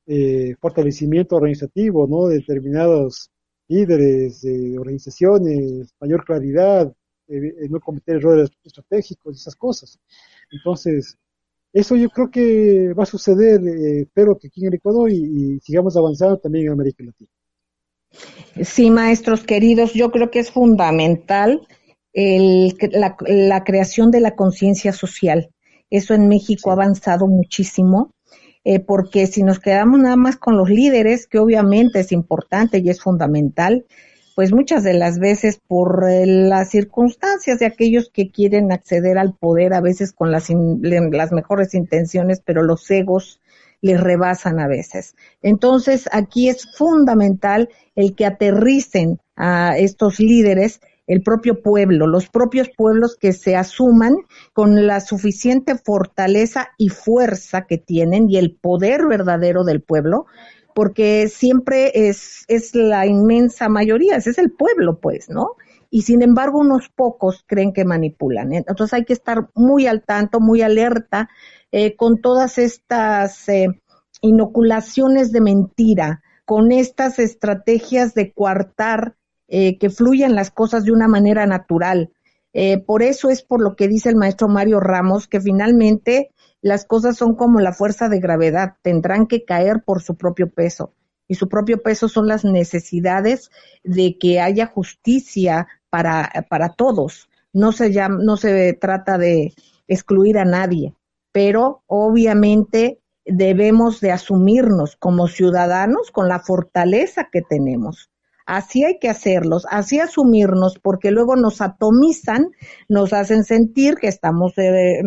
eh, 0.07 0.55
fortalecimiento 0.59 1.35
organizativo, 1.35 2.07
¿no? 2.07 2.27
De 2.27 2.37
determinados 2.37 3.29
líderes, 3.67 4.41
de 4.41 4.77
organizaciones, 4.79 5.93
mayor 5.99 6.23
claridad, 6.23 6.91
eh, 7.27 7.67
no 7.69 7.79
cometer 7.79 8.15
errores 8.15 8.49
estratégicos 8.63 9.35
y 9.35 9.39
esas 9.39 9.55
cosas. 9.55 9.99
Entonces, 10.51 11.17
eso 11.73 11.95
yo 11.95 12.09
creo 12.09 12.31
que 12.31 12.93
va 12.93 13.03
a 13.03 13.05
suceder, 13.05 13.61
eh, 13.67 14.01
espero 14.01 14.37
que 14.37 14.47
aquí 14.47 14.61
en 14.61 14.67
el 14.67 14.75
Ecuador 14.75 15.11
y, 15.11 15.55
y 15.55 15.59
sigamos 15.59 15.97
avanzando 15.97 16.37
también 16.37 16.67
en 16.67 16.71
América 16.71 17.03
Latina. 17.03 17.29
Sí, 18.63 18.89
maestros 18.89 19.43
queridos, 19.43 19.93
yo 19.93 20.09
creo 20.11 20.31
que 20.31 20.39
es 20.39 20.51
fundamental 20.51 21.67
el, 22.13 22.75
la, 22.91 23.63
creación 23.63 24.09
de 24.09 24.21
la 24.21 24.35
conciencia 24.35 24.91
social. 24.91 25.51
Eso 25.89 26.13
en 26.13 26.27
México 26.27 26.69
ha 26.69 26.73
avanzado 26.73 27.27
muchísimo, 27.27 28.11
eh, 28.69 28.81
porque 28.81 29.27
si 29.27 29.43
nos 29.43 29.59
quedamos 29.59 29.97
nada 29.97 30.17
más 30.17 30.35
con 30.35 30.57
los 30.57 30.69
líderes, 30.69 31.25
que 31.25 31.39
obviamente 31.39 32.01
es 32.01 32.11
importante 32.11 32.79
y 32.79 32.89
es 32.89 33.01
fundamental, 33.01 33.85
pues 34.35 34.51
muchas 34.51 34.83
de 34.83 34.93
las 34.93 35.19
veces 35.19 35.61
por 35.65 36.03
eh, 36.05 36.25
las 36.25 36.71
circunstancias 36.71 37.59
de 37.59 37.65
aquellos 37.65 38.09
que 38.09 38.29
quieren 38.29 38.73
acceder 38.73 39.17
al 39.17 39.33
poder, 39.33 39.73
a 39.73 39.79
veces 39.79 40.11
con 40.11 40.33
las, 40.33 40.49
las 40.81 41.31
mejores 41.31 41.75
intenciones, 41.75 42.41
pero 42.43 42.61
los 42.61 42.91
egos 42.91 43.39
les 43.79 44.01
rebasan 44.01 44.59
a 44.59 44.67
veces. 44.67 45.15
Entonces, 45.41 46.09
aquí 46.11 46.49
es 46.49 46.67
fundamental 46.75 47.69
el 47.95 48.15
que 48.15 48.25
aterricen 48.25 49.19
a 49.37 49.77
estos 49.77 50.19
líderes 50.19 50.81
el 51.07 51.23
propio 51.23 51.61
pueblo, 51.61 52.05
los 52.05 52.27
propios 52.27 52.69
pueblos 52.69 53.15
que 53.15 53.31
se 53.31 53.55
asuman 53.55 54.15
con 54.53 54.85
la 54.85 54.99
suficiente 54.99 55.75
fortaleza 55.75 56.69
y 56.77 56.89
fuerza 56.89 57.65
que 57.65 57.77
tienen 57.77 58.29
y 58.29 58.37
el 58.37 58.55
poder 58.55 59.07
verdadero 59.07 59.63
del 59.63 59.81
pueblo, 59.81 60.25
porque 60.75 61.27
siempre 61.29 61.91
es, 62.09 62.43
es 62.49 62.75
la 62.75 63.07
inmensa 63.07 63.69
mayoría, 63.69 64.17
ese 64.17 64.31
es 64.31 64.37
el 64.37 64.51
pueblo, 64.51 64.99
pues, 64.99 65.29
¿no? 65.29 65.55
Y 65.89 66.01
sin 66.01 66.21
embargo, 66.21 66.59
unos 66.59 66.89
pocos 66.89 67.43
creen 67.47 67.71
que 67.71 67.85
manipulan. 67.85 68.53
Entonces 68.53 68.93
hay 68.93 69.05
que 69.05 69.13
estar 69.13 69.49
muy 69.55 69.87
al 69.87 70.03
tanto, 70.03 70.41
muy 70.41 70.61
alerta 70.61 71.29
eh, 71.71 71.95
con 71.95 72.21
todas 72.21 72.57
estas 72.57 73.47
eh, 73.47 73.67
inoculaciones 74.21 75.31
de 75.31 75.41
mentira, 75.41 76.21
con 76.45 76.71
estas 76.71 77.19
estrategias 77.19 78.13
de 78.13 78.33
coartar 78.33 79.15
eh, 79.47 79.77
que 79.77 79.89
fluyan 79.89 80.35
las 80.35 80.51
cosas 80.51 80.83
de 80.83 80.91
una 80.91 81.07
manera 81.07 81.45
natural. 81.45 82.11
Eh, 82.53 82.79
por 82.79 83.01
eso 83.01 83.29
es 83.29 83.43
por 83.43 83.61
lo 83.61 83.75
que 83.75 83.87
dice 83.87 84.09
el 84.09 84.15
maestro 84.15 84.47
Mario 84.47 84.79
Ramos, 84.79 85.27
que 85.27 85.39
finalmente 85.39 86.31
las 86.61 86.85
cosas 86.85 87.15
son 87.15 87.35
como 87.35 87.59
la 87.59 87.71
fuerza 87.71 88.09
de 88.09 88.19
gravedad, 88.19 88.75
tendrán 88.81 89.27
que 89.27 89.45
caer 89.45 89.83
por 89.85 90.01
su 90.01 90.15
propio 90.15 90.49
peso. 90.49 90.93
Y 91.29 91.35
su 91.35 91.47
propio 91.49 91.81
peso 91.81 92.09
son 92.09 92.27
las 92.27 92.45
necesidades 92.45 93.51
de 93.83 94.17
que 94.17 94.39
haya 94.39 94.65
justicia 94.65 95.67
para, 95.89 96.29
para 96.49 96.69
todos. 96.73 97.29
No 97.53 97.71
se, 97.71 97.91
no 98.09 98.37
se 98.37 98.73
trata 98.73 99.17
de 99.17 99.53
excluir 99.87 100.37
a 100.37 100.45
nadie, 100.45 100.93
pero 101.31 101.83
obviamente 101.85 102.99
debemos 103.25 103.99
de 104.01 104.11
asumirnos 104.11 104.95
como 104.95 105.27
ciudadanos 105.27 106.11
con 106.11 106.27
la 106.27 106.39
fortaleza 106.39 107.29
que 107.31 107.41
tenemos 107.41 108.09
Así 108.47 108.85
hay 108.85 108.97
que 108.97 109.09
hacerlos, 109.09 109.67
así 109.69 109.99
asumirnos, 109.99 110.79
porque 110.79 111.11
luego 111.11 111.35
nos 111.35 111.59
atomizan, 111.59 112.51
nos 112.87 113.11
hacen 113.11 113.43
sentir 113.43 113.95
que 113.95 114.07
estamos 114.07 114.57
eh, 114.57 115.01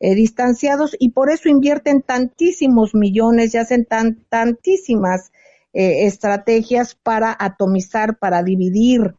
eh, 0.00 0.14
distanciados 0.14 0.94
y 0.98 1.12
por 1.12 1.30
eso 1.30 1.48
invierten 1.48 2.02
tantísimos 2.02 2.94
millones 2.94 3.54
y 3.54 3.56
hacen 3.56 3.86
tan, 3.86 4.26
tantísimas 4.28 5.32
eh, 5.72 6.04
estrategias 6.04 6.94
para 6.94 7.34
atomizar, 7.40 8.18
para 8.18 8.42
dividir, 8.42 9.14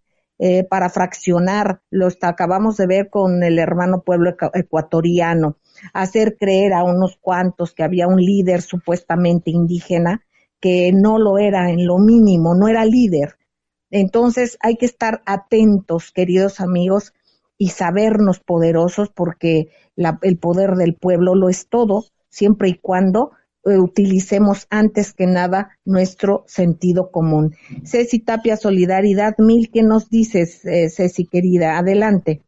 para 0.69 0.89
fraccionar. 0.89 1.81
Lo 1.89 2.09
acabamos 2.21 2.77
de 2.77 2.85
ver 2.85 3.09
con 3.09 3.41
el 3.41 3.57
hermano 3.57 4.03
pueblo 4.03 4.35
ecuatoriano, 4.53 5.57
hacer 5.93 6.37
creer 6.37 6.73
a 6.73 6.83
unos 6.83 7.17
cuantos 7.19 7.73
que 7.73 7.83
había 7.83 8.05
un 8.05 8.21
líder 8.21 8.61
supuestamente 8.61 9.49
indígena 9.49 10.23
que 10.59 10.91
no 10.93 11.17
lo 11.19 11.37
era 11.37 11.71
en 11.71 11.87
lo 11.87 11.97
mínimo, 11.97 12.53
no 12.53 12.67
era 12.67 12.85
líder, 12.85 13.37
entonces 13.91 14.57
hay 14.61 14.75
que 14.75 14.85
estar 14.85 15.21
atentos, 15.25 16.11
queridos 16.11 16.59
amigos, 16.59 17.13
y 17.57 17.69
sabernos 17.69 18.39
poderosos 18.39 19.09
porque 19.09 19.69
el 19.95 20.37
poder 20.37 20.75
del 20.75 20.95
pueblo 20.95 21.35
lo 21.35 21.49
es 21.49 21.67
todo, 21.67 22.05
siempre 22.29 22.69
y 22.69 22.77
cuando 22.77 23.31
eh, 23.63 23.79
utilicemos 23.79 24.67
antes 24.69 25.13
que 25.13 25.25
nada 25.25 25.69
nuestro 25.85 26.43
sentido 26.47 27.11
común. 27.11 27.55
Ceci 27.85 28.19
Tapia, 28.19 28.57
Solidaridad 28.57 29.35
Mil, 29.37 29.71
¿qué 29.71 29.83
nos 29.83 30.09
dices, 30.09 30.65
eh, 30.65 30.89
Ceci 30.89 31.25
querida? 31.25 31.77
Adelante. 31.77 32.43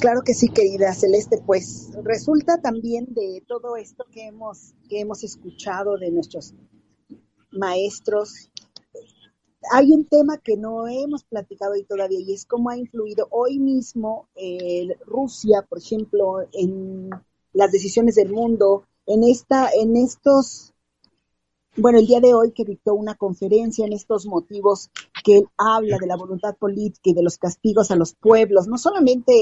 Claro 0.00 0.22
que 0.24 0.34
sí, 0.34 0.48
querida 0.48 0.92
Celeste, 0.92 1.38
pues 1.44 1.90
resulta 2.02 2.60
también 2.60 3.06
de 3.10 3.42
todo 3.46 3.76
esto 3.76 4.04
que 4.12 4.26
hemos, 4.26 4.74
que 4.88 5.00
hemos 5.00 5.24
escuchado 5.24 5.96
de 5.98 6.10
nuestros 6.10 6.54
maestros. 7.52 8.50
Hay 9.72 9.92
un 9.92 10.04
tema 10.06 10.38
que 10.38 10.56
no 10.56 10.88
hemos 10.88 11.24
platicado 11.24 11.72
hoy 11.72 11.84
todavía 11.84 12.18
y 12.20 12.32
es 12.32 12.46
cómo 12.46 12.70
ha 12.70 12.76
influido 12.76 13.28
hoy 13.30 13.58
mismo 13.58 14.28
eh, 14.34 14.88
Rusia, 15.06 15.64
por 15.68 15.78
ejemplo, 15.78 16.40
en 16.52 17.10
las 17.52 17.70
decisiones 17.70 18.16
del 18.16 18.32
mundo, 18.32 18.86
en 19.06 19.22
esta, 19.24 19.70
en 19.70 19.96
estos, 19.96 20.74
bueno, 21.76 21.98
el 21.98 22.06
día 22.06 22.20
de 22.20 22.34
hoy 22.34 22.52
que 22.52 22.64
dictó 22.64 22.94
una 22.94 23.14
conferencia 23.14 23.86
en 23.86 23.92
estos 23.92 24.26
motivos 24.26 24.90
que 25.24 25.38
él 25.38 25.48
habla 25.56 25.98
de 25.98 26.06
la 26.06 26.16
voluntad 26.16 26.56
política 26.56 27.10
y 27.10 27.14
de 27.14 27.22
los 27.22 27.38
castigos 27.38 27.90
a 27.90 27.96
los 27.96 28.14
pueblos, 28.14 28.66
no 28.66 28.78
solamente 28.78 29.32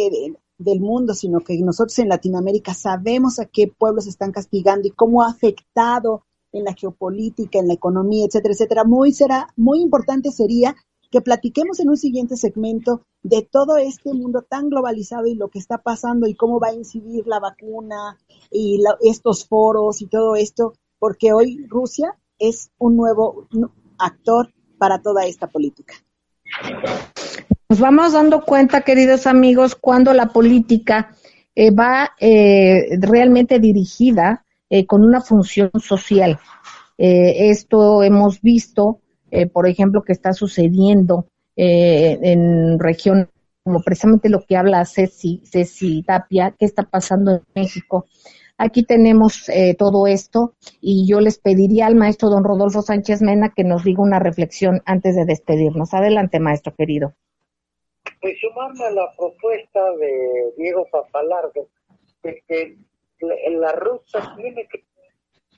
del 0.58 0.80
mundo, 0.80 1.14
sino 1.14 1.40
que 1.40 1.58
nosotros 1.58 1.98
en 1.98 2.08
Latinoamérica 2.08 2.74
sabemos 2.74 3.38
a 3.38 3.46
qué 3.46 3.68
pueblos 3.68 4.06
están 4.06 4.32
castigando 4.32 4.86
y 4.86 4.90
cómo 4.90 5.22
ha 5.22 5.30
afectado 5.30 6.24
en 6.52 6.64
la 6.64 6.74
geopolítica, 6.74 7.58
en 7.58 7.68
la 7.68 7.74
economía, 7.74 8.26
etcétera, 8.26 8.54
etcétera. 8.54 8.84
Muy 8.84 9.12
será, 9.12 9.48
muy 9.56 9.80
importante 9.80 10.30
sería 10.30 10.74
que 11.10 11.20
platiquemos 11.20 11.80
en 11.80 11.88
un 11.88 11.96
siguiente 11.96 12.36
segmento 12.36 13.02
de 13.22 13.42
todo 13.42 13.76
este 13.76 14.14
mundo 14.14 14.42
tan 14.48 14.68
globalizado 14.68 15.26
y 15.26 15.34
lo 15.34 15.48
que 15.48 15.58
está 15.58 15.78
pasando 15.78 16.26
y 16.26 16.34
cómo 16.34 16.60
va 16.60 16.68
a 16.68 16.74
incidir 16.74 17.26
la 17.26 17.40
vacuna 17.40 18.16
y 18.50 18.80
estos 19.02 19.46
foros 19.46 20.00
y 20.02 20.06
todo 20.06 20.36
esto, 20.36 20.74
porque 20.98 21.32
hoy 21.32 21.66
Rusia 21.68 22.16
es 22.38 22.70
un 22.78 22.96
nuevo 22.96 23.48
actor 23.98 24.52
para 24.78 25.02
toda 25.02 25.26
esta 25.26 25.48
política. 25.48 25.94
Nos 27.68 27.80
vamos 27.80 28.12
dando 28.12 28.44
cuenta, 28.44 28.82
queridos 28.82 29.26
amigos, 29.26 29.74
cuando 29.74 30.12
la 30.12 30.28
política 30.28 31.14
eh, 31.54 31.70
va 31.70 32.12
eh, 32.18 32.96
realmente 32.98 33.58
dirigida 33.58 34.44
eh, 34.70 34.86
con 34.86 35.04
una 35.04 35.20
función 35.20 35.70
social. 35.80 36.38
esto 36.96 38.02
hemos 38.02 38.40
visto, 38.42 39.00
por 39.52 39.66
ejemplo, 39.66 40.02
que 40.02 40.12
está 40.12 40.32
sucediendo 40.34 41.26
en 41.56 42.78
región 42.78 43.30
como 43.64 43.80
precisamente 43.82 44.28
lo 44.28 44.44
que 44.46 44.56
habla 44.56 44.84
Ceci, 44.84 45.42
Ceci 45.44 46.02
Tapia, 46.02 46.54
qué 46.58 46.66
está 46.66 46.82
pasando 46.82 47.32
en 47.32 47.42
México. 47.54 48.06
Aquí 48.58 48.82
tenemos 48.82 49.50
todo 49.78 50.06
esto 50.06 50.54
y 50.82 51.06
yo 51.08 51.20
les 51.20 51.38
pediría 51.38 51.86
al 51.86 51.94
maestro 51.94 52.28
don 52.28 52.44
Rodolfo 52.44 52.82
Sánchez 52.82 53.22
Mena 53.22 53.54
que 53.56 53.64
nos 53.64 53.84
diga 53.84 54.02
una 54.02 54.18
reflexión 54.18 54.82
antes 54.84 55.16
de 55.16 55.24
despedirnos. 55.24 55.94
Adelante, 55.94 56.38
maestro 56.38 56.74
querido. 56.74 57.14
Pues 58.20 58.38
sumarme 58.40 58.84
a 58.84 58.90
la 58.90 59.12
propuesta 59.16 59.80
de 59.98 60.52
Diego 60.58 60.86
Papalardo, 60.90 61.68
de 62.22 62.42
que 62.46 62.76
la 63.20 63.72
Rusia 63.72 64.34
tiene 64.36 64.66
que 64.68 64.84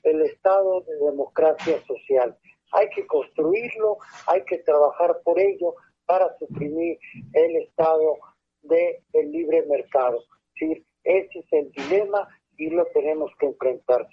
el 0.03 0.21
estado 0.21 0.81
de 0.81 0.95
democracia 1.05 1.81
social. 1.87 2.37
Hay 2.73 2.89
que 2.89 3.05
construirlo, 3.07 3.97
hay 4.27 4.43
que 4.45 4.57
trabajar 4.59 5.21
por 5.23 5.39
ello 5.39 5.75
para 6.05 6.37
suprimir 6.37 6.97
el 7.33 7.55
estado 7.57 8.17
del 8.61 8.97
de 9.13 9.23
libre 9.25 9.65
mercado. 9.67 10.23
¿sí? 10.55 10.85
Ese 11.03 11.39
es 11.39 11.45
el 11.51 11.71
dilema 11.71 12.27
y 12.57 12.69
lo 12.69 12.85
tenemos 12.93 13.31
que 13.39 13.47
enfrentar, 13.47 14.07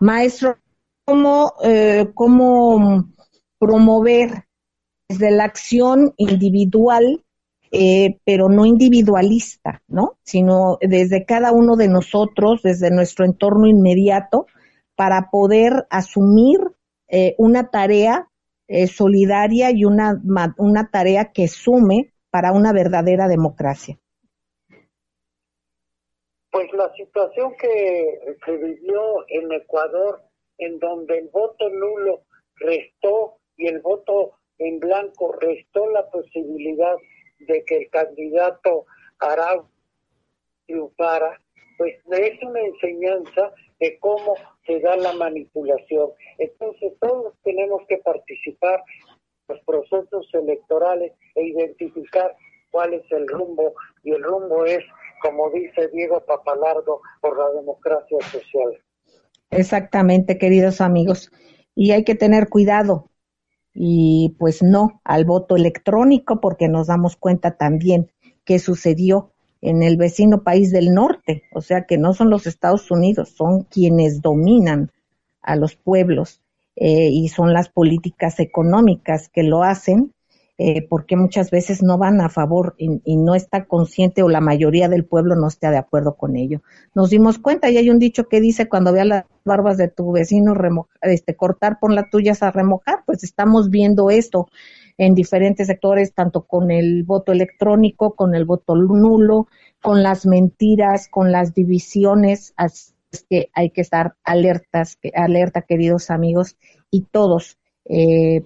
Maestro, 0.00 0.56
¿cómo, 1.04 1.54
eh, 1.62 2.06
¿cómo 2.14 3.04
promover 3.58 4.30
desde 5.08 5.30
la 5.30 5.44
acción 5.44 6.12
individual 6.16 7.24
eh, 7.76 8.20
pero 8.24 8.48
no 8.48 8.66
individualista, 8.66 9.82
¿no? 9.88 10.16
Sino 10.22 10.78
desde 10.80 11.24
cada 11.24 11.50
uno 11.50 11.74
de 11.74 11.88
nosotros, 11.88 12.62
desde 12.62 12.92
nuestro 12.92 13.24
entorno 13.24 13.66
inmediato, 13.66 14.46
para 14.94 15.28
poder 15.32 15.84
asumir 15.90 16.60
eh, 17.08 17.34
una 17.36 17.70
tarea 17.70 18.28
eh, 18.68 18.86
solidaria 18.86 19.72
y 19.72 19.84
una, 19.84 20.22
una 20.56 20.88
tarea 20.88 21.32
que 21.32 21.48
sume 21.48 22.12
para 22.30 22.52
una 22.52 22.72
verdadera 22.72 23.26
democracia. 23.26 23.98
Pues 26.52 26.72
la 26.74 26.92
situación 26.94 27.54
que 27.60 28.36
se 28.46 28.56
vivió 28.56 29.26
en 29.26 29.50
Ecuador, 29.52 30.22
en 30.58 30.78
donde 30.78 31.18
el 31.18 31.28
voto 31.32 31.68
nulo 31.70 32.20
restó 32.54 33.38
y 33.56 33.66
el 33.66 33.80
voto 33.80 34.38
en 34.58 34.78
blanco 34.78 35.32
restó 35.32 35.90
la 35.90 36.08
posibilidad 36.08 36.94
de 37.46 37.64
que 37.64 37.78
el 37.78 37.90
candidato 37.90 38.86
hará 39.18 39.62
triunfara, 40.66 41.40
pues 41.78 41.94
es 42.10 42.42
una 42.42 42.60
enseñanza 42.60 43.52
de 43.80 43.98
cómo 43.98 44.34
se 44.66 44.80
da 44.80 44.96
la 44.96 45.12
manipulación. 45.12 46.10
Entonces 46.38 46.92
todos 47.00 47.34
tenemos 47.42 47.82
que 47.88 47.98
participar 47.98 48.82
en 49.48 49.56
los 49.56 49.64
procesos 49.64 50.28
electorales 50.32 51.12
e 51.34 51.46
identificar 51.46 52.34
cuál 52.70 52.94
es 52.94 53.04
el 53.10 53.28
rumbo 53.28 53.74
y 54.02 54.12
el 54.12 54.22
rumbo 54.22 54.64
es, 54.64 54.84
como 55.22 55.50
dice 55.50 55.88
Diego 55.88 56.20
Papalardo, 56.24 57.00
por 57.20 57.38
la 57.38 57.50
democracia 57.60 58.18
social. 58.30 58.82
Exactamente, 59.50 60.38
queridos 60.38 60.80
amigos. 60.80 61.30
Y 61.74 61.92
hay 61.92 62.04
que 62.04 62.14
tener 62.14 62.48
cuidado, 62.48 63.10
y 63.74 64.36
pues 64.38 64.62
no 64.62 65.00
al 65.04 65.24
voto 65.24 65.56
electrónico 65.56 66.40
porque 66.40 66.68
nos 66.68 66.86
damos 66.86 67.16
cuenta 67.16 67.56
también 67.56 68.10
que 68.44 68.58
sucedió 68.58 69.32
en 69.60 69.82
el 69.82 69.96
vecino 69.96 70.42
país 70.42 70.70
del 70.70 70.92
norte, 70.92 71.42
o 71.52 71.60
sea 71.60 71.84
que 71.86 71.98
no 71.98 72.12
son 72.12 72.30
los 72.30 72.46
Estados 72.46 72.90
Unidos, 72.90 73.30
son 73.30 73.62
quienes 73.62 74.20
dominan 74.20 74.92
a 75.42 75.56
los 75.56 75.74
pueblos 75.74 76.42
eh, 76.76 77.08
y 77.10 77.28
son 77.28 77.52
las 77.52 77.68
políticas 77.68 78.40
económicas 78.40 79.28
que 79.28 79.42
lo 79.42 79.62
hacen 79.62 80.13
eh, 80.56 80.86
porque 80.88 81.16
muchas 81.16 81.50
veces 81.50 81.82
no 81.82 81.98
van 81.98 82.20
a 82.20 82.28
favor 82.28 82.76
y, 82.78 83.16
no 83.16 83.34
está 83.34 83.64
consciente 83.64 84.22
o 84.22 84.28
la 84.28 84.40
mayoría 84.40 84.88
del 84.88 85.04
pueblo 85.04 85.34
no 85.34 85.48
está 85.48 85.72
de 85.72 85.78
acuerdo 85.78 86.14
con 86.14 86.36
ello. 86.36 86.62
Nos 86.94 87.10
dimos 87.10 87.38
cuenta 87.38 87.70
y 87.70 87.76
hay 87.76 87.90
un 87.90 87.98
dicho 87.98 88.28
que 88.28 88.40
dice 88.40 88.68
cuando 88.68 88.92
vea 88.92 89.04
las 89.04 89.24
barbas 89.44 89.78
de 89.78 89.88
tu 89.88 90.12
vecino 90.12 90.54
este, 91.02 91.34
cortar, 91.34 91.78
pon 91.80 91.96
las 91.96 92.08
tuyas 92.08 92.44
a 92.44 92.52
remojar, 92.52 93.02
pues 93.04 93.24
estamos 93.24 93.68
viendo 93.68 94.10
esto 94.10 94.48
en 94.96 95.16
diferentes 95.16 95.66
sectores, 95.66 96.14
tanto 96.14 96.42
con 96.42 96.70
el 96.70 97.02
voto 97.02 97.32
electrónico, 97.32 98.14
con 98.14 98.36
el 98.36 98.44
voto 98.44 98.76
nulo, 98.76 99.48
con 99.82 100.04
las 100.04 100.24
mentiras, 100.24 101.08
con 101.08 101.32
las 101.32 101.52
divisiones, 101.52 102.54
así 102.56 102.92
que 103.28 103.50
hay 103.54 103.70
que 103.70 103.80
estar 103.80 104.14
alertas, 104.22 104.98
alerta 105.14 105.62
queridos 105.62 106.10
amigos, 106.10 106.56
y 106.90 107.02
todos 107.02 107.58
eh, 107.86 108.44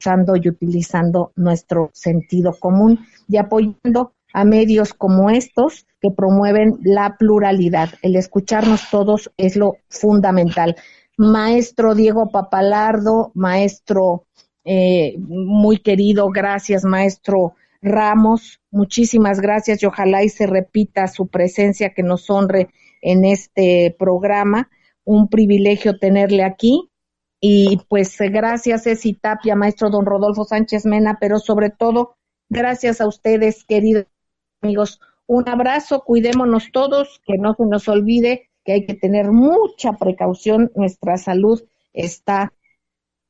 usando 0.00 0.34
y 0.36 0.48
utilizando 0.48 1.32
nuestro 1.36 1.90
sentido 1.92 2.56
común 2.58 3.00
y 3.28 3.36
apoyando 3.36 4.14
a 4.32 4.44
medios 4.44 4.94
como 4.94 5.28
estos 5.28 5.86
que 6.00 6.10
promueven 6.10 6.78
la 6.82 7.16
pluralidad. 7.18 7.90
El 8.00 8.16
escucharnos 8.16 8.88
todos 8.90 9.30
es 9.36 9.56
lo 9.56 9.76
fundamental. 9.88 10.76
Maestro 11.18 11.94
Diego 11.94 12.30
Papalardo, 12.30 13.30
maestro 13.34 14.24
eh, 14.64 15.16
muy 15.18 15.78
querido, 15.78 16.28
gracias, 16.30 16.84
maestro 16.84 17.54
Ramos, 17.82 18.60
muchísimas 18.70 19.40
gracias 19.40 19.82
y 19.82 19.86
ojalá 19.86 20.22
y 20.22 20.28
se 20.28 20.46
repita 20.46 21.08
su 21.08 21.28
presencia 21.28 21.92
que 21.94 22.02
nos 22.02 22.28
honre 22.30 22.68
en 23.02 23.24
este 23.24 23.94
programa. 23.98 24.70
Un 25.04 25.28
privilegio 25.28 25.98
tenerle 25.98 26.44
aquí 26.44 26.89
y 27.40 27.78
pues 27.88 28.16
gracias, 28.18 28.84
Ceci 28.84 29.14
Tapia, 29.14 29.56
maestro 29.56 29.88
don 29.88 30.04
Rodolfo 30.04 30.44
Sánchez 30.44 30.84
Mena, 30.84 31.16
pero 31.18 31.38
sobre 31.38 31.70
todo, 31.70 32.16
gracias 32.50 33.00
a 33.00 33.06
ustedes, 33.06 33.64
queridos 33.64 34.06
amigos. 34.60 35.00
Un 35.26 35.48
abrazo, 35.48 36.04
cuidémonos 36.04 36.70
todos, 36.70 37.20
que 37.24 37.38
no 37.38 37.54
se 37.54 37.64
nos 37.64 37.88
olvide 37.88 38.50
que 38.62 38.72
hay 38.72 38.84
que 38.84 38.94
tener 38.94 39.32
mucha 39.32 39.94
precaución, 39.94 40.70
nuestra 40.74 41.16
salud 41.16 41.62
está 41.94 42.52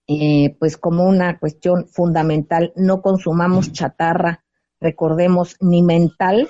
eh, 0.08 0.56
pues 0.58 0.76
como 0.76 1.04
una 1.04 1.38
cuestión 1.38 1.86
fundamental, 1.86 2.72
no 2.74 3.02
consumamos 3.02 3.72
chatarra, 3.72 4.44
recordemos, 4.80 5.56
ni 5.60 5.82
mental, 5.84 6.48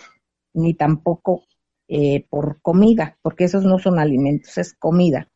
ni 0.54 0.72
tampoco 0.72 1.44
eh, 1.88 2.26
por 2.30 2.62
comida, 2.62 3.18
porque 3.20 3.44
esos 3.44 3.64
no 3.64 3.78
son 3.78 3.98
alimentos, 3.98 4.56
es 4.56 4.72
comida 4.72 5.29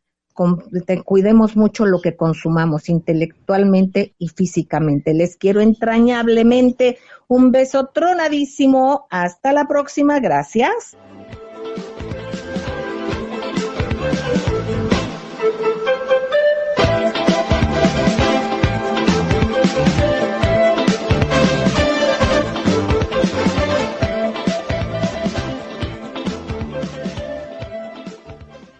cuidemos 1.04 1.56
mucho 1.56 1.86
lo 1.86 2.00
que 2.00 2.16
consumamos 2.16 2.88
intelectualmente 2.88 4.14
y 4.18 4.28
físicamente. 4.28 5.14
Les 5.14 5.36
quiero 5.36 5.60
entrañablemente 5.60 6.98
un 7.28 7.52
beso 7.52 7.86
tronadísimo. 7.86 9.06
Hasta 9.10 9.52
la 9.52 9.66
próxima. 9.66 10.20
Gracias. 10.20 10.96